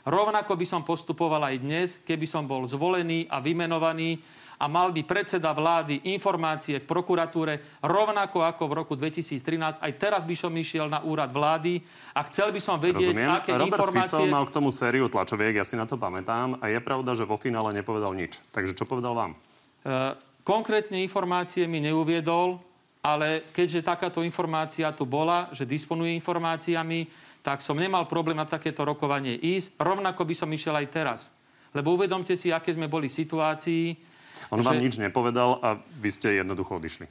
Rovnako 0.08 0.56
by 0.56 0.64
som 0.64 0.82
postupoval 0.88 1.52
aj 1.52 1.56
dnes, 1.60 1.88
keby 2.00 2.24
som 2.24 2.48
bol 2.48 2.64
zvolený 2.64 3.28
a 3.28 3.44
vymenovaný 3.44 4.16
a 4.58 4.66
mal 4.66 4.90
by 4.90 5.06
predseda 5.06 5.54
vlády 5.54 6.10
informácie 6.10 6.82
k 6.82 6.84
prokuratúre 6.84 7.78
rovnako 7.78 8.42
ako 8.42 8.62
v 8.66 8.72
roku 8.74 8.94
2013. 8.98 9.78
Aj 9.78 9.92
teraz 9.94 10.26
by 10.26 10.34
som 10.34 10.50
išiel 10.50 10.90
na 10.90 10.98
úrad 11.06 11.30
vlády 11.30 11.78
a 12.10 12.26
chcel 12.26 12.50
by 12.50 12.58
som 12.58 12.74
vedieť, 12.82 13.14
Rozumiem. 13.14 13.30
aké 13.38 13.54
Robert 13.54 13.86
informácie... 13.86 14.18
Fico 14.18 14.26
mal 14.26 14.44
k 14.50 14.52
tomu 14.52 14.74
sériu 14.74 15.06
tlačoviek, 15.06 15.62
ja 15.62 15.64
si 15.64 15.78
na 15.78 15.86
to 15.86 15.94
pamätám. 15.94 16.58
A 16.58 16.74
je 16.74 16.82
pravda, 16.82 17.14
že 17.14 17.22
vo 17.22 17.38
finále 17.38 17.70
nepovedal 17.70 18.10
nič. 18.18 18.42
Takže 18.50 18.74
čo 18.74 18.82
povedal 18.82 19.14
vám? 19.14 19.32
E, 19.32 19.38
konkrétne 20.42 20.98
informácie 21.06 21.70
mi 21.70 21.78
neuviedol, 21.78 22.58
ale 22.98 23.46
keďže 23.54 23.86
takáto 23.86 24.26
informácia 24.26 24.90
tu 24.90 25.06
bola, 25.06 25.46
že 25.54 25.62
disponuje 25.62 26.18
informáciami, 26.18 27.06
tak 27.46 27.62
som 27.62 27.78
nemal 27.78 28.10
problém 28.10 28.34
na 28.34 28.44
takéto 28.44 28.82
rokovanie 28.82 29.38
ísť. 29.38 29.78
Rovnako 29.78 30.26
by 30.26 30.34
som 30.34 30.50
išiel 30.50 30.74
aj 30.74 30.86
teraz. 30.90 31.20
Lebo 31.70 31.94
uvedomte 31.94 32.34
si, 32.34 32.50
aké 32.50 32.74
sme 32.74 32.90
boli 32.90 33.06
situácii. 33.06 34.07
On 34.50 34.60
že... 34.60 34.66
vám 34.66 34.78
nič 34.78 34.94
nepovedal 34.98 35.58
a 35.60 35.80
vy 35.98 36.10
ste 36.12 36.38
jednoducho 36.38 36.78
odišli. 36.78 37.06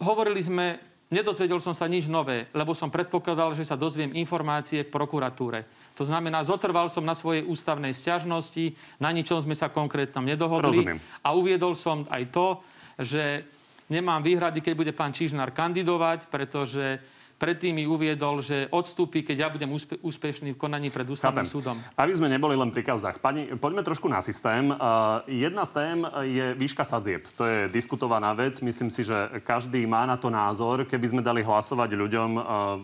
Hovorili 0.00 0.40
sme, 0.40 0.80
nedozvedel 1.12 1.60
som 1.60 1.76
sa 1.76 1.84
nič 1.84 2.08
nové, 2.08 2.48
lebo 2.56 2.72
som 2.72 2.88
predpokladal, 2.88 3.52
že 3.52 3.68
sa 3.68 3.76
dozviem 3.76 4.16
informácie 4.16 4.86
k 4.86 4.92
prokuratúre. 4.92 5.68
To 6.00 6.08
znamená, 6.08 6.40
zotrval 6.40 6.88
som 6.88 7.04
na 7.04 7.12
svojej 7.12 7.44
ústavnej 7.44 7.92
stiažnosti, 7.92 8.72
na 8.96 9.12
ničom 9.12 9.44
sme 9.44 9.52
sa 9.52 9.68
konkrétnom 9.68 10.24
nedohodli. 10.24 10.80
Rozumiem. 10.80 11.00
A 11.20 11.36
uviedol 11.36 11.76
som 11.76 12.08
aj 12.08 12.32
to, 12.32 12.64
že 12.96 13.44
nemám 13.92 14.24
výhrady, 14.24 14.64
keď 14.64 14.74
bude 14.78 14.92
pán 14.96 15.12
Čižnár 15.12 15.52
kandidovať, 15.52 16.30
pretože 16.32 17.02
predtým 17.40 17.72
mi 17.72 17.88
uviedol, 17.88 18.44
že 18.44 18.68
odstúpi, 18.68 19.24
keď 19.24 19.36
ja 19.40 19.48
budem 19.48 19.72
úspe- 19.72 19.96
úspešný 20.04 20.52
v 20.52 20.58
konaní 20.60 20.92
pred 20.92 21.08
ústavným 21.08 21.48
Chápem. 21.48 21.56
súdom. 21.56 21.76
Aby 21.96 22.12
sme 22.12 22.28
neboli 22.28 22.52
len 22.52 22.68
pri 22.68 22.84
kauzách. 22.84 23.24
Pani, 23.24 23.56
poďme 23.56 23.80
trošku 23.80 24.12
na 24.12 24.20
systém. 24.20 24.68
Uh, 24.68 25.24
jedna 25.24 25.64
z 25.64 25.70
tém 25.72 25.96
je 26.28 26.46
výška 26.60 26.84
sadzieb. 26.84 27.24
To 27.40 27.48
je 27.48 27.72
diskutovaná 27.72 28.36
vec. 28.36 28.60
Myslím 28.60 28.92
si, 28.92 29.00
že 29.00 29.40
každý 29.40 29.88
má 29.88 30.04
na 30.04 30.20
to 30.20 30.28
názor. 30.28 30.84
Keby 30.84 31.16
sme 31.16 31.22
dali 31.24 31.40
hlasovať 31.40 31.96
ľuďom, 31.96 32.30
uh, 32.36 32.42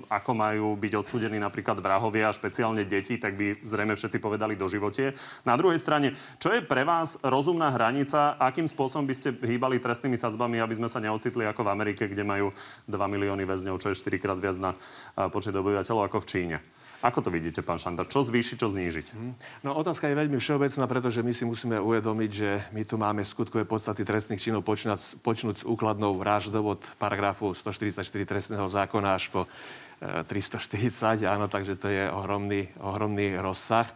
ako 0.08 0.32
majú 0.32 0.72
byť 0.80 0.92
odsúdení 0.96 1.36
napríklad 1.36 1.76
vrahovia, 1.76 2.32
špeciálne 2.32 2.88
deti, 2.88 3.20
tak 3.20 3.36
by 3.36 3.60
zrejme 3.60 3.92
všetci 3.92 4.16
povedali 4.16 4.56
do 4.56 4.64
živote. 4.64 5.12
Na 5.44 5.60
druhej 5.60 5.76
strane, 5.76 6.16
čo 6.40 6.48
je 6.56 6.64
pre 6.64 6.88
vás 6.88 7.20
rozumná 7.20 7.68
hranica? 7.68 8.40
Akým 8.40 8.64
spôsobom 8.64 9.04
by 9.04 9.12
ste 9.12 9.36
hýbali 9.36 9.76
trestnými 9.76 10.16
sadzbami, 10.16 10.64
aby 10.64 10.80
sme 10.80 10.88
sa 10.88 10.96
neocitli 11.04 11.44
ako 11.44 11.60
v 11.60 11.72
Amerike, 11.76 12.08
kde 12.08 12.24
majú 12.24 12.56
2 12.88 12.96
milióny 12.96 13.44
väzňov, 13.44 13.76
čo 13.84 13.92
je 13.92 14.00
4 14.00 14.16
krát 14.16 14.38
viac 14.46 14.56
na 14.62 14.70
počet 15.34 15.50
obyvateľov 15.50 16.06
ako 16.06 16.22
v 16.22 16.30
Číne. 16.30 16.56
Ako 17.04 17.20
to 17.20 17.28
vidíte, 17.28 17.60
pán 17.60 17.76
Šandar? 17.76 18.08
Čo 18.08 18.24
zvýšiť, 18.24 18.56
čo 18.56 18.72
znížiť? 18.72 19.06
Mhm. 19.12 19.30
No 19.68 19.76
otázka 19.76 20.08
je 20.08 20.16
veľmi 20.16 20.40
všeobecná, 20.40 20.84
pretože 20.88 21.20
my 21.20 21.32
si 21.36 21.44
musíme 21.44 21.76
uvedomiť, 21.76 22.30
že 22.32 22.50
my 22.72 22.82
tu 22.88 22.96
máme 22.96 23.20
skutkové 23.20 23.68
podstaty 23.68 24.06
trestných 24.06 24.40
činov 24.40 24.64
počnúť, 24.64 25.20
počnúť 25.20 25.56
s 25.60 25.64
úkladnou 25.68 26.16
vraždou 26.16 26.64
od 26.64 26.80
paragrafu 26.96 27.52
144 27.52 28.02
trestného 28.24 28.64
zákona 28.64 29.12
až 29.12 29.28
po 29.28 29.44
340, 30.00 31.24
e, 31.24 31.28
áno, 31.28 31.48
takže 31.48 31.76
to 31.76 31.88
je 31.88 32.08
ohromný, 32.08 32.68
ohromný 32.80 33.36
rozsah. 33.40 33.88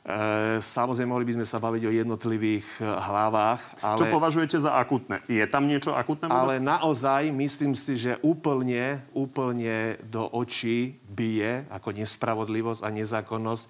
E, 0.00 0.64
samozrejme, 0.64 1.12
mohli 1.12 1.28
by 1.28 1.36
sme 1.40 1.46
sa 1.46 1.60
baviť 1.60 1.82
o 1.84 1.92
jednotlivých 1.92 2.66
e, 2.80 2.88
hlavách. 2.88 3.60
Ale, 3.84 4.00
Čo 4.00 4.06
považujete 4.08 4.56
za 4.56 4.72
akutné? 4.80 5.20
Je 5.28 5.44
tam 5.44 5.68
niečo 5.68 5.92
akutné? 5.92 6.32
Ale 6.32 6.56
naozaj 6.56 7.28
myslím 7.28 7.76
si, 7.76 8.00
že 8.00 8.16
úplne, 8.24 9.04
úplne 9.12 10.00
do 10.08 10.24
očí 10.24 10.96
bije 11.04 11.68
ako 11.68 11.92
nespravodlivosť 11.92 12.80
a 12.80 12.88
nezákonnosť 12.88 13.64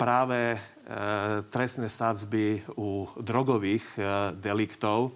práve 0.00 0.56
e, 0.56 0.58
trestné 1.52 1.92
sadzby 1.92 2.64
u 2.80 3.04
drogových 3.20 3.84
e, 3.94 4.32
deliktov. 4.40 5.12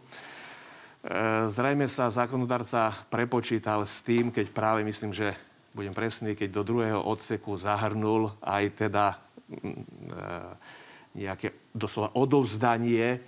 zrejme 1.49 1.89
sa 1.89 2.13
zákonodarca 2.13 3.09
prepočítal 3.09 3.85
s 3.89 4.05
tým, 4.05 4.29
keď 4.29 4.53
práve 4.53 4.85
myslím, 4.85 5.17
že 5.17 5.33
budem 5.75 5.91
presný, 5.91 6.39
keď 6.39 6.49
do 6.55 6.63
druhého 6.63 7.03
odseku 7.03 7.59
zahrnul 7.59 8.31
aj 8.39 8.65
teda 8.87 9.07
e, 9.11 9.17
nejaké 11.15 11.55
doslova 11.71 12.11
odovzdanie 12.19 13.23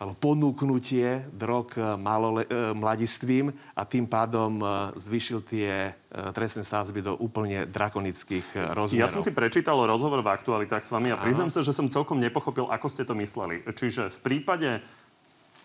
alebo 0.00 0.16
ponúknutie 0.16 1.28
drog 1.28 1.76
malole, 2.00 2.48
e, 2.48 2.72
mladistvím 2.72 3.52
a 3.76 3.84
tým 3.84 4.08
pádom 4.08 4.56
e, 4.56 4.64
zvyšil 4.96 5.44
tie 5.44 5.92
trestné 6.32 6.64
sázby 6.64 7.04
do 7.04 7.12
úplne 7.20 7.68
drakonických 7.68 8.72
rozmerov. 8.72 8.96
Ja 8.96 9.12
som 9.12 9.20
si 9.20 9.28
prečítal 9.28 9.76
rozhovor 9.76 10.24
v 10.24 10.32
aktualitách 10.32 10.82
s 10.82 10.90
vami 10.90 11.12
a 11.12 11.20
priznám 11.20 11.52
sa, 11.52 11.60
že 11.60 11.76
som 11.76 11.84
celkom 11.92 12.16
nepochopil, 12.16 12.72
ako 12.72 12.86
ste 12.88 13.04
to 13.04 13.12
mysleli. 13.20 13.60
Čiže 13.62 14.08
v 14.08 14.18
prípade 14.24 14.80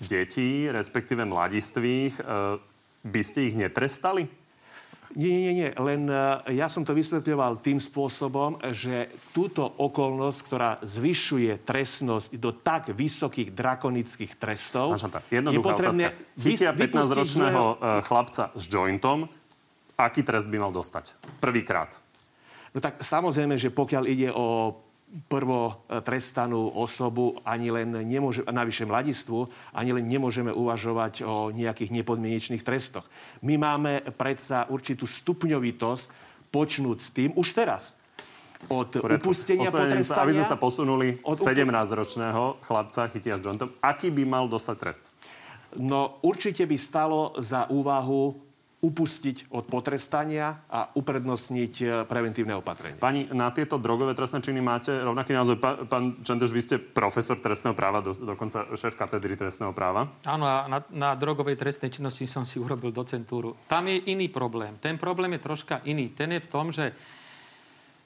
detí, 0.03 0.67
respektíve 0.67 1.23
mladistvých, 1.23 2.19
by 3.05 3.21
ste 3.23 3.39
ich 3.49 3.55
netrestali? 3.55 4.27
Nie, 5.13 5.31
nie, 5.31 5.53
nie. 5.53 5.69
Len 5.77 6.09
e, 6.09 6.57
ja 6.57 6.65
som 6.65 6.81
to 6.81 6.97
vysvetľoval 6.97 7.61
tým 7.61 7.77
spôsobom, 7.77 8.57
že 8.73 9.13
túto 9.31 9.61
okolnosť, 9.61 10.39
ktorá 10.41 10.71
zvyšuje 10.81 11.61
trestnosť 11.61 12.39
do 12.41 12.49
tak 12.55 12.89
vysokých 12.89 13.53
drakonických 13.53 14.33
trestov, 14.39 14.97
je 15.29 15.59
potrebné 15.61 16.17
Chytia 16.39 16.73
15-ročného 16.73 17.63
e, 17.63 17.75
chlapca 18.03 18.49
s 18.57 18.63
jointom, 18.65 19.29
aký 19.95 20.25
trest 20.25 20.49
by 20.49 20.57
mal 20.57 20.71
dostať? 20.73 21.15
Prvýkrát. 21.39 21.95
No 22.75 22.83
tak 22.83 22.99
samozrejme, 22.99 23.55
že 23.55 23.71
pokiaľ 23.71 24.03
ide 24.11 24.29
o 24.35 24.75
prvo 25.31 25.85
trestanú 26.03 26.67
osobu, 26.75 27.39
ani 27.47 27.71
len 27.71 27.93
nemôže, 28.03 28.43
navyše 28.43 28.83
mladistvu, 28.83 29.47
ani 29.71 29.95
len 29.95 30.03
nemôžeme 30.03 30.51
uvažovať 30.51 31.23
o 31.23 31.55
nejakých 31.55 31.93
nepodmienečných 31.93 32.65
trestoch. 32.65 33.07
My 33.39 33.55
máme 33.55 34.03
predsa 34.19 34.67
určitú 34.67 35.07
stupňovitosť 35.07 36.05
počnúť 36.51 36.97
s 36.99 37.09
tým 37.15 37.31
už 37.35 37.55
teraz. 37.55 37.95
Od 38.65 38.89
Poriadku. 38.89 39.29
upustenia 39.29 39.69
potrestania... 39.69 40.25
Aby 40.25 40.35
sme 40.41 40.47
sa 40.47 40.57
posunuli 40.57 41.21
od 41.21 41.37
17-ročného 41.37 42.65
chlapca 42.65 43.11
chytia 43.13 43.37
s 43.37 43.45
Johntom. 43.45 43.77
Aký 43.83 44.09
by 44.09 44.23
mal 44.25 44.49
dostať 44.49 44.75
trest? 44.79 45.03
No 45.75 46.23
určite 46.23 46.63
by 46.63 46.77
stalo 46.79 47.35
za 47.37 47.67
úvahu 47.67 48.44
upustiť 48.85 49.49
od 49.49 49.65
potrestania 49.65 50.61
a 50.69 50.93
uprednostniť 50.93 51.73
e, 51.81 51.85
preventívne 52.05 52.53
opatrenie. 52.53 53.01
Pani, 53.01 53.25
na 53.33 53.49
tieto 53.49 53.81
drogové 53.81 54.13
trestné 54.13 54.45
činy 54.45 54.61
máte 54.61 54.93
rovnaký 54.93 55.33
názor. 55.33 55.57
Pán, 55.57 55.89
pán 55.89 56.03
Čendeš, 56.21 56.53
vy 56.53 56.61
ste 56.61 56.75
profesor 56.77 57.41
trestného 57.41 57.73
práva, 57.73 58.05
do, 58.05 58.13
dokonca 58.13 58.69
šéf 58.77 58.93
katedry 58.93 59.33
trestného 59.33 59.73
práva. 59.73 60.05
Áno, 60.29 60.45
a 60.45 60.69
na, 60.69 60.85
na 60.93 61.17
drogovej 61.17 61.57
trestnej 61.57 61.89
činnosti 61.89 62.29
som 62.29 62.45
si 62.45 62.61
urobil 62.61 62.93
docentúru. 62.93 63.57
Tam 63.65 63.89
je 63.89 64.05
iný 64.05 64.29
problém. 64.29 64.77
Ten 64.77 65.01
problém 65.01 65.33
je 65.33 65.41
troška 65.41 65.81
iný. 65.89 66.13
Ten 66.13 66.37
je 66.37 66.45
v 66.45 66.51
tom, 66.51 66.69
že 66.69 66.93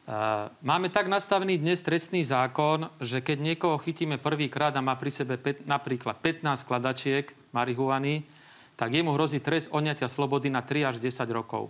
Uh, 0.10 0.50
máme 0.66 0.90
tak 0.90 1.06
nastavený 1.06 1.62
dnes 1.62 1.86
trestný 1.86 2.26
zákon, 2.26 2.90
že 2.98 3.22
keď 3.22 3.38
niekoho 3.46 3.78
chytíme 3.78 4.18
prvýkrát 4.18 4.74
a 4.74 4.82
má 4.82 4.98
pri 4.98 5.14
sebe 5.14 5.38
pet, 5.38 5.62
napríklad 5.70 6.18
15 6.18 6.66
skladačiek 6.66 7.30
marihuany, 7.54 8.26
tak 8.80 8.96
jemu 8.96 9.12
hrozí 9.20 9.44
trest 9.44 9.68
odňatia 9.76 10.08
slobody 10.08 10.48
na 10.48 10.64
3 10.64 10.96
až 10.96 11.04
10 11.04 11.28
rokov. 11.36 11.68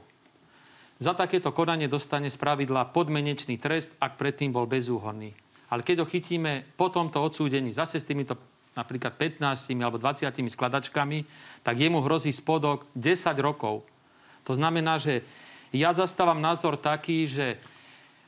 Za 1.02 1.18
takéto 1.18 1.50
konanie 1.50 1.90
dostane 1.90 2.30
z 2.30 2.38
pravidla 2.38 2.94
podmenečný 2.94 3.58
trest, 3.58 3.90
ak 3.98 4.22
predtým 4.22 4.54
bol 4.54 4.70
bezúhonný. 4.70 5.34
Ale 5.74 5.82
keď 5.82 6.06
ho 6.06 6.06
chytíme 6.06 6.70
po 6.78 6.94
tomto 6.94 7.18
odsúdení 7.18 7.74
zase 7.74 7.98
s 7.98 8.06
týmito 8.06 8.38
napríklad 8.78 9.18
15 9.18 9.74
alebo 9.82 9.98
20 9.98 10.30
skladačkami, 10.54 11.26
tak 11.66 11.82
jemu 11.82 12.06
hrozí 12.06 12.30
spodok 12.30 12.86
10 12.94 13.34
rokov. 13.42 13.82
To 14.46 14.54
znamená, 14.54 15.02
že 15.02 15.26
ja 15.74 15.90
zastávam 15.98 16.38
názor 16.38 16.78
taký, 16.78 17.26
že 17.26 17.58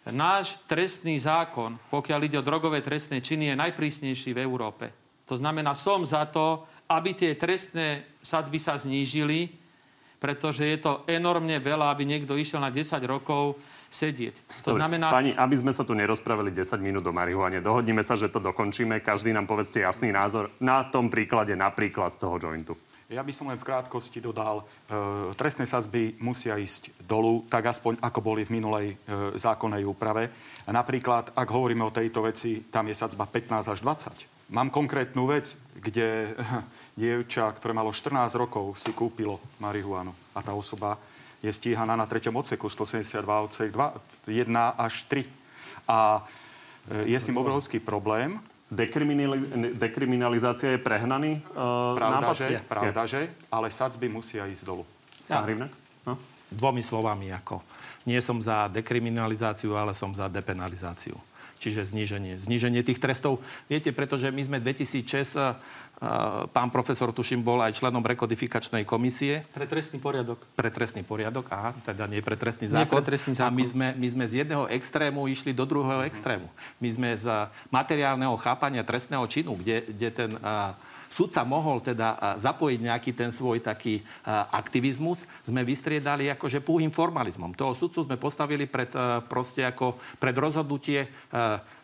náš 0.10 0.58
trestný 0.66 1.22
zákon, 1.22 1.78
pokiaľ 1.94 2.20
ide 2.26 2.38
o 2.42 2.46
drogové 2.46 2.82
trestné 2.82 3.22
činy, 3.22 3.54
je 3.54 3.62
najprísnejší 3.62 4.34
v 4.34 4.42
Európe. 4.42 4.90
To 5.30 5.38
znamená, 5.38 5.78
som 5.78 6.02
za 6.04 6.26
to, 6.28 6.66
aby 6.92 7.16
tie 7.16 7.32
trestné 7.40 8.04
sadzby 8.20 8.60
sa 8.60 8.76
znížili, 8.76 9.62
pretože 10.22 10.62
je 10.62 10.78
to 10.78 11.02
enormne 11.10 11.58
veľa, 11.58 11.90
aby 11.90 12.06
niekto 12.06 12.38
išiel 12.38 12.62
na 12.62 12.70
10 12.70 12.94
rokov 13.10 13.58
sedieť. 13.90 14.62
To 14.62 14.78
Dobre, 14.78 14.86
znamená... 14.86 15.10
Pani, 15.10 15.34
aby 15.34 15.56
sme 15.58 15.74
sa 15.74 15.82
tu 15.82 15.98
nerozprávali 15.98 16.54
10 16.54 16.78
minút 16.78 17.02
do 17.02 17.10
marihuane, 17.10 17.58
dohodnime 17.58 18.06
sa, 18.06 18.14
že 18.14 18.30
to 18.30 18.38
dokončíme. 18.38 19.02
Každý 19.02 19.34
nám 19.34 19.50
povedzte 19.50 19.82
jasný 19.82 20.14
názor 20.14 20.54
na 20.62 20.86
tom 20.86 21.10
príklade 21.10 21.58
napríklad 21.58 22.22
toho 22.22 22.38
jointu. 22.38 22.78
Ja 23.12 23.28
by 23.28 23.34
som 23.36 23.52
len 23.52 23.60
v 23.60 23.68
krátkosti 23.68 24.24
dodal, 24.24 24.64
e, 24.88 25.36
trestné 25.36 25.68
sadzby 25.68 26.16
musia 26.24 26.56
ísť 26.56 26.96
dolu, 27.04 27.44
tak 27.52 27.68
aspoň 27.68 28.00
ako 28.00 28.20
boli 28.24 28.48
v 28.48 28.56
minulej 28.56 28.88
e, 28.88 28.96
zákonnej 29.36 29.84
úprave. 29.84 30.32
A 30.64 30.72
napríklad, 30.72 31.36
ak 31.36 31.48
hovoríme 31.52 31.84
o 31.84 31.92
tejto 31.92 32.24
veci, 32.24 32.72
tam 32.72 32.88
je 32.88 32.96
sadzba 32.96 33.28
15 33.28 33.68
až 33.68 33.80
20. 33.84 34.41
Mám 34.52 34.68
konkrétnu 34.68 35.32
vec, 35.32 35.56
kde 35.80 36.36
dievča, 37.00 37.48
ktoré 37.56 37.72
malo 37.72 37.96
14 37.96 38.36
rokov, 38.36 38.76
si 38.76 38.92
kúpilo 38.92 39.40
marihuanu. 39.64 40.12
A 40.36 40.44
tá 40.44 40.52
osoba 40.52 41.00
je 41.40 41.48
stíhaná 41.48 41.96
na 41.96 42.04
treťom 42.04 42.36
odseku 42.36 42.68
172 42.68 43.24
odsek 43.24 43.72
2, 43.72 44.28
1 44.28 44.52
až 44.76 44.94
3. 45.08 45.24
A 45.88 46.20
e, 46.92 47.16
je 47.16 47.18
s 47.18 47.26
tým 47.26 47.40
obrovský 47.40 47.80
problém. 47.80 48.44
Dekriminali- 48.68 49.76
dekriminalizácia 49.76 50.72
je 50.72 50.80
prehnaný 50.80 51.44
uh, 51.52 51.92
pravda, 51.92 52.24
nápad? 52.24 52.36
že, 52.40 52.48
je. 52.48 52.60
pravda, 52.64 53.02
že, 53.04 53.22
ale 53.52 53.68
sadzby 53.68 54.08
musia 54.08 54.48
ísť 54.48 54.64
dolu. 54.64 54.88
Ja. 55.28 55.44
No? 56.08 56.16
Dvomi 56.48 56.80
slovami 56.80 57.36
ako. 57.36 57.60
Nie 58.08 58.24
som 58.24 58.40
za 58.40 58.72
dekriminalizáciu, 58.72 59.76
ale 59.76 59.92
som 59.92 60.16
za 60.16 60.32
depenalizáciu 60.32 61.20
čiže 61.62 61.86
zníženie, 61.86 62.42
zníženie 62.42 62.82
tých 62.82 62.98
trestov. 62.98 63.38
Viete, 63.70 63.94
pretože 63.94 64.34
my 64.34 64.42
sme 64.42 64.58
2006, 64.58 65.38
pán 66.50 66.74
profesor, 66.74 67.14
tuším, 67.14 67.46
bol 67.46 67.62
aj 67.62 67.78
členom 67.78 68.02
rekodifikačnej 68.02 68.82
komisie. 68.90 69.46
Pre 69.54 69.70
trestný 69.70 70.02
poriadok. 70.02 70.42
Pre 70.58 70.70
trestný 70.74 71.06
poriadok, 71.06 71.46
aha, 71.54 71.78
teda 71.86 72.10
nie 72.10 72.26
pre 72.26 72.34
trestný 72.34 72.66
zákon. 72.66 72.82
Nie 72.82 72.90
pre 72.90 73.06
trestný 73.06 73.38
zákon. 73.38 73.54
A 73.54 73.58
my 73.62 73.66
sme, 73.70 73.88
my 73.94 74.08
sme 74.10 74.26
z 74.26 74.34
jedného 74.42 74.66
extrému 74.74 75.30
išli 75.30 75.54
do 75.54 75.62
druhého 75.70 76.02
extrému. 76.10 76.50
My 76.82 76.90
sme 76.90 77.10
z 77.14 77.30
materiálneho 77.70 78.34
chápania 78.42 78.82
trestného 78.82 79.22
činu, 79.30 79.54
kde, 79.54 79.86
kde 79.94 80.10
ten... 80.10 80.32
Uh, 80.42 80.74
sudca 81.12 81.44
mohol 81.44 81.84
teda 81.84 82.40
zapojiť 82.40 82.80
nejaký 82.80 83.12
ten 83.12 83.36
svoj 83.36 83.60
taký 83.60 84.00
aktivizmus, 84.56 85.28
sme 85.44 85.68
vystriedali 85.68 86.32
akože 86.32 86.64
púhým 86.64 86.90
formalizmom. 86.90 87.52
Toho 87.52 87.76
sudcu 87.76 88.08
sme 88.08 88.16
postavili 88.16 88.64
pred, 88.64 88.88
proste 89.28 89.68
ako 89.68 90.00
pred 90.16 90.36
rozhodnutie 90.40 91.12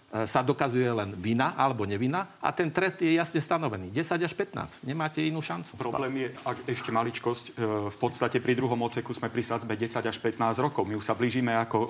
sa 0.08 0.40
dokazuje 0.40 0.88
len 0.88 1.12
vina 1.20 1.52
alebo 1.60 1.84
nevina 1.84 2.40
a 2.40 2.56
ten 2.56 2.72
trest 2.72 3.04
je 3.04 3.20
jasne 3.20 3.44
stanovený. 3.44 3.92
10 3.92 4.24
až 4.24 4.34
15. 4.34 4.88
Nemáte 4.88 5.20
inú 5.20 5.44
šancu. 5.44 5.76
Problém 5.76 6.24
je, 6.24 6.28
ak 6.48 6.58
ešte 6.64 6.96
maličkosť, 6.96 7.46
e, 7.52 7.92
v 7.92 7.98
podstate 8.00 8.40
pri 8.40 8.56
druhom 8.56 8.80
oceku 8.88 9.12
sme 9.12 9.28
pri 9.28 9.44
sadzbe 9.44 9.76
10 9.76 10.08
až 10.08 10.18
15 10.24 10.64
rokov. 10.64 10.88
My 10.88 10.96
už 10.96 11.04
sa 11.04 11.12
blížime 11.12 11.52
ako 11.60 11.78
e, 11.84 11.88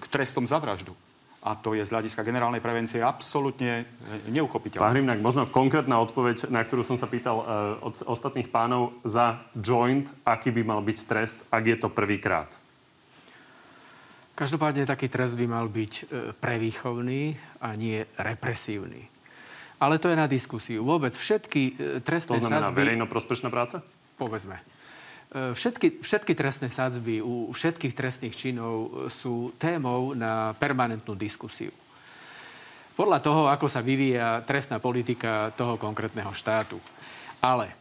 k 0.00 0.04
trestom 0.08 0.48
za 0.48 0.56
vraždu 0.56 0.96
a 1.42 1.58
to 1.58 1.74
je 1.74 1.82
z 1.82 1.90
hľadiska 1.90 2.22
generálnej 2.22 2.62
prevencie 2.62 3.02
absolútne 3.02 3.82
e, 3.82 4.30
neuchopiteľné. 4.30 4.78
Pán 4.78 4.94
Hrimnak, 4.94 5.18
možno 5.18 5.50
konkrétna 5.50 5.98
odpoveď, 5.98 6.46
na 6.54 6.62
ktorú 6.62 6.86
som 6.86 6.94
sa 6.94 7.10
pýtal 7.10 7.42
uh, 7.42 7.46
od 7.82 7.98
ostatných 8.06 8.46
pánov 8.46 8.94
za 9.02 9.42
joint, 9.58 10.06
aký 10.22 10.54
by 10.54 10.62
mal 10.62 10.80
byť 10.86 10.98
trest, 11.02 11.42
ak 11.50 11.64
je 11.66 11.76
to 11.82 11.90
prvýkrát? 11.90 12.46
Každopádne 14.38 14.86
taký 14.86 15.10
trest 15.10 15.34
by 15.34 15.46
mal 15.50 15.66
byť 15.66 15.92
e, 15.92 16.02
prevýchovný 16.38 17.36
a 17.60 17.74
nie 17.74 18.00
represívny. 18.16 19.10
Ale 19.82 19.98
to 19.98 20.08
je 20.08 20.16
na 20.16 20.30
diskusiu. 20.30 20.86
Vôbec 20.86 21.10
všetky 21.10 21.74
trestné 22.06 22.38
To 22.38 22.46
znamená 22.46 22.70
sadzby... 22.70 22.86
verejnoprospešná 22.86 23.50
práca? 23.50 23.82
Povedzme. 24.14 24.62
E, 25.32 25.56
všetky, 25.56 26.04
všetky 26.04 26.36
trestné 26.36 26.68
sadzby 26.68 27.24
u 27.24 27.48
všetkých 27.48 27.96
trestných 27.96 28.36
činov 28.36 29.08
sú 29.08 29.56
témou 29.56 30.12
na 30.12 30.52
permanentnú 30.52 31.16
diskusiu. 31.16 31.72
Podľa 32.92 33.18
toho, 33.24 33.42
ako 33.48 33.72
sa 33.72 33.80
vyvíja 33.80 34.44
trestná 34.44 34.76
politika 34.76 35.48
toho 35.56 35.80
konkrétneho 35.80 36.28
štátu. 36.36 36.76
Ale 37.40 37.72
e, 37.72 37.74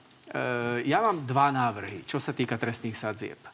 ja 0.88 1.04
mám 1.04 1.28
dva 1.28 1.52
návrhy, 1.52 2.08
čo 2.08 2.16
sa 2.16 2.32
týka 2.32 2.56
trestných 2.56 2.96
sadzieb. 2.96 3.36
E, 3.38 3.52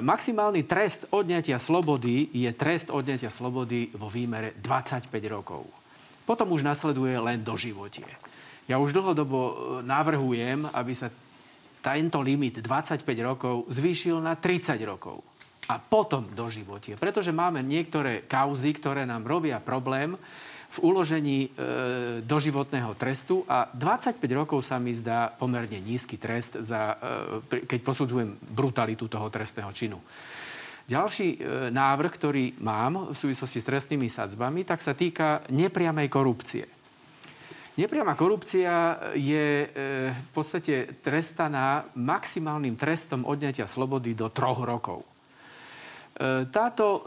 maximálny 0.00 0.64
trest 0.64 1.04
odňatia 1.12 1.60
slobody 1.60 2.32
je 2.32 2.48
trest 2.56 2.88
odňatia 2.88 3.28
slobody 3.28 3.92
vo 3.92 4.08
výmere 4.08 4.56
25 4.56 5.12
rokov. 5.28 5.68
Potom 6.24 6.48
už 6.56 6.64
nasleduje 6.64 7.20
len 7.20 7.44
doživotie. 7.44 8.08
Ja 8.64 8.80
už 8.80 8.96
dlhodobo 8.96 9.38
e, 9.38 9.54
navrhujem, 9.84 10.72
aby 10.72 10.92
sa 10.96 11.12
tento 11.96 12.20
limit 12.20 12.60
25 12.60 13.04
rokov 13.24 13.70
zvýšil 13.72 14.20
na 14.20 14.36
30 14.36 14.76
rokov. 14.84 15.24
A 15.68 15.76
potom 15.76 16.32
do 16.32 16.48
životie. 16.48 16.96
Pretože 16.96 17.28
máme 17.28 17.60
niektoré 17.60 18.24
kauzy, 18.24 18.72
ktoré 18.72 19.04
nám 19.04 19.28
robia 19.28 19.60
problém 19.60 20.16
v 20.68 20.78
uložení 20.84 21.38
e, 21.44 21.50
doživotného 22.24 22.92
trestu 22.96 23.44
a 23.48 23.68
25 23.72 24.20
rokov 24.36 24.60
sa 24.64 24.76
mi 24.76 24.92
zdá 24.92 25.32
pomerne 25.32 25.80
nízky 25.80 26.20
trest, 26.20 26.60
za, 26.60 26.96
e, 27.48 27.64
keď 27.64 27.80
posudzujem 27.84 28.36
brutalitu 28.52 29.08
toho 29.08 29.32
trestného 29.32 29.72
činu. 29.72 29.96
Ďalší 30.88 31.28
e, 31.36 31.38
návrh, 31.68 32.12
ktorý 32.16 32.44
mám 32.64 33.12
v 33.12 33.16
súvislosti 33.16 33.60
s 33.60 33.68
trestnými 33.68 34.08
sadzbami, 34.08 34.64
tak 34.64 34.80
sa 34.80 34.96
týka 34.96 35.44
nepriamej 35.52 36.08
korupcie. 36.08 36.64
Nepriama 37.78 38.18
korupcia 38.18 38.98
je 39.14 39.46
e, 39.62 39.66
v 40.10 40.30
podstate 40.34 40.98
trestaná 40.98 41.86
maximálnym 41.94 42.74
trestom 42.74 43.22
odňatia 43.22 43.70
slobody 43.70 44.18
do 44.18 44.26
troch 44.34 44.66
rokov. 44.66 45.06
E, 45.06 46.50
táto 46.50 46.86
e, 46.86 47.00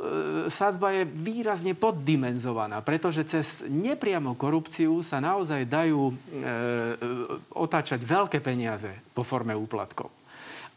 sadzba 0.47 0.95
je 0.95 1.03
výrazne 1.03 1.75
poddimenzovaná, 1.75 2.79
pretože 2.87 3.27
cez 3.27 3.67
nepriamo 3.67 4.39
korupciu 4.39 5.03
sa 5.03 5.19
naozaj 5.19 5.67
dajú 5.67 6.07
e, 6.07 6.13
otáčať 7.51 7.99
veľké 7.99 8.39
peniaze 8.39 8.95
po 9.11 9.27
forme 9.27 9.51
úplatkov 9.51 10.20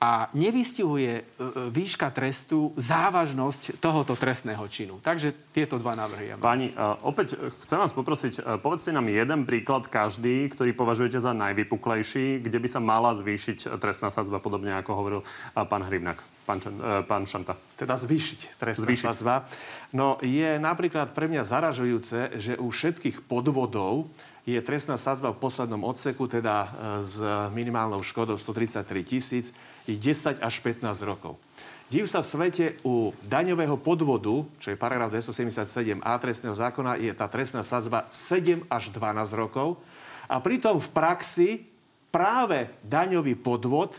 a 0.03 0.29
nevystihuje 0.35 1.13
e, 1.17 1.23
e, 1.23 1.73
výška 1.73 2.11
trestu 2.11 2.75
závažnosť 2.77 3.79
tohoto 3.79 4.19
trestného 4.19 4.61
činu. 4.69 5.01
Takže 5.01 5.33
tieto 5.55 5.79
dva 5.81 5.97
návrhy. 5.97 6.35
Ja 6.35 6.37
Pani, 6.37 6.75
e, 6.75 6.77
opäť 7.07 7.39
chcem 7.65 7.79
vás 7.81 7.95
poprosiť, 7.97 8.61
povedzte 8.61 8.93
nám 8.93 9.09
jeden 9.09 9.47
príklad 9.49 9.87
každý, 9.89 10.51
ktorý 10.53 10.77
považujete 10.77 11.23
za 11.23 11.33
najvypuklejší, 11.33 12.43
kde 12.43 12.59
by 12.59 12.69
sa 12.69 12.81
mala 12.83 13.17
zvýšiť 13.17 13.79
trestná 13.79 14.13
sadzba, 14.13 14.43
podobne 14.43 14.77
ako 14.77 14.91
hovoril 14.93 15.21
pán 15.55 15.83
Hrivnak, 15.87 16.21
pán, 16.45 16.61
pán 17.09 17.25
Šanta. 17.25 17.57
Teda 17.79 17.97
zvýšiť 17.97 18.61
trestná 18.61 18.85
zvýšiť. 18.85 19.07
sadzba. 19.09 19.47
No 19.95 20.19
je 20.21 20.59
napríklad 20.59 21.17
pre 21.17 21.31
mňa 21.31 21.47
zaražujúce, 21.47 22.43
že 22.43 22.53
u 22.61 22.69
všetkých 22.69 23.25
podvodov 23.25 24.11
je 24.45 24.61
trestná 24.61 25.01
sadzba 25.01 25.33
v 25.33 25.41
poslednom 25.41 25.81
odseku, 25.89 26.29
teda 26.29 26.69
s 27.01 27.17
minimálnou 27.57 28.05
škodou 28.05 28.37
133 28.37 28.85
tisíc, 29.01 29.57
je 29.85 29.97
10 29.97 30.41
až 30.41 30.55
15 30.61 30.85
rokov. 31.05 31.37
Div 31.93 32.09
sa 32.09 32.25
svete 32.25 32.81
u 32.81 33.13
daňového 33.29 33.77
podvodu, 33.77 34.43
čo 34.57 34.73
je 34.73 34.81
paragraf 34.81 35.13
277a 35.13 36.01
trestného 36.17 36.57
zákona, 36.57 36.97
je 36.97 37.13
tá 37.13 37.29
trestná 37.29 37.61
sadzba 37.61 38.09
7 38.09 38.65
až 38.73 38.89
12 38.89 39.37
rokov. 39.37 39.77
A 40.25 40.41
pritom 40.41 40.81
v 40.81 40.89
praxi 40.89 41.49
práve 42.09 42.73
daňový 42.83 43.37
podvod 43.37 43.95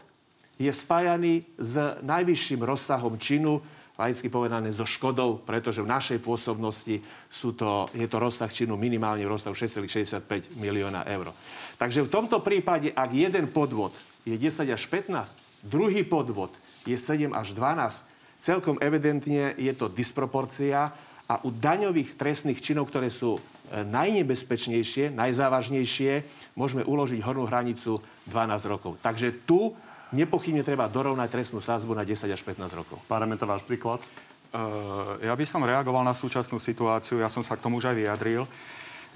je 0.57 0.71
spájaný 0.73 1.45
s 1.61 1.77
najvyšším 2.01 2.65
rozsahom 2.65 3.21
činu, 3.21 3.61
laicky 3.95 4.27
povedané 4.27 4.75
so 4.75 4.83
škodou, 4.83 5.39
pretože 5.39 5.79
v 5.79 5.87
našej 5.87 6.19
pôsobnosti 6.19 6.99
sú 7.31 7.55
to, 7.55 7.87
je 7.95 8.07
to 8.09 8.17
rozsah 8.19 8.51
činu 8.51 8.75
minimálne 8.75 9.23
v 9.23 9.31
rozsahu 9.31 9.55
6,65 9.55 10.59
milióna 10.59 11.07
eur. 11.07 11.31
Takže 11.79 12.03
v 12.03 12.11
tomto 12.11 12.43
prípade, 12.43 12.91
ak 12.91 13.09
jeden 13.13 13.47
podvod 13.51 13.95
je 14.27 14.35
10 14.35 14.67
až 14.67 14.83
15, 14.91 15.54
Druhý 15.65 16.05
podvod 16.05 16.53
je 16.85 16.93
7 16.93 17.33
až 17.33 17.57
12. 17.57 18.05
Celkom 18.37 18.77
evidentne 18.77 19.57
je 19.57 19.73
to 19.73 19.89
disproporcia 19.89 20.93
a 21.25 21.41
u 21.41 21.49
daňových 21.49 22.13
trestných 22.21 22.61
činov, 22.61 22.93
ktoré 22.93 23.09
sú 23.09 23.41
e, 23.41 23.81
najnebezpečnejšie, 23.81 25.09
najzávažnejšie, 25.17 26.21
môžeme 26.53 26.85
uložiť 26.85 27.17
hornú 27.25 27.49
hranicu 27.49 27.97
12 28.29 28.69
rokov. 28.69 29.01
Takže 29.01 29.33
tu 29.49 29.73
nepochybne 30.13 30.61
treba 30.61 30.85
dorovnať 30.85 31.33
trestnú 31.33 31.65
sázbu 31.65 31.97
na 31.97 32.05
10 32.05 32.29
až 32.29 32.41
15 32.45 32.69
rokov. 32.77 33.01
Pán 33.09 33.25
to 33.33 33.49
váš 33.49 33.65
príklad? 33.65 34.05
Uh, 34.53 35.17
ja 35.25 35.33
by 35.33 35.45
som 35.49 35.65
reagoval 35.65 36.05
na 36.05 36.13
súčasnú 36.13 36.61
situáciu, 36.61 37.19
ja 37.19 37.27
som 37.27 37.41
sa 37.41 37.57
k 37.57 37.65
tomu 37.65 37.81
už 37.81 37.89
aj 37.91 37.97
vyjadril. 37.97 38.45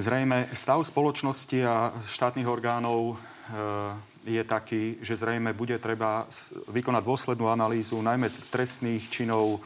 Zrejme 0.02 0.50
stav 0.58 0.82
spoločnosti 0.82 1.60
a 1.62 1.94
štátnych 2.10 2.50
orgánov 2.50 3.16
uh, 3.16 3.94
je 4.26 4.44
taký, 4.44 5.00
že 5.00 5.16
zrejme 5.16 5.56
bude 5.56 5.76
treba 5.80 6.28
vykonať 6.72 7.04
dôslednú 7.04 7.48
analýzu 7.48 8.00
najmä 8.04 8.28
trestných 8.52 9.08
činov 9.08 9.64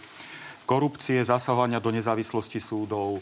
korupcie, 0.64 1.20
zasahovania 1.24 1.84
do 1.84 1.92
nezávislosti 1.92 2.60
súdov, 2.64 3.20
e, 3.20 3.22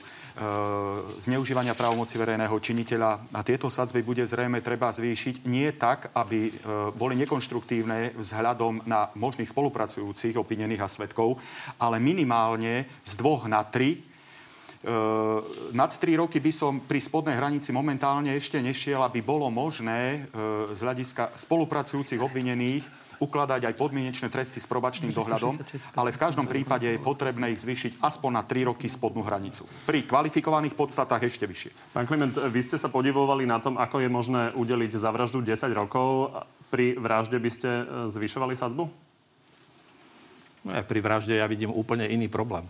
zneužívania 1.25 1.73
právomoci 1.73 2.21
verejného 2.21 2.53
činiteľa. 2.53 3.33
A 3.33 3.41
tieto 3.41 3.67
sadzby 3.67 4.05
bude 4.05 4.21
zrejme 4.21 4.61
treba 4.61 4.93
zvýšiť 4.93 5.49
nie 5.49 5.67
tak, 5.73 6.13
aby 6.13 6.39
e, 6.47 6.51
boli 6.93 7.17
nekonštruktívne 7.17 8.13
vzhľadom 8.13 8.85
na 8.85 9.09
možných 9.17 9.49
spolupracujúcich 9.49 10.37
obvinených 10.37 10.85
a 10.85 10.89
svetkov, 10.89 11.41
ale 11.81 11.97
minimálne 11.97 12.85
z 13.01 13.13
dvoch 13.17 13.49
na 13.49 13.65
tri 13.65 14.10
nad 15.77 15.91
3 15.93 16.17
roky 16.17 16.41
by 16.41 16.49
som 16.49 16.81
pri 16.81 16.97
spodnej 16.97 17.37
hranici 17.37 17.69
momentálne 17.69 18.33
ešte 18.33 18.57
nešiel, 18.57 18.97
aby 19.05 19.21
bolo 19.21 19.45
možné 19.53 20.25
uh, 20.25 20.73
z 20.73 20.79
hľadiska 20.81 21.37
spolupracujúcich 21.37 22.17
obvinených 22.17 22.81
ukladať 23.21 23.69
aj 23.69 23.77
podmienečné 23.77 24.33
tresty 24.33 24.57
s 24.57 24.65
probačným 24.65 25.13
dohľadom, 25.13 25.53
ale 25.93 26.09
v 26.09 26.17
každom 26.17 26.49
prípade 26.49 26.89
je 26.89 26.97
potrebné 26.97 27.53
ich 27.53 27.61
zvýšiť 27.61 28.01
aspoň 28.01 28.31
na 28.33 28.41
3 28.41 28.73
roky 28.73 28.89
spodnú 28.89 29.21
hranicu. 29.21 29.69
Pri 29.85 30.01
kvalifikovaných 30.09 30.73
podstatách 30.73 31.29
ešte 31.29 31.45
vyššie. 31.45 31.93
Pán 31.93 32.09
Kliment, 32.09 32.33
vy 32.33 32.61
ste 32.65 32.81
sa 32.81 32.89
podivovali 32.89 33.45
na 33.45 33.61
tom, 33.61 33.77
ako 33.77 34.01
je 34.01 34.09
možné 34.09 34.49
udeliť 34.57 34.97
za 34.97 35.13
vraždu 35.13 35.45
10 35.45 35.69
rokov. 35.77 36.33
Pri 36.73 36.97
vražde 36.97 37.37
by 37.37 37.51
ste 37.53 37.69
e, 37.69 37.83
zvyšovali 38.09 38.57
sadzbu? 38.57 38.89
No 40.65 40.69
ja 40.73 40.81
pri 40.81 40.99
vražde 41.05 41.37
ja 41.37 41.45
vidím 41.45 41.69
úplne 41.69 42.09
iný 42.09 42.25
problém 42.25 42.65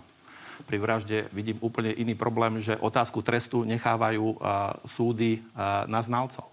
pri 0.64 0.78
vražde 0.80 1.28
vidím 1.34 1.57
úplne 1.59 1.91
iný 1.91 2.16
problém, 2.16 2.62
že 2.62 2.80
otázku 2.80 3.22
trestu 3.22 3.66
nechávajú 3.68 4.38
súdy 4.86 5.41
na 5.86 5.99
znalcov. 6.01 6.47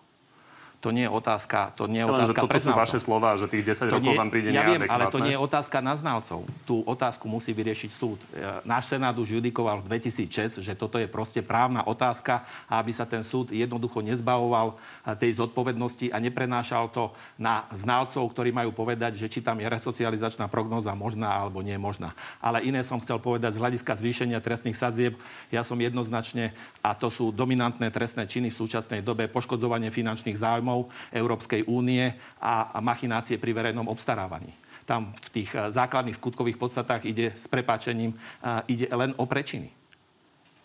To 0.79 0.95
nie 0.95 1.11
je 1.11 1.13
otázka, 1.13 1.75
to 1.75 1.91
nie 1.91 1.99
je 1.99 2.07
otázka 2.07 2.47
pre 2.47 2.63
sú 2.63 2.71
vaše 2.71 3.03
slova, 3.03 3.35
že 3.35 3.51
tých 3.51 3.67
10 3.67 3.91
to 3.91 3.99
rokov 3.99 4.15
nie, 4.15 4.15
vám 4.15 4.31
príde 4.31 4.55
Ja 4.55 4.63
viem, 4.63 4.87
ale 4.87 5.11
to 5.11 5.19
nie 5.19 5.35
je 5.35 5.41
otázka 5.43 5.83
na 5.83 5.99
znalcov. 5.99 6.47
Tú 6.63 6.87
otázku 6.87 7.27
musí 7.27 7.51
vyriešiť 7.51 7.91
súd. 7.91 8.23
E, 8.31 8.63
náš 8.63 8.87
senát 8.87 9.11
už 9.19 9.43
judikoval 9.43 9.83
v 9.83 9.99
2006, 9.99 10.63
že 10.63 10.73
toto 10.79 11.03
je 11.03 11.11
proste 11.11 11.43
právna 11.43 11.83
otázka 11.83 12.47
a 12.71 12.79
aby 12.79 12.95
sa 12.95 13.03
ten 13.11 13.27
súd 13.27 13.51
jednoducho 13.51 14.07
nezbavoval 14.07 14.79
e, 15.03 15.19
tej 15.19 15.43
zodpovednosti 15.43 16.15
a 16.15 16.23
neprenášal 16.23 16.87
to 16.95 17.11
na 17.35 17.67
znalcov, 17.75 18.23
ktorí 18.31 18.55
majú 18.55 18.71
povedať, 18.71 19.19
že 19.19 19.27
či 19.27 19.43
tam 19.43 19.59
je 19.59 19.67
resocializačná 19.67 20.47
prognóza 20.47 20.95
možná 20.95 21.27
alebo 21.27 21.59
nie 21.59 21.75
možná. 21.75 22.15
Ale 22.39 22.63
iné 22.63 22.87
som 22.87 23.03
chcel 23.03 23.19
povedať 23.19 23.59
z 23.59 23.63
hľadiska 23.67 23.99
zvýšenia 23.99 24.39
trestných 24.39 24.79
sadzieb. 24.79 25.19
Ja 25.51 25.67
som 25.67 25.75
jednoznačne, 25.75 26.55
a 26.87 26.95
to 26.95 27.11
sú 27.11 27.35
dominantné 27.35 27.91
trestné 27.91 28.31
činy 28.31 28.55
v 28.55 28.61
súčasnej 28.63 29.03
dobe, 29.03 29.27
poškodzovanie 29.27 29.91
finančných 29.91 30.39
záujmov 30.39 30.68
záujmov 30.69 30.93
Európskej 31.13 31.65
únie 31.65 32.13
a, 32.37 32.77
machinácie 32.85 33.41
pri 33.41 33.57
verejnom 33.57 33.89
obstarávaní. 33.89 34.53
Tam 34.85 35.13
v 35.13 35.29
tých 35.33 35.51
eh, 35.57 35.73
základných 35.73 36.17
skutkových 36.17 36.61
podstatách 36.61 37.09
ide 37.09 37.33
s 37.33 37.49
prepáčením, 37.49 38.13
eh, 38.13 38.73
ide 38.73 38.87
len 38.93 39.17
o 39.17 39.25
prečiny. 39.25 39.73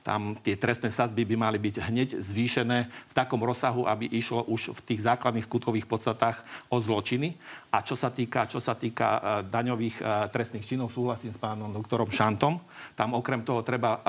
Tam 0.03 0.35
tie 0.35 0.59
trestné 0.59 0.91
sadzby 0.91 1.23
by 1.23 1.35
mali 1.39 1.55
byť 1.63 1.75
hneď 1.79 2.09
zvýšené 2.19 2.91
v 2.91 3.13
takom 3.15 3.39
rozsahu, 3.39 3.87
aby 3.87 4.11
išlo 4.11 4.43
už 4.51 4.75
v 4.75 4.83
tých 4.83 5.07
základných 5.07 5.47
skutkových 5.47 5.87
podstatách 5.87 6.43
o 6.67 6.75
zločiny. 6.75 7.39
A 7.71 7.79
čo 7.79 7.95
sa 7.95 8.11
týka, 8.11 8.43
čo 8.43 8.59
sa 8.59 8.75
týka 8.75 9.07
uh, 9.07 9.19
daňových 9.47 10.03
trestných 10.27 10.67
činov, 10.67 10.91
súhlasím 10.91 11.31
s 11.31 11.39
pánom 11.39 11.71
doktorom 11.71 12.11
Šantom, 12.11 12.59
tam 12.99 13.15
okrem 13.15 13.47
toho 13.47 13.63
treba 13.63 14.03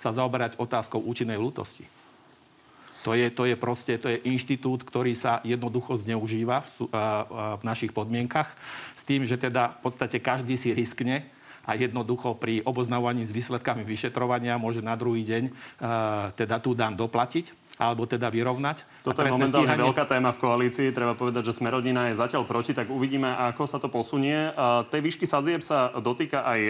sa 0.00 0.08
zaoberať 0.08 0.56
otázkou 0.56 1.04
účinnej 1.04 1.36
ľútosti. 1.36 1.84
To 3.06 3.14
je, 3.14 3.30
to 3.30 3.46
je 3.46 3.54
proste, 3.54 3.94
to 4.02 4.10
je 4.10 4.18
inštitút, 4.26 4.82
ktorý 4.82 5.14
sa 5.14 5.38
jednoducho 5.46 5.94
zneužíva 5.94 6.66
v, 6.66 6.90
v 6.90 7.62
našich 7.62 7.94
podmienkach 7.94 8.50
s 8.98 9.06
tým, 9.06 9.22
že 9.22 9.38
teda 9.38 9.78
v 9.78 9.86
podstate 9.86 10.18
každý 10.18 10.58
si 10.58 10.74
riskne 10.74 11.22
a 11.62 11.78
jednoducho 11.78 12.34
pri 12.34 12.66
oboznávání 12.66 13.22
s 13.22 13.30
výsledkami 13.30 13.86
vyšetrovania 13.86 14.58
môže 14.58 14.82
na 14.82 14.98
druhý 14.98 15.22
deň 15.22 15.42
teda 16.34 16.58
tú 16.58 16.74
dan 16.74 16.98
doplatiť 16.98 17.65
alebo 17.76 18.08
teda 18.08 18.32
vyrovnať. 18.32 18.88
Toto 19.04 19.20
je 19.20 19.28
momentálne 19.28 19.68
stíhanie... 19.68 19.84
veľká 19.84 20.04
téma 20.08 20.32
v 20.32 20.40
koalícii. 20.40 20.88
Treba 20.96 21.12
povedať, 21.12 21.52
že 21.52 21.60
Smerodina 21.60 22.08
je 22.08 22.16
zatiaľ 22.16 22.48
proti, 22.48 22.72
tak 22.72 22.88
uvidíme, 22.88 23.28
ako 23.52 23.68
sa 23.68 23.76
to 23.76 23.92
posunie. 23.92 24.48
Tej 24.88 25.00
výšky 25.04 25.28
sadzieb 25.28 25.60
sa 25.60 25.92
dotýka 26.00 26.40
aj 26.48 26.60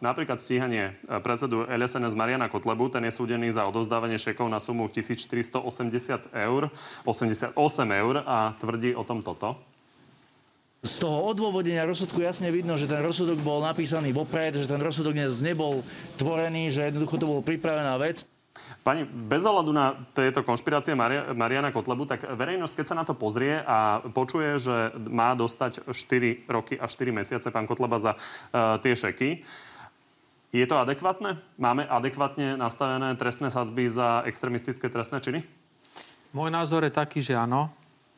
napríklad 0.00 0.40
stíhanie 0.40 0.96
predsedu 1.20 1.68
LSNS 1.68 2.16
Mariana 2.16 2.48
Kotlebu. 2.48 2.88
Ten 2.88 3.04
je 3.04 3.12
súdený 3.12 3.52
za 3.52 3.68
odovzdávanie 3.68 4.16
šekov 4.16 4.48
na 4.48 4.56
sumu 4.56 4.88
1480 4.88 6.32
eur, 6.32 6.72
88 7.04 7.52
eur 7.92 8.14
a 8.24 8.56
tvrdí 8.56 8.96
o 8.96 9.04
tom 9.04 9.20
toto. 9.20 9.60
Z 10.86 11.02
toho 11.02 11.34
odôvodenia 11.34 11.82
rozsudku 11.82 12.22
jasne 12.22 12.46
vidno, 12.54 12.78
že 12.78 12.86
ten 12.86 13.02
rozsudok 13.02 13.42
bol 13.42 13.58
napísaný 13.58 14.14
vopred, 14.14 14.54
že 14.54 14.70
ten 14.70 14.78
rozsudok 14.78 15.18
dnes 15.18 15.42
nebol 15.42 15.82
tvorený, 16.14 16.70
že 16.70 16.88
jednoducho 16.88 17.18
to 17.18 17.26
bol 17.26 17.42
pripravená 17.42 17.98
vec. 17.98 18.22
Pani, 18.86 19.02
bez 19.02 19.42
ohľadu 19.42 19.74
na 19.74 19.98
tieto 20.14 20.46
konšpirácie 20.46 20.94
Maria, 20.94 21.34
Mariana 21.34 21.74
Kotlebu, 21.74 22.06
tak 22.06 22.22
verejnosť, 22.22 22.74
keď 22.78 22.86
sa 22.86 22.98
na 22.98 23.04
to 23.04 23.18
pozrie 23.18 23.58
a 23.58 23.98
počuje, 24.14 24.62
že 24.62 24.94
má 25.10 25.34
dostať 25.34 25.90
4 25.90 26.46
roky 26.46 26.78
a 26.78 26.86
4 26.86 27.10
mesiace 27.10 27.50
pán 27.50 27.66
Kotleba 27.66 27.98
za 27.98 28.14
uh, 28.14 28.78
tie 28.78 28.94
šeky, 28.94 29.42
Je 30.54 30.64
to 30.64 30.78
adekvátne? 30.78 31.42
Máme 31.58 31.84
adekvátne 31.84 32.56
nastavené 32.56 33.12
trestné 33.18 33.50
sadzby 33.50 33.90
za 33.90 34.22
extremistické 34.24 34.86
trestné 34.88 35.18
činy? 35.20 35.40
Môj 36.32 36.48
názor 36.48 36.86
je 36.86 36.94
taký, 36.94 37.20
že 37.20 37.36
áno, 37.36 37.68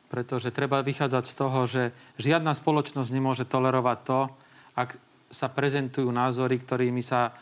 pretože 0.07 0.53
treba 0.53 0.79
vychádzať 0.79 1.23
z 1.25 1.33
toho, 1.35 1.59
že 1.67 1.83
žiadna 2.21 2.55
spoločnosť 2.55 3.09
nemôže 3.11 3.43
tolerovať 3.43 3.97
to, 4.05 4.19
ak 4.77 4.95
sa 5.29 5.51
prezentujú 5.51 6.09
názory, 6.09 6.57
ktorými 6.57 7.03
sa 7.03 7.35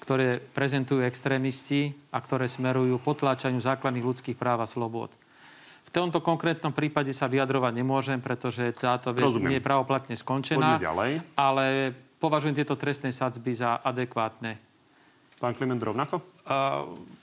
ktoré 0.00 0.40
prezentujú 0.40 1.04
extrémisti 1.04 1.92
a 2.10 2.18
ktoré 2.18 2.48
smerujú 2.48 2.96
potláčaniu 3.04 3.60
základných 3.60 4.02
ľudských 4.02 4.36
práv 4.36 4.64
a 4.64 4.68
slobod. 4.68 5.12
V 5.84 5.90
tomto 5.92 6.22
konkrétnom 6.22 6.70
prípade 6.70 7.10
sa 7.10 7.26
vyjadrovať 7.26 7.72
nemôžem, 7.74 8.18
pretože 8.22 8.62
táto 8.78 9.10
vec 9.10 9.26
Rozumiem. 9.26 9.54
nie 9.54 9.58
je 9.58 9.66
pravoplatne 9.66 10.14
skončená. 10.14 10.78
Ale 11.34 11.92
považujem 12.22 12.56
tieto 12.62 12.78
trestné 12.78 13.10
sadzby 13.10 13.58
za 13.58 13.82
adekvátne. 13.82 14.56
Pán 15.42 15.56
Kliment, 15.56 15.82
rovnako? 15.82 16.22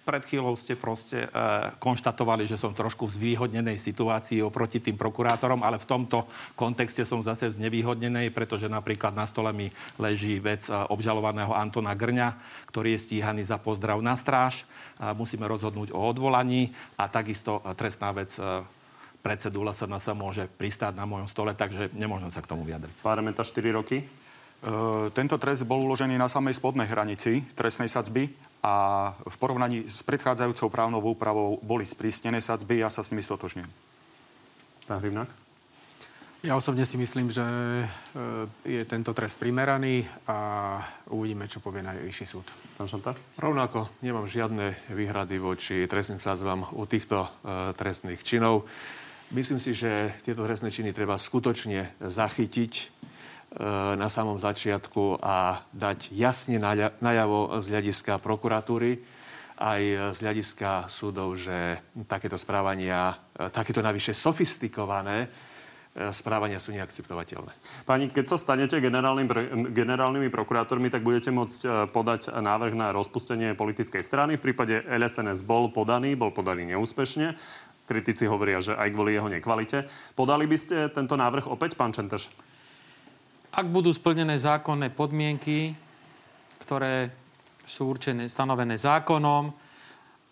Pred 0.07 0.23
chvíľou 0.23 0.55
ste 0.55 0.79
proste 0.79 1.27
uh, 1.27 1.75
konštatovali, 1.83 2.47
že 2.47 2.55
som 2.55 2.71
trošku 2.71 3.11
v 3.11 3.15
zvýhodnenej 3.19 3.75
situácii 3.75 4.39
oproti 4.39 4.79
tým 4.79 4.95
prokurátorom, 4.95 5.59
ale 5.67 5.75
v 5.75 5.89
tomto 5.89 6.23
kontexte 6.55 7.03
som 7.03 7.19
zase 7.19 7.51
v 7.51 7.59
znevýhodnenej, 7.59 8.31
pretože 8.31 8.71
napríklad 8.71 9.11
na 9.11 9.27
stole 9.27 9.51
mi 9.51 9.67
leží 9.99 10.39
vec 10.39 10.63
uh, 10.71 10.87
obžalovaného 10.87 11.51
Antona 11.51 11.91
Grňa, 11.91 12.39
ktorý 12.71 12.95
je 12.95 13.03
stíhaný 13.03 13.43
za 13.43 13.59
pozdrav 13.59 13.99
na 13.99 14.15
stráž. 14.15 14.63
Uh, 14.95 15.11
musíme 15.11 15.43
rozhodnúť 15.43 15.91
o 15.91 15.99
odvolaní 15.99 16.71
a 16.95 17.11
takisto 17.11 17.59
uh, 17.59 17.75
trestná 17.75 18.15
vec 18.15 18.31
uh, 18.39 18.63
predsedu 19.27 19.59
LSNS 19.67 20.15
môže 20.15 20.47
pristáť 20.55 20.95
na 20.95 21.03
mojom 21.03 21.27
stole, 21.27 21.51
takže 21.51 21.91
nemôžem 21.91 22.31
sa 22.31 22.39
k 22.39 22.47
tomu 22.47 22.63
vyjadriť. 22.63 23.03
Parlamenta 23.03 23.43
4 23.43 23.75
roky. 23.75 23.99
E, 23.99 24.05
tento 25.11 25.35
trest 25.35 25.67
bol 25.67 25.83
uložený 25.83 26.15
na 26.15 26.31
samej 26.31 26.55
spodnej 26.55 26.87
hranici 26.87 27.43
trestnej 27.51 27.91
sadzby 27.91 28.31
a 28.67 28.73
v 29.23 29.35
porovnaní 29.39 29.87
s 29.87 30.03
predchádzajúcou 30.03 30.67
právnou 30.67 30.99
úpravou 30.99 31.55
boli 31.63 31.87
sprísnené 31.87 32.43
sadzby. 32.43 32.83
Ja 32.83 32.91
sa 32.91 32.99
s 32.99 33.15
nimi 33.15 33.23
stotožňujem. 33.23 33.71
Pán 34.91 34.99
Hrivnák? 34.99 35.31
Ja 36.45 36.53
osobne 36.53 36.85
si 36.85 36.99
myslím, 37.01 37.31
že 37.33 37.43
e, 37.43 37.85
je 38.61 38.81
tento 38.85 39.09
trest 39.15 39.41
primeraný 39.41 40.05
a 40.29 40.37
uvidíme, 41.09 41.49
čo 41.49 41.63
povie 41.63 41.81
najvyšší 41.81 42.25
súd. 42.27 42.45
Pán 42.77 42.85
Šanta? 42.85 43.17
Rovnako 43.41 43.89
nemám 44.05 44.29
žiadne 44.29 44.75
výhrady 44.91 45.41
voči 45.41 45.89
trestným 45.89 46.21
sadzbám 46.21 46.77
u 46.77 46.83
týchto 46.85 47.25
e, 47.25 47.29
trestných 47.73 48.21
činov. 48.21 48.69
Myslím 49.33 49.59
si, 49.59 49.73
že 49.73 50.13
tieto 50.23 50.45
trestné 50.45 50.69
činy 50.71 50.93
treba 50.93 51.17
skutočne 51.17 51.97
zachytiť 51.99 52.73
na 53.97 54.05
samom 54.05 54.37
začiatku 54.37 55.17
a 55.17 55.65
dať 55.73 56.13
jasne 56.13 56.61
najavo 57.01 57.57
z 57.57 57.65
hľadiska 57.73 58.21
prokuratúry 58.21 59.01
aj 59.57 60.13
z 60.13 60.17
hľadiska 60.21 60.85
súdov, 60.85 61.33
že 61.33 61.81
takéto 62.05 62.37
správania, 62.37 63.17
takéto 63.49 63.81
navyše 63.81 64.13
sofistikované 64.13 65.25
e, 65.25 66.13
správania 66.13 66.61
sú 66.61 66.69
neakceptovateľné. 66.77 67.49
Pani, 67.89 68.13
keď 68.13 68.25
sa 68.29 68.37
stanete 68.37 68.77
generálnym, 68.77 69.25
generálnymi 69.73 70.29
prokurátormi, 70.29 70.93
tak 70.93 71.01
budete 71.01 71.33
môcť 71.33 71.89
podať 71.89 72.37
návrh 72.37 72.77
na 72.77 72.93
rozpustenie 72.93 73.57
politickej 73.57 74.05
strany. 74.05 74.37
V 74.37 74.53
prípade 74.53 74.85
LSNS 74.85 75.41
bol 75.41 75.73
podaný, 75.73 76.13
bol 76.13 76.29
podaný 76.29 76.77
neúspešne. 76.77 77.33
Kritici 77.89 78.29
hovoria, 78.29 78.61
že 78.61 78.77
aj 78.77 78.93
kvôli 78.93 79.17
jeho 79.17 79.31
nekvalite. 79.31 79.89
Podali 80.13 80.45
by 80.45 80.57
ste 80.59 80.93
tento 80.93 81.17
návrh 81.17 81.49
opäť, 81.49 81.73
pán 81.73 81.95
Čenteš? 81.95 82.29
Ak 83.57 83.65
budú 83.73 83.89
splnené 83.89 84.37
zákonné 84.37 84.93
podmienky, 84.93 85.73
ktoré 86.61 87.09
sú 87.65 87.89
určené, 87.89 88.29
stanovené 88.29 88.77
zákonom 88.77 89.49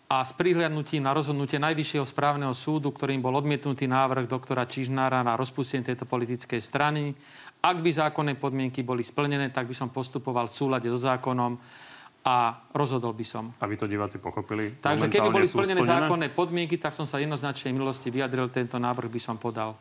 a 0.06 0.22
s 0.22 0.30
prihľadnutím 0.38 1.02
na 1.02 1.10
rozhodnutie 1.10 1.58
Najvyššieho 1.58 2.06
správneho 2.06 2.54
súdu, 2.54 2.94
ktorým 2.94 3.18
bol 3.18 3.34
odmietnutý 3.34 3.90
návrh 3.90 4.30
doktora 4.30 4.62
Čižnára 4.70 5.26
na 5.26 5.34
rozpustenie 5.34 5.82
tejto 5.82 6.06
politickej 6.06 6.62
strany, 6.62 7.18
ak 7.58 7.82
by 7.82 7.90
zákonné 7.90 8.38
podmienky 8.38 8.86
boli 8.86 9.02
splnené, 9.02 9.50
tak 9.50 9.66
by 9.66 9.74
som 9.74 9.90
postupoval 9.90 10.46
v 10.46 10.54
súlade 10.62 10.86
so 10.86 10.94
zákonom 10.94 11.58
a 12.22 12.62
rozhodol 12.78 13.10
by 13.10 13.26
som. 13.26 13.50
Aby 13.58 13.74
to 13.74 13.90
diváci 13.90 14.22
pochopili. 14.22 14.78
Takže 14.78 15.10
keby 15.10 15.34
boli 15.34 15.50
splnené, 15.50 15.82
splnené 15.82 15.98
zákonné 15.98 16.26
podmienky, 16.30 16.78
tak 16.78 16.94
som 16.94 17.10
sa 17.10 17.18
jednoznačne 17.18 17.74
milosti 17.74 18.06
vyjadril, 18.06 18.54
tento 18.54 18.78
návrh 18.78 19.10
by 19.10 19.18
som 19.18 19.34
podal. 19.34 19.74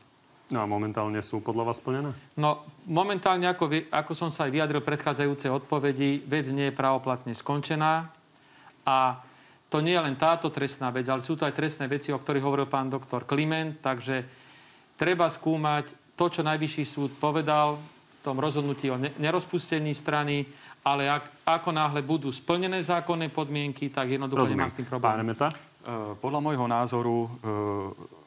No 0.54 0.62
a 0.62 0.70
momentálne 0.70 1.18
sú 1.26 1.42
podľa 1.42 1.74
vás 1.74 1.82
splnené? 1.82 2.14
No 2.38 2.62
momentálne, 2.86 3.50
ako, 3.50 3.90
ako 3.90 4.14
som 4.14 4.30
sa 4.30 4.46
aj 4.46 4.54
vyjadril 4.54 4.82
predchádzajúcej 4.86 5.50
odpovedi, 5.50 6.22
vec 6.22 6.46
nie 6.54 6.70
je 6.70 6.78
pravoplatne 6.78 7.34
skončená 7.34 8.14
a 8.86 8.98
to 9.74 9.82
nie 9.82 9.98
je 9.98 10.06
len 10.06 10.14
táto 10.14 10.54
trestná 10.54 10.94
vec, 10.94 11.10
ale 11.10 11.26
sú 11.26 11.34
to 11.34 11.50
aj 11.50 11.58
trestné 11.58 11.90
veci, 11.90 12.14
o 12.14 12.22
ktorých 12.22 12.46
hovoril 12.46 12.70
pán 12.70 12.94
doktor 12.94 13.26
Kliment, 13.26 13.82
takže 13.82 14.22
treba 14.94 15.26
skúmať 15.26 15.90
to, 16.14 16.30
čo 16.30 16.46
najvyšší 16.46 16.84
súd 16.86 17.12
povedal 17.18 17.82
v 17.82 18.20
tom 18.22 18.38
rozhodnutí 18.38 18.94
o 18.94 19.02
nerozpustení 19.18 19.98
strany, 19.98 20.46
ale 20.86 21.10
ak, 21.10 21.42
ako 21.42 21.74
náhle 21.74 22.06
budú 22.06 22.30
splnené 22.30 22.78
zákonné 22.86 23.34
podmienky, 23.34 23.90
tak 23.90 24.14
jednoducho 24.14 24.46
nemám 24.46 24.70
s 24.70 24.78
tým 24.78 24.86
problém. 24.86 25.10
Pán 25.10 25.26
Meta? 25.26 25.50
Uh, 25.86 26.14
podľa 26.22 26.40
môjho 26.42 26.66
názoru 26.70 27.18
uh, 27.26 28.25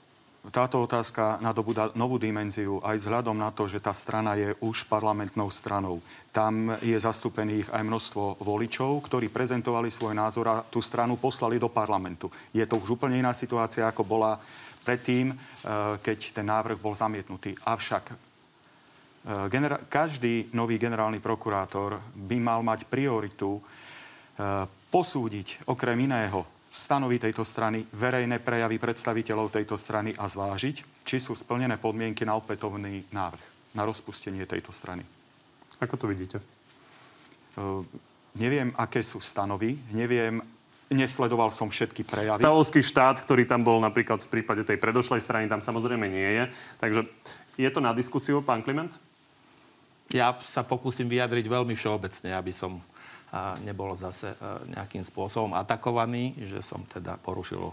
táto 0.48 0.80
otázka 0.80 1.36
nadobúda 1.44 1.92
novú 1.92 2.16
dimenziu 2.16 2.80
aj 2.80 3.04
vzhľadom 3.04 3.36
na 3.36 3.52
to, 3.52 3.68
že 3.68 3.84
tá 3.84 3.92
strana 3.92 4.32
je 4.38 4.56
už 4.64 4.88
parlamentnou 4.88 5.50
stranou. 5.52 6.00
Tam 6.32 6.72
je 6.80 6.96
zastúpených 6.96 7.68
aj 7.68 7.82
množstvo 7.84 8.40
voličov, 8.40 9.04
ktorí 9.04 9.28
prezentovali 9.28 9.92
svoj 9.92 10.16
názor 10.16 10.46
a 10.48 10.62
tú 10.64 10.80
stranu 10.80 11.20
poslali 11.20 11.60
do 11.60 11.68
parlamentu. 11.68 12.32
Je 12.54 12.64
to 12.64 12.80
už 12.80 12.96
úplne 12.96 13.20
iná 13.20 13.36
situácia, 13.36 13.84
ako 13.84 14.06
bola 14.08 14.40
predtým, 14.88 15.32
eh, 15.32 15.38
keď 16.00 16.18
ten 16.32 16.46
návrh 16.48 16.80
bol 16.80 16.96
zamietnutý. 16.96 17.52
Avšak 17.52 18.04
eh, 18.08 18.16
genera- 19.52 19.84
každý 19.84 20.48
nový 20.56 20.80
generálny 20.80 21.20
prokurátor 21.20 22.00
by 22.16 22.36
mal 22.40 22.64
mať 22.64 22.88
prioritu 22.88 23.60
eh, 23.60 24.64
posúdiť 24.88 25.68
okrem 25.68 26.08
iného 26.08 26.57
stanoví 26.68 27.16
tejto 27.16 27.44
strany 27.44 27.84
verejné 27.96 28.38
prejavy 28.44 28.76
predstaviteľov 28.76 29.52
tejto 29.52 29.74
strany 29.80 30.12
a 30.16 30.28
zvážiť, 30.28 31.04
či 31.04 31.16
sú 31.16 31.32
splnené 31.32 31.80
podmienky 31.80 32.28
na 32.28 32.36
opätovný 32.36 33.08
návrh, 33.08 33.74
na 33.74 33.82
rozpustenie 33.88 34.44
tejto 34.44 34.72
strany. 34.72 35.02
Ako 35.80 35.96
to 35.96 36.06
vidíte? 36.10 36.38
Uh, 37.56 37.82
neviem, 38.36 38.70
aké 38.76 39.00
sú 39.00 39.18
stanovy, 39.18 39.80
neviem, 39.90 40.44
nesledoval 40.88 41.52
som 41.52 41.68
všetky 41.68 42.04
prejavy. 42.04 42.40
Stavovský 42.40 42.80
štát, 42.80 43.20
ktorý 43.20 43.44
tam 43.44 43.60
bol 43.60 43.76
napríklad 43.80 44.24
v 44.24 44.40
prípade 44.40 44.64
tej 44.64 44.80
predošlej 44.80 45.20
strany, 45.20 45.44
tam 45.48 45.60
samozrejme 45.60 46.06
nie 46.08 46.30
je. 46.32 46.44
Takže 46.80 47.00
je 47.60 47.68
to 47.68 47.80
na 47.84 47.92
diskusiu, 47.92 48.40
pán 48.40 48.64
Kliment? 48.64 48.96
Ja 50.08 50.32
sa 50.48 50.64
pokúsim 50.64 51.04
vyjadriť 51.04 51.44
veľmi 51.44 51.76
všeobecne, 51.76 52.32
aby 52.32 52.52
som 52.56 52.80
nebol 53.60 53.92
zase 53.92 54.32
e, 54.32 54.36
nejakým 54.72 55.04
spôsobom 55.04 55.52
atakovaný, 55.52 56.32
že 56.48 56.64
som 56.64 56.80
teda 56.88 57.20
porušil 57.20 57.60
e, 57.60 57.72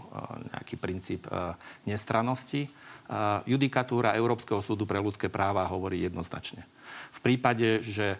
nejaký 0.52 0.76
princíp 0.76 1.24
e, 1.28 1.56
nestrannosti. 1.88 2.68
Judikatúra 3.46 4.18
Európskeho 4.18 4.58
súdu 4.58 4.82
pre 4.82 4.98
ľudské 4.98 5.30
práva 5.30 5.62
hovorí 5.70 6.02
jednoznačne. 6.02 6.66
V 7.14 7.22
prípade, 7.22 7.78
že 7.86 8.18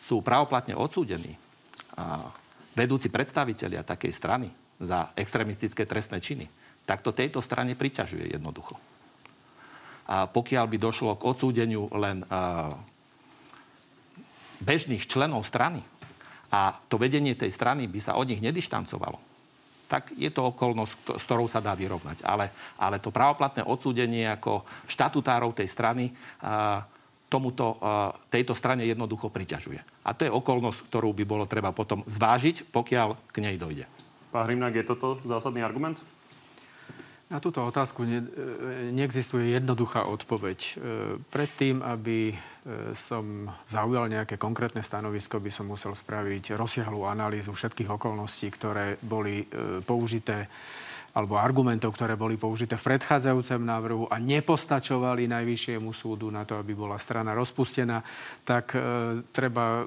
sú 0.00 0.24
pravoplatne 0.24 0.72
odsúdení 0.72 1.36
vedúci 2.72 3.12
predstavitelia 3.12 3.84
takej 3.84 4.08
strany 4.08 4.48
za 4.80 5.12
extremistické 5.12 5.84
trestné 5.84 6.16
činy, 6.16 6.48
tak 6.88 7.04
to 7.04 7.12
tejto 7.12 7.44
strane 7.44 7.76
priťažuje 7.76 8.32
jednoducho. 8.32 8.80
A 10.08 10.24
pokiaľ 10.24 10.64
by 10.64 10.76
došlo 10.80 11.20
k 11.20 11.28
odsúdeniu 11.28 11.92
len 11.92 12.24
bežných 14.64 15.04
členov 15.04 15.44
strany, 15.44 15.84
a 16.48 16.72
to 16.88 16.96
vedenie 16.96 17.36
tej 17.36 17.52
strany 17.52 17.84
by 17.84 18.00
sa 18.00 18.16
od 18.16 18.28
nich 18.28 18.40
nedištancovalo, 18.40 19.20
tak 19.88 20.12
je 20.16 20.28
to 20.28 20.52
okolnosť, 20.52 21.16
s 21.16 21.22
ktorou 21.24 21.48
sa 21.48 21.64
dá 21.64 21.72
vyrovnať. 21.72 22.20
Ale, 22.20 22.52
ale 22.76 23.00
to 23.00 23.08
pravoplatné 23.08 23.64
odsúdenie 23.64 24.28
ako 24.28 24.64
štatutárov 24.84 25.56
tej 25.56 25.68
strany 25.68 26.12
a, 26.44 26.84
tomuto, 27.32 27.80
a, 27.80 28.12
tejto 28.28 28.52
strane 28.52 28.84
jednoducho 28.84 29.32
priťažuje. 29.32 30.04
A 30.04 30.12
to 30.12 30.28
je 30.28 30.32
okolnosť, 30.32 30.92
ktorú 30.92 31.16
by 31.16 31.24
bolo 31.24 31.44
treba 31.48 31.72
potom 31.72 32.04
zvážiť, 32.04 32.68
pokiaľ 32.68 33.32
k 33.32 33.36
nej 33.40 33.56
dojde. 33.56 33.88
Pán 34.28 34.44
Hrimnak, 34.44 34.76
je 34.76 34.84
toto 34.84 35.16
zásadný 35.24 35.64
argument? 35.64 36.04
Na 37.28 37.44
túto 37.44 37.60
otázku 37.60 38.08
ne, 38.08 38.24
e, 38.24 38.88
neexistuje 38.88 39.52
jednoduchá 39.52 40.08
odpoveď. 40.08 40.58
E, 40.64 40.70
predtým, 41.28 41.84
aby 41.84 42.32
e, 42.32 42.36
som 42.96 43.52
zaujal 43.68 44.08
nejaké 44.08 44.40
konkrétne 44.40 44.80
stanovisko, 44.80 45.36
by 45.36 45.52
som 45.52 45.68
musel 45.68 45.92
spraviť 45.92 46.56
rozsiahlú 46.56 47.04
analýzu 47.04 47.52
všetkých 47.52 47.92
okolností, 48.00 48.48
ktoré 48.48 48.96
boli 49.04 49.44
použité 49.84 50.48
alebo 51.18 51.34
argumentov, 51.34 51.98
ktoré 51.98 52.14
boli 52.14 52.38
použité 52.38 52.78
v 52.78 52.94
predchádzajúcem 52.94 53.58
návrhu 53.58 54.06
a 54.06 54.22
nepostačovali 54.22 55.26
Najvyššiemu 55.26 55.90
súdu 55.90 56.30
na 56.30 56.46
to, 56.46 56.54
aby 56.54 56.78
bola 56.78 56.94
strana 56.94 57.34
rozpustená, 57.34 57.98
tak 58.46 58.78
e, 58.78 59.26
treba 59.34 59.82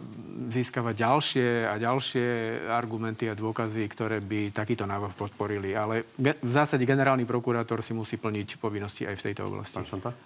získavať 0.52 0.92
ďalšie 0.92 1.48
a 1.72 1.80
ďalšie 1.80 2.28
argumenty 2.68 3.32
a 3.32 3.40
dôkazy, 3.40 3.88
ktoré 3.88 4.20
by 4.20 4.52
takýto 4.52 4.84
návrh 4.84 5.16
podporili. 5.16 5.72
Ale 5.72 6.04
v 6.20 6.52
zásade 6.52 6.84
generálny 6.84 7.24
prokurátor 7.24 7.80
si 7.80 7.96
musí 7.96 8.20
plniť 8.20 8.60
povinnosti 8.60 9.08
aj 9.08 9.16
v 9.16 9.26
tejto 9.32 9.48
oblasti. 9.48 9.80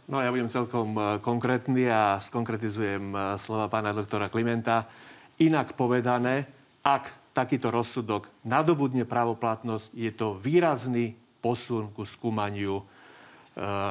No 0.10 0.26
ja 0.26 0.34
budem 0.34 0.50
celkom 0.50 0.98
e, 0.98 1.02
konkrétny 1.22 1.86
a 1.86 2.18
skonkretizujem 2.18 3.14
e, 3.14 3.18
slova 3.38 3.70
pána 3.70 3.94
doktora 3.94 4.34
Klimenta. 4.34 4.90
Inak 5.38 5.78
povedané, 5.78 6.50
ak 6.82 7.25
takýto 7.36 7.68
rozsudok 7.68 8.32
nadobudne 8.48 9.04
pravoplatnosť, 9.04 9.92
je 9.92 10.12
to 10.16 10.40
výrazný 10.40 11.20
posun 11.44 11.92
ku 11.92 12.08
skúmaniu 12.08 12.80
e, 12.80 12.84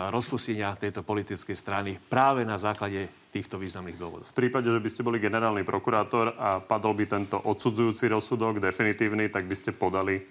rozpustenia 0.09 0.73
tejto 0.81 1.05
politickej 1.05 1.53
strany 1.53 2.01
práve 2.01 2.49
na 2.49 2.57
základe 2.57 3.05
týchto 3.29 3.61
významných 3.61 4.01
dôvodov. 4.01 4.33
V 4.33 4.39
prípade, 4.41 4.73
že 4.73 4.81
by 4.81 4.89
ste 4.89 5.05
boli 5.05 5.21
generálny 5.21 5.61
prokurátor 5.61 6.33
a 6.41 6.65
padol 6.65 6.97
by 6.97 7.05
tento 7.05 7.37
odsudzujúci 7.37 8.09
rozsudok 8.09 8.65
definitívny, 8.65 9.29
tak 9.29 9.45
by 9.45 9.55
ste 9.55 9.77
podali 9.77 10.25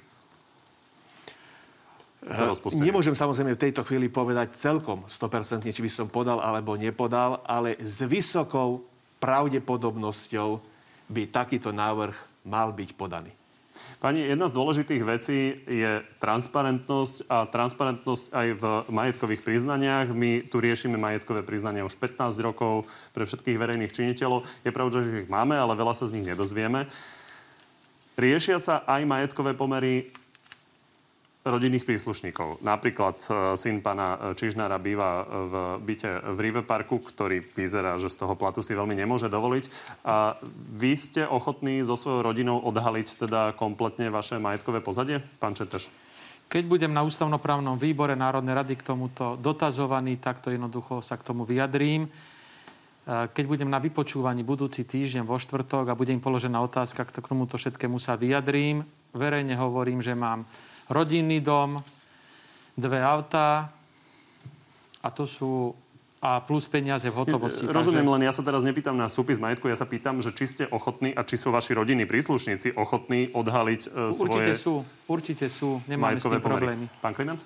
Nemôžem 2.79 3.11
samozrejme 3.11 3.59
v 3.59 3.63
tejto 3.67 3.83
chvíli 3.83 4.07
povedať 4.07 4.55
celkom 4.55 5.03
100%, 5.11 5.67
či 5.67 5.83
by 5.83 5.91
som 5.91 6.07
podal 6.07 6.39
alebo 6.39 6.79
nepodal, 6.79 7.43
ale 7.43 7.75
s 7.83 7.99
vysokou 8.07 8.87
pravdepodobnosťou 9.19 10.63
by 11.11 11.23
takýto 11.27 11.75
návrh 11.75 12.32
mal 12.43 12.75
byť 12.75 12.95
podaný. 12.95 13.31
Pani, 13.97 14.21
jedna 14.21 14.45
z 14.45 14.53
dôležitých 14.53 15.03
vecí 15.03 15.39
je 15.65 16.05
transparentnosť 16.21 17.25
a 17.25 17.49
transparentnosť 17.49 18.25
aj 18.29 18.47
v 18.53 18.63
majetkových 18.93 19.41
priznaniach. 19.41 20.13
My 20.13 20.45
tu 20.45 20.61
riešime 20.61 20.99
majetkové 20.99 21.41
priznania 21.41 21.87
už 21.87 21.97
15 21.97 22.37
rokov 22.45 22.85
pre 23.17 23.25
všetkých 23.25 23.57
verejných 23.57 23.95
činiteľov. 23.95 24.45
Je 24.61 24.75
pravda, 24.75 25.01
že 25.01 25.25
ich 25.25 25.31
máme, 25.31 25.57
ale 25.57 25.73
veľa 25.73 25.97
sa 25.97 26.05
z 26.05 26.19
nich 26.19 26.27
nedozvieme. 26.27 26.85
Riešia 28.13 28.61
sa 28.61 28.85
aj 28.85 29.09
majetkové 29.09 29.57
pomery 29.57 30.13
rodinných 31.43 31.83
príslušníkov. 31.83 32.63
Napríklad 32.63 33.19
e, 33.27 33.29
syn 33.59 33.83
pána 33.83 34.15
e, 34.15 34.39
Čižnára 34.39 34.79
býva 34.79 35.27
v 35.27 35.53
byte 35.83 36.31
v 36.31 36.37
Rive 36.39 36.63
Parku, 36.63 37.03
ktorý 37.03 37.43
vyzerá, 37.43 37.99
že 37.99 38.07
z 38.07 38.23
toho 38.23 38.39
platu 38.39 38.63
si 38.63 38.71
veľmi 38.71 38.95
nemôže 38.95 39.27
dovoliť. 39.27 39.67
A 40.07 40.39
vy 40.71 40.95
ste 40.95 41.27
ochotní 41.27 41.83
so 41.83 41.99
svojou 41.99 42.23
rodinou 42.23 42.63
odhaliť 42.63 43.27
teda 43.27 43.41
kompletne 43.59 44.07
vaše 44.07 44.39
majetkové 44.39 44.79
pozadie? 44.79 45.19
Pán 45.43 45.51
Četeš. 45.51 45.91
Keď 46.47 46.63
budem 46.63 46.95
na 46.95 47.03
ústavnoprávnom 47.03 47.75
výbore 47.75 48.15
Národnej 48.15 48.55
rady 48.55 48.79
k 48.79 48.87
tomuto 48.95 49.35
dotazovaný, 49.35 50.23
tak 50.23 50.39
to 50.39 50.47
jednoducho 50.47 51.03
sa 51.03 51.19
k 51.19 51.27
tomu 51.27 51.43
vyjadrím. 51.43 52.07
E, 52.07 52.09
keď 53.35 53.45
budem 53.51 53.67
na 53.67 53.83
vypočúvaní 53.83 54.47
budúci 54.47 54.87
týždeň 54.87 55.27
vo 55.27 55.35
štvrtok 55.35 55.91
a 55.91 55.99
budem 55.99 56.23
položená 56.23 56.63
otázka, 56.63 57.03
k 57.03 57.19
tomuto 57.19 57.59
všetkému 57.59 57.99
sa 57.99 58.15
vyjadrím. 58.15 58.87
Verejne 59.11 59.59
hovorím, 59.59 59.99
že 59.99 60.15
mám 60.15 60.47
rodinný 60.93 61.41
dom, 61.41 61.81
dve 62.77 63.01
autá 63.01 63.73
a 65.01 65.07
to 65.09 65.25
sú 65.25 65.73
a 66.23 66.39
plus 66.39 66.71
peniaze 66.71 67.03
v 67.03 67.15
hotovosti. 67.19 67.67
Rozumiem, 67.67 68.07
takže... 68.07 68.13
len 68.15 68.23
ja 68.23 68.31
sa 68.31 68.43
teraz 68.47 68.63
nepýtam 68.63 68.95
na 68.95 69.11
súpis 69.11 69.43
majetku, 69.43 69.67
ja 69.67 69.75
sa 69.75 69.83
pýtam, 69.83 70.23
že 70.23 70.31
či 70.31 70.45
ste 70.47 70.63
ochotní 70.71 71.11
a 71.11 71.27
či 71.27 71.35
sú 71.35 71.51
vaši 71.51 71.75
rodinní 71.75 72.07
príslušníci 72.07 72.79
ochotní 72.79 73.27
odhaliť 73.35 73.81
uh, 73.91 74.15
svoje... 74.15 74.55
Určite 74.55 74.55
sú, 74.55 74.73
určite 75.11 75.45
sú, 75.51 75.83
nemáme 75.83 76.15
s 76.15 76.23
tým 76.23 76.39
problémy. 76.39 76.87
Pán 77.03 77.11
Kliment? 77.11 77.43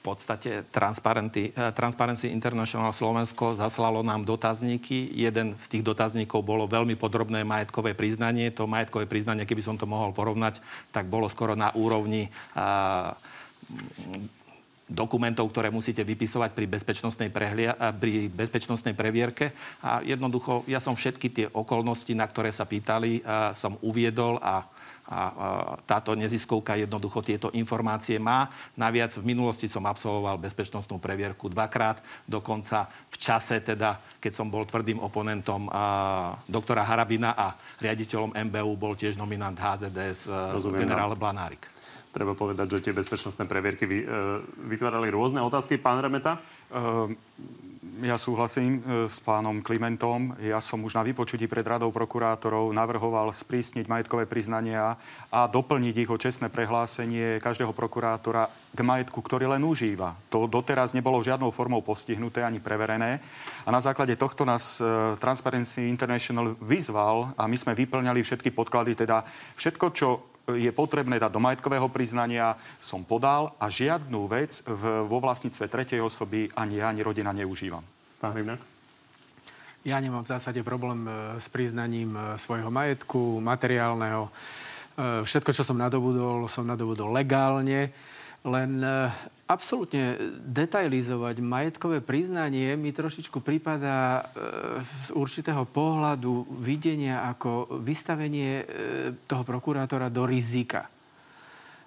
V 0.00 0.16
podstate 0.16 0.64
eh, 0.64 1.72
Transparency 1.76 2.32
International 2.32 2.88
Slovensko 2.96 3.52
zaslalo 3.52 4.00
nám 4.00 4.24
dotazníky. 4.24 5.12
Jeden 5.12 5.52
z 5.60 5.64
tých 5.68 5.84
dotazníkov 5.84 6.40
bolo 6.40 6.64
veľmi 6.64 6.96
podrobné 6.96 7.44
majetkové 7.44 7.92
priznanie. 7.92 8.48
To 8.56 8.64
majetkové 8.64 9.04
priznanie, 9.04 9.44
keby 9.44 9.60
som 9.60 9.76
to 9.76 9.84
mohol 9.84 10.16
porovnať, 10.16 10.64
tak 10.88 11.04
bolo 11.12 11.28
skoro 11.28 11.52
na 11.52 11.68
úrovni 11.76 12.32
a, 12.56 13.12
dokumentov, 14.88 15.52
ktoré 15.52 15.68
musíte 15.68 16.02
vypisovať 16.02 16.50
pri 16.56 16.66
bezpečnostnej, 16.66 17.28
prehlia- 17.30 17.76
pri 17.94 18.26
bezpečnostnej 18.32 18.96
previerke. 18.96 19.54
A 19.84 20.00
jednoducho, 20.02 20.64
ja 20.66 20.82
som 20.82 20.96
všetky 20.98 21.28
tie 21.30 21.46
okolnosti, 21.52 22.10
na 22.16 22.26
ktoré 22.26 22.50
sa 22.50 22.66
pýtali, 22.66 23.22
som 23.54 23.78
uviedol 23.86 24.42
a 24.42 24.66
a 25.10 25.20
táto 25.82 26.14
neziskovka 26.14 26.78
jednoducho 26.78 27.18
tieto 27.20 27.50
informácie 27.50 28.22
má. 28.22 28.46
Naviac 28.78 29.10
v 29.18 29.26
minulosti 29.26 29.66
som 29.66 29.82
absolvoval 29.90 30.38
bezpečnostnú 30.38 31.02
previerku 31.02 31.50
dvakrát, 31.50 31.98
dokonca 32.30 32.86
v 33.10 33.16
čase 33.18 33.58
teda, 33.58 33.98
keď 34.22 34.32
som 34.38 34.46
bol 34.46 34.62
tvrdým 34.62 35.02
oponentom 35.02 35.66
a, 35.66 36.38
doktora 36.46 36.86
Harabina 36.86 37.34
a 37.34 37.58
riaditeľom 37.82 38.38
MBU 38.38 38.72
bol 38.78 38.94
tiež 38.94 39.18
nominant 39.18 39.58
HZDS 39.58 40.30
Rozumiem, 40.54 40.86
generál 40.86 41.18
Blanárik. 41.18 41.66
Treba 42.10 42.34
povedať, 42.34 42.78
že 42.78 42.90
tie 42.90 42.94
bezpečnostné 42.94 43.46
previerky 43.46 43.86
vy, 43.86 44.02
e, 44.02 44.06
vytvárali 44.66 45.14
rôzne 45.14 45.38
otázky. 45.46 45.78
Pán 45.78 46.02
Remeta? 46.02 46.42
Uh, 46.70 47.14
ja 48.00 48.16
súhlasím 48.16 48.80
e, 48.80 49.08
s 49.08 49.20
pánom 49.20 49.60
Klimentom. 49.60 50.32
Ja 50.40 50.64
som 50.64 50.80
už 50.80 50.96
na 50.96 51.04
vypočutí 51.04 51.44
pred 51.44 51.64
radou 51.66 51.92
prokurátorov 51.92 52.72
navrhoval 52.72 53.28
sprísniť 53.28 53.84
majetkové 53.84 54.24
priznania 54.24 54.96
a 55.28 55.44
doplniť 55.44 55.94
ich 56.00 56.10
o 56.10 56.16
čestné 56.16 56.48
prehlásenie 56.48 57.42
každého 57.44 57.76
prokurátora 57.76 58.48
k 58.72 58.80
majetku, 58.80 59.20
ktorý 59.20 59.52
len 59.52 59.66
užíva. 59.66 60.16
To 60.32 60.48
doteraz 60.48 60.96
nebolo 60.96 61.20
žiadnou 61.20 61.52
formou 61.52 61.84
postihnuté 61.84 62.40
ani 62.40 62.62
preverené. 62.62 63.20
A 63.66 63.70
na 63.74 63.84
základe 63.84 64.16
tohto 64.16 64.48
nás 64.48 64.80
e, 64.80 65.16
Transparency 65.20 65.90
International 65.90 66.56
vyzval 66.62 67.36
a 67.36 67.44
my 67.44 67.56
sme 67.58 67.76
vyplňali 67.76 68.24
všetky 68.24 68.54
podklady, 68.56 68.96
teda 68.96 69.26
všetko, 69.60 69.86
čo 69.92 70.29
je 70.48 70.70
potrebné 70.72 71.20
dať 71.20 71.30
do 71.30 71.40
majetkového 71.42 71.88
priznania, 71.92 72.56
som 72.80 73.04
podal 73.04 73.52
a 73.60 73.68
žiadnu 73.68 74.26
vec 74.30 74.64
v, 74.64 75.04
vo 75.04 75.18
vlastníctve 75.20 75.66
tretej 75.68 76.00
osoby 76.00 76.48
ani 76.56 76.80
ja, 76.80 76.88
ani 76.88 77.04
rodina 77.04 77.30
neužívam. 77.34 77.84
Pán 78.20 78.32
Hrivňák? 78.32 78.60
Ja 79.80 79.96
nemám 79.96 80.28
v 80.28 80.32
zásade 80.36 80.60
problém 80.60 81.08
e, 81.08 81.40
s 81.40 81.48
priznaním 81.48 82.12
e, 82.12 82.36
svojho 82.36 82.68
majetku, 82.68 83.40
materiálneho. 83.40 84.28
E, 84.28 84.30
všetko, 85.24 85.56
čo 85.56 85.64
som 85.64 85.80
nadobudol, 85.80 86.44
som 86.52 86.68
nadobudol 86.68 87.08
legálne. 87.16 87.88
Len 88.40 88.80
absolútne 89.50 90.14
detailizovať 90.46 91.42
majetkové 91.42 91.98
priznanie 91.98 92.78
mi 92.78 92.94
trošičku 92.94 93.42
prípada 93.42 94.22
z 94.86 95.10
určitého 95.10 95.66
pohľadu 95.66 96.46
videnia 96.62 97.26
ako 97.26 97.82
vystavenie 97.82 98.62
toho 99.26 99.42
prokurátora 99.42 100.06
do 100.06 100.22
rizika. 100.22 100.86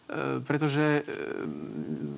E, 0.04 0.44
pretože 0.44 1.00
e, 1.00 1.02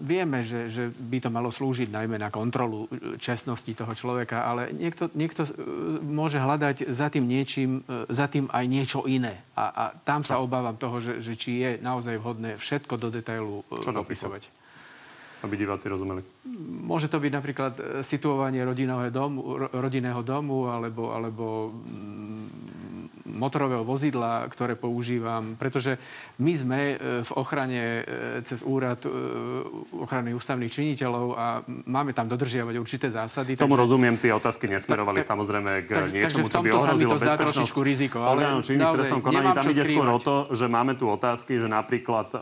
vieme, 0.04 0.42
že, 0.42 0.74
že 0.74 0.84
by 0.90 1.22
to 1.22 1.30
malo 1.30 1.54
slúžiť 1.54 1.94
najmä 1.94 2.18
na 2.18 2.34
kontrolu 2.34 2.90
e, 2.90 3.22
čestnosti 3.22 3.70
toho 3.72 3.94
človeka, 3.94 4.42
ale 4.42 4.74
niekto, 4.74 5.14
niekto 5.14 5.46
môže 6.04 6.42
hľadať 6.42 6.90
za 6.90 7.14
tým 7.14 7.30
niečím, 7.30 7.86
za 8.10 8.26
tým 8.26 8.50
aj 8.50 8.66
niečo 8.66 9.00
iné. 9.06 9.46
A, 9.54 9.66
a 9.70 9.84
tam 9.96 10.26
sa 10.26 10.42
obávam 10.42 10.76
toho, 10.76 10.98
že, 10.98 11.22
že 11.22 11.38
či 11.38 11.62
je 11.62 11.72
naozaj 11.80 12.18
vhodné 12.18 12.58
všetko 12.58 12.98
do 12.98 13.14
detailu 13.14 13.62
opisovať. 13.72 14.65
Aby 15.46 15.62
diváci 15.62 15.86
rozumeli. 15.86 16.26
Môže 16.86 17.06
to 17.06 17.22
byť 17.22 17.32
napríklad 17.32 17.74
situovanie 18.02 18.66
rodinného 18.66 19.14
domu, 19.14 19.70
rodinného 19.70 20.22
domu 20.26 20.70
alebo, 20.74 21.14
alebo 21.14 21.46
mm, 21.70 22.76
motorového 23.36 23.84
vozidla, 23.84 24.48
ktoré 24.48 24.80
používam, 24.80 25.60
pretože 25.60 26.00
my 26.40 26.54
sme 26.56 26.80
e, 26.80 26.96
v 27.22 27.32
ochrane 27.36 27.84
e, 27.84 28.02
cez 28.48 28.64
úrad 28.64 29.04
e, 29.04 29.12
ochrany 30.00 30.32
ústavných 30.32 30.72
činiteľov 30.72 31.28
a 31.36 31.46
máme 31.68 32.16
tam 32.16 32.32
dodržiavať 32.32 32.76
určité 32.80 33.12
zásady. 33.12 33.60
Tomu 33.60 33.76
takže... 33.76 33.84
rozumiem, 33.84 34.16
tie 34.16 34.32
otázky 34.32 34.72
nesmerovali 34.72 35.20
ta, 35.20 35.36
samozrejme 35.36 35.72
k 35.84 35.92
tak, 35.92 36.10
niečomu, 36.16 36.48
čo 36.48 36.64
by 36.64 36.70
ohrozilo 36.72 37.14
bezpečnosť. 37.20 37.76
riziko. 37.84 38.18
Ale 38.24 38.40
orgánov 38.40 38.64
činných 38.64 38.88
v 38.88 38.96
trestnom 39.04 39.22
konaní. 39.22 39.48
Tam 39.52 39.68
ide 39.68 39.84
skôr 39.84 40.08
o 40.08 40.20
to, 40.24 40.36
že 40.56 40.66
máme 40.72 40.96
tu 40.96 41.06
otázky, 41.12 41.60
že 41.60 41.68
napríklad 41.68 42.32
uh, 42.34 42.42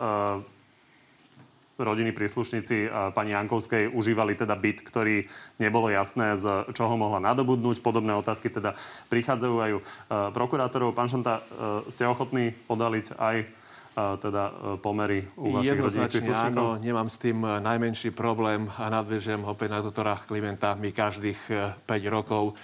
rodiny 1.78 2.14
príslušníci 2.14 2.92
pani 3.18 3.34
Jankovskej 3.34 3.90
užívali 3.90 4.38
teda 4.38 4.54
byt, 4.54 4.86
ktorý 4.86 5.26
nebolo 5.58 5.90
jasné, 5.90 6.38
z 6.38 6.70
čoho 6.74 6.94
mohla 6.96 7.18
nadobudnúť. 7.24 7.82
Podobné 7.82 8.14
otázky 8.14 8.54
teda 8.54 8.78
prichádzajú 9.10 9.56
aj 9.58 9.72
prokurátorov. 10.34 10.94
Pán 10.94 11.10
Šanta, 11.10 11.42
e, 11.42 11.92
ste 11.92 12.06
ochotní 12.08 12.54
podaliť 12.66 13.18
aj 13.18 13.38
e, 13.42 13.46
teda 14.22 14.44
e, 14.50 14.54
pomery 14.80 15.26
u 15.36 15.54
vašich 15.58 15.82
rodinných 15.82 16.14
príslušníkov? 16.14 16.64
áno, 16.64 16.82
nemám 16.82 17.10
s 17.10 17.18
tým 17.20 17.38
najmenší 17.44 18.10
problém 18.14 18.70
a 18.78 18.88
nadviežem 18.94 19.42
opäť 19.44 19.70
na 19.74 19.80
doktora 19.82 20.22
Klimenta. 20.24 20.78
My 20.78 20.96
každých 20.96 21.40
5 21.84 21.90
rokov 22.08 22.56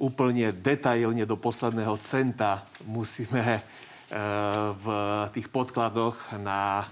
úplne 0.00 0.50
detailne 0.50 1.22
do 1.28 1.38
posledného 1.38 1.94
centa 2.02 2.66
musíme 2.82 3.62
v 4.04 4.86
tých 5.32 5.48
podkladoch 5.48 6.36
na 6.36 6.84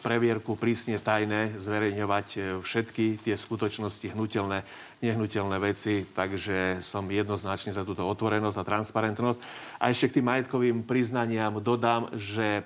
previerku 0.00 0.56
prísne 0.56 0.96
tajné 0.96 1.60
zverejňovať 1.60 2.58
všetky 2.64 3.20
tie 3.20 3.36
skutočnosti 3.36 4.16
hnutelné, 4.16 4.64
nehnuteľné 5.04 5.56
veci, 5.60 6.08
takže 6.08 6.80
som 6.80 7.04
jednoznačne 7.04 7.76
za 7.76 7.84
túto 7.84 8.08
otvorenosť 8.08 8.56
a 8.56 8.68
transparentnosť. 8.72 9.40
A 9.76 9.92
ešte 9.92 10.08
k 10.08 10.14
tým 10.20 10.26
majetkovým 10.32 10.78
priznaniam 10.88 11.60
dodám, 11.60 12.08
že 12.16 12.64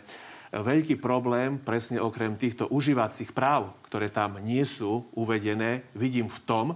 veľký 0.54 1.02
problém, 1.02 1.58
presne 1.58 1.98
okrem 1.98 2.38
týchto 2.38 2.70
užívacích 2.70 3.34
práv, 3.34 3.74
ktoré 3.90 4.06
tam 4.06 4.38
nie 4.38 4.62
sú 4.62 5.10
uvedené, 5.18 5.82
vidím 5.98 6.30
v 6.30 6.42
tom, 6.46 6.66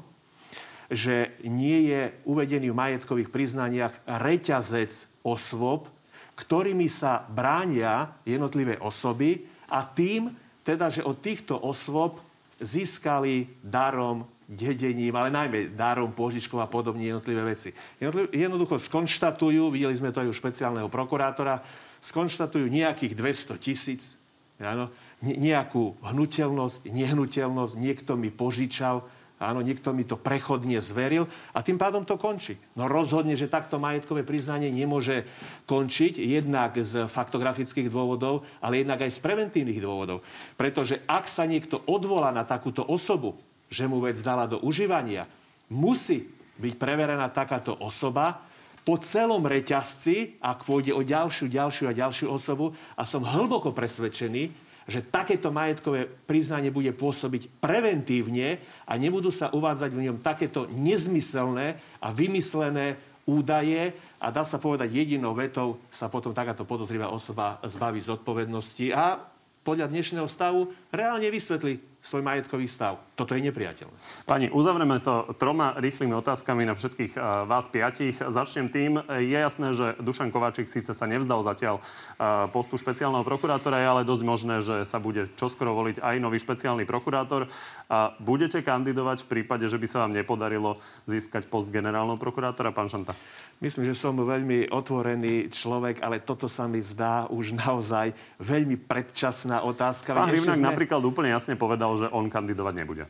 že 0.91 1.31
nie 1.47 1.91
je 1.95 2.11
uvedený 2.27 2.75
v 2.75 2.79
majetkových 2.79 3.31
priznaniach 3.31 3.95
reťazec 4.03 5.23
osôb, 5.23 5.94
ktorými 6.35 6.91
sa 6.91 7.23
bránia 7.31 8.11
jednotlivé 8.27 8.79
osoby 8.83 9.47
a 9.71 9.87
tým, 9.87 10.35
teda, 10.67 10.91
že 10.91 11.07
od 11.07 11.19
týchto 11.23 11.55
osôb 11.55 12.19
získali 12.59 13.51
darom, 13.63 14.27
dedením, 14.45 15.15
ale 15.17 15.33
najmä 15.33 15.73
darom, 15.73 16.13
požičkou 16.13 16.61
a 16.61 16.69
podobne 16.69 17.07
jednotlivé 17.09 17.55
veci. 17.57 17.73
Jednoducho 18.33 18.77
skonštatujú, 18.77 19.73
videli 19.73 19.97
sme 19.97 20.13
to 20.13 20.21
aj 20.21 20.31
u 20.31 20.37
špeciálneho 20.37 20.89
prokurátora, 20.93 21.65
skonštatujú 22.05 22.69
nejakých 22.69 23.17
200 23.17 23.65
tisíc, 23.65 24.21
nejakú 25.25 25.97
hnutelnosť, 26.05 26.93
nehnuteľnosť, 26.93 27.75
niekto 27.81 28.21
mi 28.21 28.29
požičal, 28.29 29.01
Áno, 29.43 29.67
niekto 29.67 29.91
mi 29.91 30.07
to 30.07 30.15
prechodne 30.15 30.79
zveril 30.79 31.27
a 31.51 31.59
tým 31.59 31.75
pádom 31.75 32.07
to 32.07 32.15
končí. 32.15 32.55
No 32.79 32.87
rozhodne, 32.87 33.35
že 33.35 33.51
takto 33.51 33.83
majetkové 33.83 34.23
priznanie 34.23 34.71
nemôže 34.71 35.27
končiť 35.67 36.23
jednak 36.23 36.79
z 36.79 37.11
faktografických 37.11 37.91
dôvodov, 37.91 38.47
ale 38.63 38.87
jednak 38.87 39.03
aj 39.03 39.11
z 39.11 39.21
preventívnych 39.21 39.83
dôvodov. 39.83 40.23
Pretože 40.55 41.03
ak 41.11 41.27
sa 41.27 41.51
niekto 41.51 41.83
odvolá 41.91 42.31
na 42.31 42.47
takúto 42.47 42.87
osobu, 42.87 43.35
že 43.67 43.91
mu 43.91 43.99
vec 43.99 44.15
dala 44.23 44.47
do 44.47 44.63
užívania, 44.63 45.27
musí 45.67 46.31
byť 46.63 46.75
preverená 46.79 47.27
takáto 47.27 47.75
osoba 47.83 48.39
po 48.87 49.01
celom 49.01 49.43
reťazci, 49.43 50.39
ak 50.39 50.63
pôjde 50.63 50.95
o 50.95 51.03
ďalšiu, 51.03 51.51
ďalšiu 51.51 51.91
a 51.91 51.97
ďalšiu 51.97 52.29
osobu. 52.31 52.77
A 52.95 53.03
som 53.03 53.25
hlboko 53.25 53.73
presvedčený, 53.73 54.64
že 54.85 55.01
takéto 55.01 55.49
majetkové 55.49 56.05
priznanie 56.29 56.69
bude 56.69 56.93
pôsobiť 56.93 57.49
preventívne 57.61 58.61
a 58.85 59.01
nebudú 59.01 59.33
sa 59.33 59.49
uvádzať 59.53 59.91
v 59.97 60.05
ňom 60.11 60.19
takéto 60.21 60.69
nezmyselné 60.73 61.81
a 62.01 62.09
vymyslené 62.13 63.01
údaje 63.25 63.97
a 64.21 64.29
dá 64.29 64.45
sa 64.45 64.61
povedať 64.61 64.93
jedinou 64.93 65.33
vetou 65.33 65.81
sa 65.89 66.13
potom 66.13 66.37
takáto 66.37 66.69
podozrivá 66.69 67.09
osoba 67.09 67.57
zbaví 67.65 68.05
zodpovednosti 68.05 68.93
a 68.93 69.25
podľa 69.65 69.89
dnešného 69.89 70.29
stavu 70.29 70.69
reálne 70.93 71.33
vysvetlí 71.33 71.94
svoj 72.05 72.21
majetkový 72.21 72.69
stav. 72.69 73.01
Toto 73.17 73.33
je 73.33 73.41
nepriateľné. 73.49 73.97
Pani, 74.29 74.53
uzavreme 74.53 75.01
to 75.01 75.33
troma 75.41 75.73
rýchlymi 75.81 76.13
otázkami 76.21 76.69
na 76.69 76.77
všetkých 76.77 77.17
uh, 77.17 77.49
vás 77.49 77.65
piatich. 77.73 78.21
Začnem 78.21 78.69
tým. 78.69 79.01
Je 79.09 79.39
jasné, 79.39 79.73
že 79.73 79.97
Dušan 80.05 80.29
Kováčik 80.29 80.69
síce 80.69 80.93
sa 80.93 81.07
nevzdal 81.09 81.41
zatiaľ 81.41 81.81
uh, 81.81 82.45
postu 82.53 82.77
špeciálneho 82.77 83.25
prokurátora, 83.25 83.81
je 83.81 83.89
ale 83.89 84.03
dosť 84.05 84.23
možné, 84.27 84.61
že 84.61 84.85
sa 84.85 85.01
bude 85.01 85.33
čoskoro 85.41 85.73
voliť 85.73 86.05
aj 86.05 86.17
nový 86.21 86.37
špeciálny 86.37 86.85
prokurátor. 86.85 87.49
A 87.89 88.13
budete 88.21 88.61
kandidovať 88.61 89.25
v 89.25 89.41
prípade, 89.41 89.65
že 89.65 89.81
by 89.81 89.87
sa 89.89 90.05
vám 90.05 90.13
nepodarilo 90.13 90.77
získať 91.09 91.49
post 91.49 91.73
generálneho 91.73 92.21
prokurátora, 92.21 92.75
pán 92.75 92.93
Šanta? 92.93 93.17
Myslím, 93.63 93.89
že 93.89 93.97
som 93.97 94.19
veľmi 94.19 94.75
otvorený 94.75 95.49
človek, 95.55 96.03
ale 96.03 96.19
toto 96.19 96.51
sa 96.51 96.67
mi 96.67 96.83
zdá 96.83 97.31
už 97.31 97.55
naozaj 97.55 98.11
veľmi 98.43 98.77
predčasná 98.77 99.63
otázka. 99.63 100.13
Pán 100.13 100.35
Hrivnak 100.35 100.59
sme... 100.59 100.69
napríklad 100.69 101.01
úplne 101.07 101.31
jasne 101.31 101.55
povedal, 101.55 101.94
že 101.99 102.11
on 102.11 102.31
kandidovať 102.31 102.75
nebude. 102.75 103.05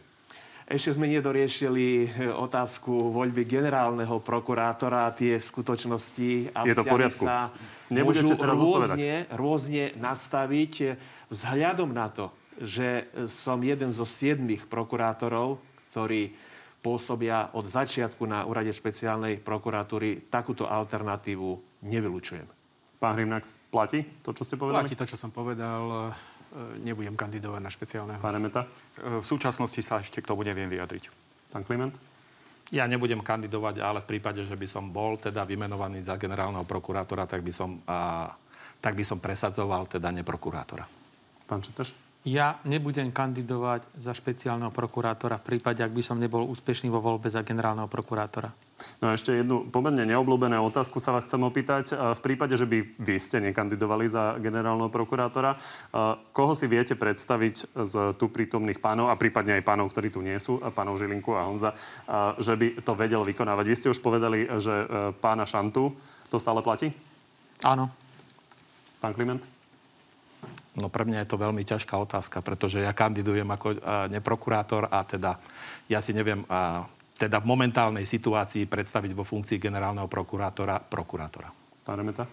Ešte 0.65 0.97
sme 0.97 1.13
nedoriešili 1.13 1.87
eh, 2.05 2.09
otázku 2.33 3.13
voľby 3.13 3.45
generálneho 3.45 4.17
prokurátora, 4.25 5.13
tie 5.13 5.37
skutočnosti 5.37 6.57
a 6.57 6.65
Je 6.65 6.73
to 6.73 6.85
poriadku. 6.89 7.25
sa 7.25 7.53
Nebudete 7.93 8.25
môžu 8.25 8.41
teraz 8.41 8.57
rôzne, 8.57 9.15
rôzne 9.37 9.85
nastaviť 10.01 10.97
vzhľadom 11.29 11.93
na 11.93 12.09
to, 12.09 12.33
že 12.57 13.05
som 13.29 13.61
jeden 13.61 13.93
zo 13.93 14.09
siedmých 14.09 14.65
prokurátorov, 14.71 15.61
ktorí 15.93 16.33
pôsobia 16.81 17.53
od 17.57 17.65
začiatku 17.69 18.25
na 18.29 18.45
úrade 18.45 18.73
špeciálnej 18.73 19.41
prokuratúry, 19.41 20.29
takúto 20.29 20.69
alternatívu 20.69 21.81
nevylučujem. 21.85 22.45
Pán 23.01 23.21
Hrimnak, 23.21 23.45
platí 23.69 24.05
to, 24.25 24.33
čo 24.33 24.49
ste 24.49 24.57
povedali? 24.57 24.85
Platí 24.85 24.97
to, 24.97 25.05
čo 25.05 25.17
som 25.17 25.29
povedal. 25.29 26.13
E, 26.55 26.79
nebudem 26.87 27.19
kandidovať 27.19 27.61
na 27.61 27.71
špeciálneho. 27.71 28.23
Pán 28.23 28.39
Remeta? 28.39 28.63
E, 28.63 29.19
v 29.19 29.27
súčasnosti 29.27 29.83
sa 29.83 29.99
ešte 29.99 30.23
k 30.23 30.31
tomu 30.31 30.47
neviem 30.47 30.71
vyjadriť. 30.71 31.11
Pán 31.51 31.67
Kliment? 31.67 31.99
Ja 32.71 32.87
nebudem 32.87 33.21
kandidovať, 33.27 33.83
ale 33.83 34.07
v 34.07 34.15
prípade, 34.15 34.47
že 34.47 34.55
by 34.55 34.67
som 34.71 34.87
bol 34.95 35.19
teda 35.19 35.43
vymenovaný 35.43 36.07
za 36.07 36.15
generálneho 36.15 36.63
prokurátora, 36.63 37.27
tak 37.27 37.43
by 37.43 37.51
som, 37.51 37.83
a, 37.91 38.31
tak 38.79 38.95
by 38.95 39.03
som 39.03 39.19
presadzoval 39.19 39.91
teda 39.91 40.15
neprokurátora. 40.15 40.87
Pán 41.45 41.61
Četeš? 41.61 41.93
Ja 42.25 42.57
nebudem 42.65 43.13
kandidovať 43.13 44.01
za 44.01 44.17
špeciálneho 44.17 44.73
prokurátora 44.73 45.43
v 45.43 45.59
prípade, 45.59 45.85
ak 45.85 45.93
by 45.93 46.03
som 46.07 46.17
nebol 46.17 46.47
úspešný 46.49 46.89
vo 46.89 47.03
voľbe 47.03 47.29
za 47.29 47.45
generálneho 47.45 47.91
prokurátora. 47.91 48.49
No 48.99 49.11
a 49.11 49.15
ešte 49.15 49.31
jednu 49.31 49.71
pomerne 49.71 50.03
neobľúbenú 50.03 50.59
otázku 50.67 50.99
sa 50.99 51.15
vás 51.15 51.31
chcem 51.31 51.39
opýtať. 51.47 51.95
V 51.95 52.21
prípade, 52.21 52.59
že 52.59 52.67
by 52.67 52.99
vy 52.99 53.17
ste 53.23 53.39
nekandidovali 53.39 54.11
za 54.11 54.35
generálneho 54.43 54.91
prokurátora, 54.91 55.55
koho 56.35 56.53
si 56.59 56.67
viete 56.67 56.99
predstaviť 56.99 57.71
z 57.71 57.95
tu 58.19 58.27
prítomných 58.35 58.83
pánov 58.83 59.15
a 59.15 59.19
prípadne 59.19 59.59
aj 59.59 59.67
pánov, 59.67 59.95
ktorí 59.95 60.11
tu 60.11 60.21
nie 60.27 60.35
sú, 60.43 60.59
pánov 60.75 60.99
Žilinku 60.99 61.39
a 61.39 61.47
Honza, 61.47 61.71
že 62.43 62.59
by 62.59 62.83
to 62.83 62.93
vedel 62.99 63.23
vykonávať? 63.23 63.65
Vy 63.71 63.79
ste 63.79 63.93
už 63.95 64.03
povedali, 64.03 64.51
že 64.59 64.75
e, 64.75 64.87
pána 65.23 65.47
Šantu, 65.47 65.95
to 66.27 66.37
stále 66.43 66.59
platí? 66.59 66.91
Áno. 67.63 67.87
Pán 68.99 69.15
Kliment? 69.15 69.47
No 70.75 70.91
pre 70.91 71.07
mňa 71.07 71.23
je 71.23 71.31
to 71.31 71.39
veľmi 71.39 71.63
ťažká 71.63 71.95
otázka, 71.95 72.43
pretože 72.43 72.83
ja 72.83 72.91
kandidujem 72.91 73.47
ako 73.47 73.79
neprokurátor 74.11 74.91
a 74.91 75.07
teda 75.07 75.39
ja 75.87 76.03
si 76.03 76.11
neviem 76.11 76.43
teda 77.15 77.39
v 77.39 77.47
momentálnej 77.47 78.05
situácii 78.05 78.67
predstaviť 78.67 79.13
vo 79.15 79.23
funkcii 79.23 79.59
generálneho 79.63 80.11
prokurátora 80.11 80.83
prokurátora. 80.83 81.49
Pán 81.87 81.99
Remeta? 82.01 82.27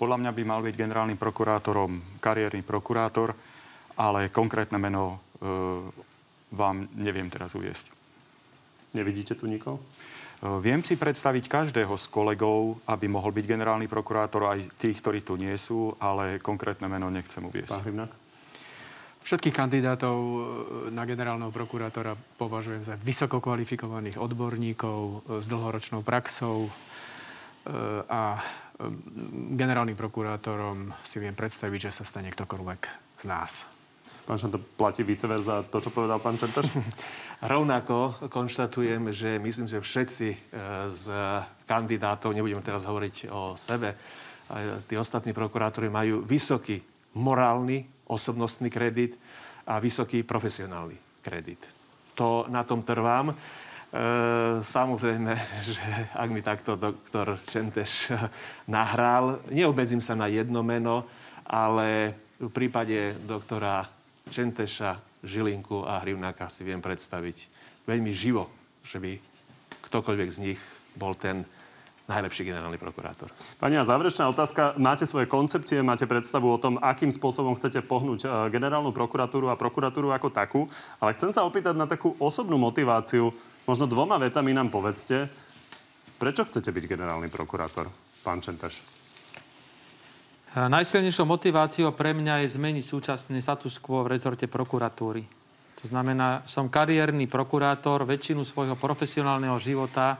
Podľa 0.00 0.16
mňa 0.16 0.30
by 0.32 0.42
mal 0.48 0.60
byť 0.64 0.74
generálnym 0.74 1.20
prokurátorom 1.20 2.18
kariérny 2.18 2.64
prokurátor, 2.64 3.36
ale 4.00 4.32
konkrétne 4.32 4.80
meno 4.80 5.04
e, 5.12 5.46
vám 6.56 6.88
neviem 6.96 7.28
teraz 7.28 7.52
uviesť. 7.52 7.92
Nevidíte 8.96 9.36
tu 9.36 9.46
nikoho? 9.46 9.78
Eh, 10.40 10.48
viem 10.64 10.80
si 10.80 10.96
predstaviť 10.96 11.52
každého 11.52 11.92
z 12.00 12.06
kolegov, 12.08 12.80
aby 12.88 13.06
mohol 13.12 13.36
byť 13.36 13.44
generálny 13.44 13.86
prokurátor, 13.92 14.48
aj 14.48 14.72
tých, 14.80 15.04
ktorí 15.04 15.20
tu 15.20 15.36
nie 15.36 15.52
sú, 15.60 15.92
ale 16.00 16.40
konkrétne 16.40 16.88
meno 16.88 17.12
nechcem 17.12 17.44
uviesť. 17.44 17.76
Pán 17.76 17.84
Hybnak? 17.84 18.10
Všetkých 19.20 19.54
kandidátov 19.54 20.16
eh, 20.16 20.40
na 20.92 21.04
generálneho 21.04 21.52
prokurátora 21.52 22.16
považujem 22.40 22.84
za 22.84 22.96
vysoko 22.96 23.38
kvalifikovaných 23.38 24.16
odborníkov 24.16 25.00
eh, 25.00 25.18
s 25.40 25.46
dlhoročnou 25.48 26.00
praxou 26.00 26.70
a 28.08 28.40
generálnym 29.52 29.92
prokurátorom 29.92 30.96
si 31.04 31.20
viem 31.20 31.36
predstaviť, 31.36 31.92
že 31.92 32.00
sa 32.00 32.08
stane 32.08 32.32
ktokoľvek 32.32 32.80
z 33.20 33.24
nás. 33.28 33.68
Pán 34.24 34.40
to 34.40 34.56
platí 34.56 35.04
vice 35.04 35.28
verza 35.28 35.60
to, 35.68 35.76
čo 35.84 35.92
povedal 35.92 36.24
pán 36.24 36.40
Čentaš? 36.40 36.72
Rovnako 37.52 38.32
konštatujem, 38.32 39.12
že 39.12 39.36
myslím, 39.36 39.68
že 39.68 39.84
všetci 39.84 40.28
z 40.88 41.04
kandidátov, 41.68 42.32
nebudeme 42.32 42.64
teraz 42.64 42.88
hovoriť 42.88 43.28
o 43.28 43.60
sebe, 43.60 43.92
tí 44.88 44.94
ostatní 44.96 45.36
prokurátori 45.36 45.92
majú 45.92 46.24
vysoký 46.24 46.80
morálny, 47.14 47.99
osobnostný 48.10 48.68
kredit 48.68 49.14
a 49.70 49.78
vysoký 49.78 50.26
profesionálny 50.26 51.22
kredit. 51.22 51.62
To 52.18 52.50
na 52.50 52.66
tom 52.66 52.82
trvám. 52.82 53.30
E, 53.30 53.34
samozrejme, 54.60 55.32
že 55.70 55.86
ak 56.18 56.28
mi 56.34 56.42
takto 56.42 56.74
doktor 56.74 57.38
Čenteš 57.46 58.10
nahral, 58.74 59.40
neobmedzím 59.48 60.02
sa 60.02 60.18
na 60.18 60.26
jedno 60.26 60.66
meno, 60.66 61.06
ale 61.46 62.14
v 62.40 62.50
prípade 62.50 63.14
doktora 63.22 63.86
Čenteša 64.30 64.96
Žilinku 65.20 65.84
a 65.84 66.00
Hrivnáka 66.00 66.48
si 66.48 66.64
viem 66.64 66.80
predstaviť 66.80 67.36
veľmi 67.84 68.14
živo, 68.16 68.48
že 68.86 68.96
by 68.96 69.12
ktokoľvek 69.90 70.30
z 70.32 70.38
nich 70.40 70.60
bol 70.96 71.12
ten 71.12 71.44
najlepší 72.10 72.50
generálny 72.50 72.74
prokurátor. 72.74 73.30
Pani 73.62 73.78
a 73.78 73.86
záverečná 73.86 74.26
otázka. 74.26 74.74
Máte 74.82 75.06
svoje 75.06 75.30
koncepcie, 75.30 75.78
máte 75.86 76.10
predstavu 76.10 76.50
o 76.50 76.58
tom, 76.58 76.82
akým 76.82 77.14
spôsobom 77.14 77.54
chcete 77.54 77.86
pohnúť 77.86 78.26
e, 78.26 78.28
generálnu 78.50 78.90
prokuratúru 78.90 79.46
a 79.46 79.54
prokuratúru 79.54 80.10
ako 80.10 80.28
takú, 80.34 80.66
ale 80.98 81.14
chcem 81.14 81.30
sa 81.30 81.46
opýtať 81.46 81.78
na 81.78 81.86
takú 81.86 82.18
osobnú 82.18 82.58
motiváciu. 82.58 83.30
Možno 83.70 83.86
dvoma 83.86 84.18
vetami 84.18 84.50
nám 84.50 84.74
povedzte, 84.74 85.30
prečo 86.18 86.42
chcete 86.42 86.74
byť 86.74 86.84
generálny 86.90 87.30
prokurátor, 87.30 87.86
pán 88.26 88.42
Čentaš? 88.42 88.82
Najsilnejšou 90.50 91.30
motiváciou 91.30 91.94
pre 91.94 92.10
mňa 92.10 92.42
je 92.42 92.58
zmeniť 92.58 92.82
súčasný 92.82 93.38
status 93.38 93.78
quo 93.78 94.02
v 94.02 94.18
rezorte 94.18 94.50
prokuratúry. 94.50 95.22
To 95.78 95.84
znamená, 95.86 96.42
som 96.44 96.66
kariérny 96.66 97.30
prokurátor, 97.30 98.02
väčšinu 98.02 98.42
svojho 98.42 98.74
profesionálneho 98.74 99.54
života 99.62 100.18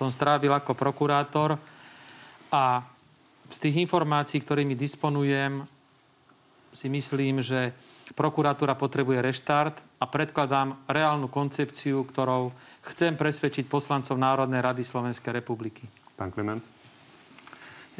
som 0.00 0.08
strávil 0.08 0.48
ako 0.56 0.72
prokurátor 0.72 1.60
a 2.48 2.80
z 3.52 3.56
tých 3.68 3.84
informácií, 3.84 4.40
ktorými 4.40 4.72
disponujem, 4.72 5.68
si 6.72 6.88
myslím, 6.88 7.44
že 7.44 7.76
prokuratúra 8.16 8.72
potrebuje 8.80 9.20
reštart 9.20 9.76
a 10.00 10.04
predkladám 10.08 10.88
reálnu 10.88 11.28
koncepciu, 11.28 12.08
ktorou 12.08 12.48
chcem 12.88 13.12
presvedčiť 13.12 13.68
poslancov 13.68 14.16
Národnej 14.16 14.64
rady 14.64 14.88
Slovenskej 14.88 15.36
republiky. 15.36 15.84
Pán 16.16 16.32
Kliment? 16.32 16.64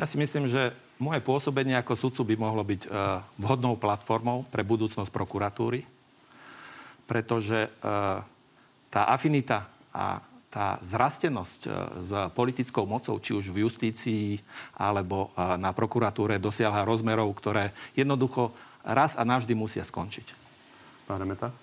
Ja 0.01 0.09
si 0.09 0.16
myslím, 0.16 0.48
že 0.48 0.72
moje 0.97 1.20
pôsobenie 1.20 1.77
ako 1.77 1.98
sudcu 1.98 2.32
by 2.32 2.35
mohlo 2.40 2.62
byť 2.64 2.82
uh, 2.89 3.20
vhodnou 3.36 3.77
platformou 3.77 4.48
pre 4.48 4.64
budúcnosť 4.64 5.12
prokuratúry, 5.12 5.85
pretože 7.05 7.68
uh, 7.68 8.22
tá 8.89 9.02
afinita 9.10 9.68
a 9.90 10.30
tá 10.51 10.82
zrastenosť 10.82 11.60
uh, 11.66 11.72
s 12.02 12.10
politickou 12.35 12.85
mocou, 12.85 13.16
či 13.22 13.32
už 13.32 13.55
v 13.55 13.64
justícii 13.64 14.43
alebo 14.74 15.31
uh, 15.32 15.55
na 15.56 15.70
prokuratúre, 15.70 16.43
dosiahla 16.43 16.85
rozmerov, 16.85 17.31
ktoré 17.39 17.70
jednoducho 17.94 18.51
raz 18.82 19.14
a 19.14 19.22
navždy 19.22 19.55
musia 19.55 19.86
skončiť. 19.86 20.35
Pán 21.06 21.22
Remeta? 21.22 21.55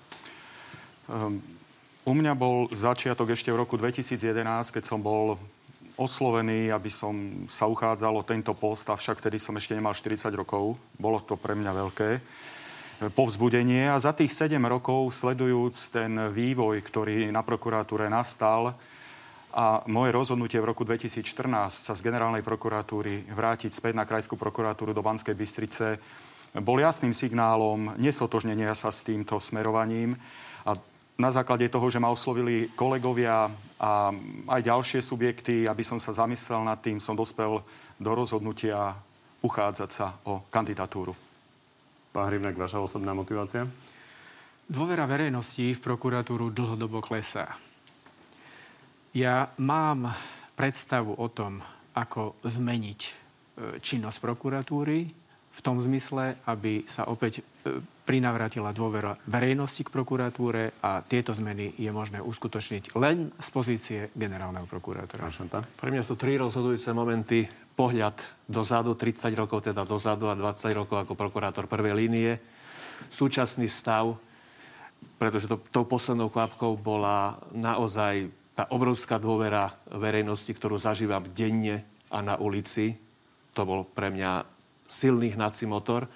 Um, 1.07 1.39
u 2.07 2.15
mňa 2.15 2.33
bol 2.39 2.71
začiatok 2.71 3.35
ešte 3.35 3.51
v 3.51 3.59
roku 3.59 3.75
2011, 3.75 4.47
keď 4.71 4.83
som 4.87 5.03
bol 5.03 5.35
oslovený, 5.97 6.69
aby 6.69 6.87
som 6.93 7.43
sa 7.49 7.65
uchádzal 7.65 8.13
o 8.15 8.23
tento 8.23 8.53
post, 8.53 8.85
avšak 8.87 9.17
vtedy 9.19 9.41
som 9.41 9.57
ešte 9.57 9.73
nemal 9.73 9.97
40 9.97 10.29
rokov. 10.37 10.77
Bolo 10.95 11.19
to 11.25 11.35
pre 11.35 11.57
mňa 11.57 11.71
veľké 11.73 12.09
e, 12.15 12.19
povzbudenie 12.97 13.93
a 13.93 14.01
za 14.01 14.09
tých 14.09 14.33
7 14.33 14.57
rokov 14.65 15.13
sledujúc 15.13 15.93
ten 15.93 16.17
vývoj, 16.33 16.81
ktorý 16.81 17.29
na 17.29 17.45
prokuratúre 17.45 18.09
nastal 18.09 18.73
a 19.53 19.85
moje 19.85 20.13
rozhodnutie 20.13 20.57
v 20.57 20.69
roku 20.73 20.81
2014 20.81 21.21
sa 21.69 21.93
z 21.93 22.01
generálnej 22.01 22.41
prokuratúry 22.41 23.29
vrátiť 23.29 23.69
späť 23.69 23.93
na 23.93 24.05
krajskú 24.09 24.33
prokuratúru 24.33 24.97
do 24.97 25.05
Banskej 25.05 25.37
Bystrice 25.37 26.01
bol 26.57 26.81
jasným 26.81 27.13
signálom 27.13 27.93
nestotožnenia 28.01 28.73
sa 28.73 28.89
s 28.89 29.05
týmto 29.05 29.37
smerovaním 29.37 30.17
a 30.65 30.73
na 31.17 31.29
základe 31.33 31.69
toho, 31.69 31.89
že 31.89 32.01
ma 32.01 32.13
oslovili 32.13 32.69
kolegovia 32.77 33.49
a 33.81 34.13
aj 34.49 34.61
ďalšie 34.61 35.01
subjekty, 35.01 35.65
aby 35.65 35.81
som 35.81 35.97
sa 35.97 36.13
zamyslel 36.13 36.61
nad 36.61 36.77
tým, 36.77 37.01
som 37.01 37.17
dospel 37.17 37.61
do 37.97 38.11
rozhodnutia 38.13 38.93
uchádzať 39.41 39.89
sa 39.89 40.13
o 40.29 40.45
kandidatúru. 40.49 41.26
Pán 42.17 42.33
Hrivnek, 42.33 42.57
vaša 42.57 42.81
osobná 42.81 43.13
motivácia? 43.13 43.69
Dôvera 44.65 45.05
verejnosti 45.05 45.61
v 45.61 45.77
prokuratúru 45.77 46.49
dlhodobo 46.49 46.97
klesá. 46.97 47.53
Ja 49.13 49.53
mám 49.61 50.09
predstavu 50.57 51.13
o 51.13 51.29
tom, 51.29 51.61
ako 51.93 52.41
zmeniť 52.41 53.01
e, 53.05 53.11
činnosť 53.77 54.17
prokuratúry 54.17 54.97
v 55.53 55.59
tom 55.61 55.77
zmysle, 55.77 56.41
aby 56.49 56.89
sa 56.89 57.05
opäť 57.05 57.45
e, 57.45 57.85
prinavratila 57.85 58.73
dôvera 58.73 59.13
verejnosti 59.29 59.85
k 59.85 59.93
prokuratúre 59.93 60.81
a 60.81 61.05
tieto 61.05 61.37
zmeny 61.37 61.77
je 61.77 61.93
možné 61.93 62.17
uskutočniť 62.17 62.97
len 62.97 63.29
z 63.37 63.49
pozície 63.53 63.99
generálneho 64.17 64.65
prokurátora. 64.65 65.29
Pre 65.61 65.89
mňa 65.93 66.01
sú 66.01 66.17
tri 66.17 66.33
rozhodujúce 66.41 66.97
momenty. 66.97 67.66
Pohľad 67.77 68.17
dozadu, 68.49 68.97
30 68.97 69.37
rokov 69.37 69.69
teda 69.69 69.85
dozadu 69.85 70.27
a 70.27 70.33
20 70.33 70.73
rokov 70.73 70.97
ako 71.05 71.13
prokurátor 71.13 71.69
prvej 71.69 71.93
línie. 71.93 72.41
Súčasný 73.13 73.69
stav, 73.69 74.17
pretože 75.21 75.45
to, 75.45 75.61
tou 75.69 75.85
poslednou 75.85 76.33
kvapkou 76.33 76.73
bola 76.73 77.37
naozaj 77.53 78.33
tá 78.57 78.65
obrovská 78.73 79.21
dôvera 79.21 79.77
verejnosti, 79.93 80.49
ktorú 80.49 80.81
zažívam 80.81 81.21
denne 81.29 81.85
a 82.09 82.25
na 82.25 82.33
ulici. 82.41 82.97
To 83.53 83.61
bol 83.61 83.85
pre 83.85 84.09
mňa 84.09 84.41
silný 84.89 85.37
hnací 85.37 85.69
motor 85.69 86.09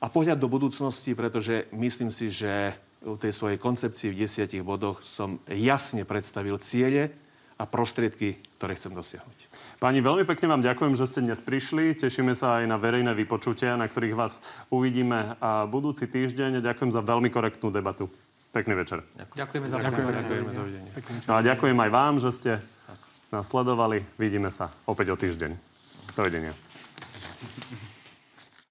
a 0.00 0.06
pohľad 0.08 0.40
do 0.40 0.48
budúcnosti, 0.48 1.12
pretože 1.12 1.68
myslím 1.76 2.08
si, 2.08 2.32
že 2.32 2.72
u 3.04 3.20
tej 3.20 3.36
svojej 3.36 3.60
koncepcii 3.60 4.12
v 4.12 4.24
desiatich 4.24 4.64
bodoch 4.64 5.04
som 5.04 5.44
jasne 5.50 6.08
predstavil 6.08 6.56
ciele 6.56 7.12
a 7.56 7.64
prostriedky, 7.64 8.36
ktoré 8.60 8.76
chcem 8.76 8.92
dosiahnuť. 8.92 9.38
Pani 9.80 10.04
veľmi 10.04 10.28
pekne 10.28 10.52
vám 10.52 10.60
ďakujem, 10.60 10.92
že 10.92 11.08
ste 11.08 11.24
dnes 11.24 11.40
prišli. 11.40 11.96
Tešíme 11.96 12.36
sa 12.36 12.60
aj 12.60 12.68
na 12.68 12.76
verejné 12.76 13.16
vypočutia, 13.16 13.80
na 13.80 13.88
ktorých 13.88 14.12
vás 14.12 14.44
uvidíme 14.68 15.40
a 15.40 15.64
budúci 15.64 16.04
týždeň. 16.04 16.60
Ďakujem 16.60 16.92
za 16.92 17.00
veľmi 17.00 17.32
korektnú 17.32 17.72
debatu. 17.72 18.12
Pekný 18.52 18.76
večer. 18.76 19.04
Ďakujeme 19.36 19.66
za 19.68 19.76
ďakujeme, 19.80 20.12
ďakujeme, 20.20 20.50
dovidenia. 20.52 20.92
No 21.28 21.32
a 21.36 21.40
ďakujem 21.44 21.78
aj 21.80 21.90
vám, 21.92 22.14
že 22.20 22.30
ste 22.32 22.52
nás 23.32 23.48
sledovali. 23.48 24.04
Vidíme 24.20 24.52
sa 24.52 24.72
opäť 24.84 25.12
o 25.12 25.16
týždeň. 25.16 25.56
Dovidenia. 26.16 26.52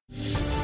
thank 0.06 0.40
you 0.50 0.55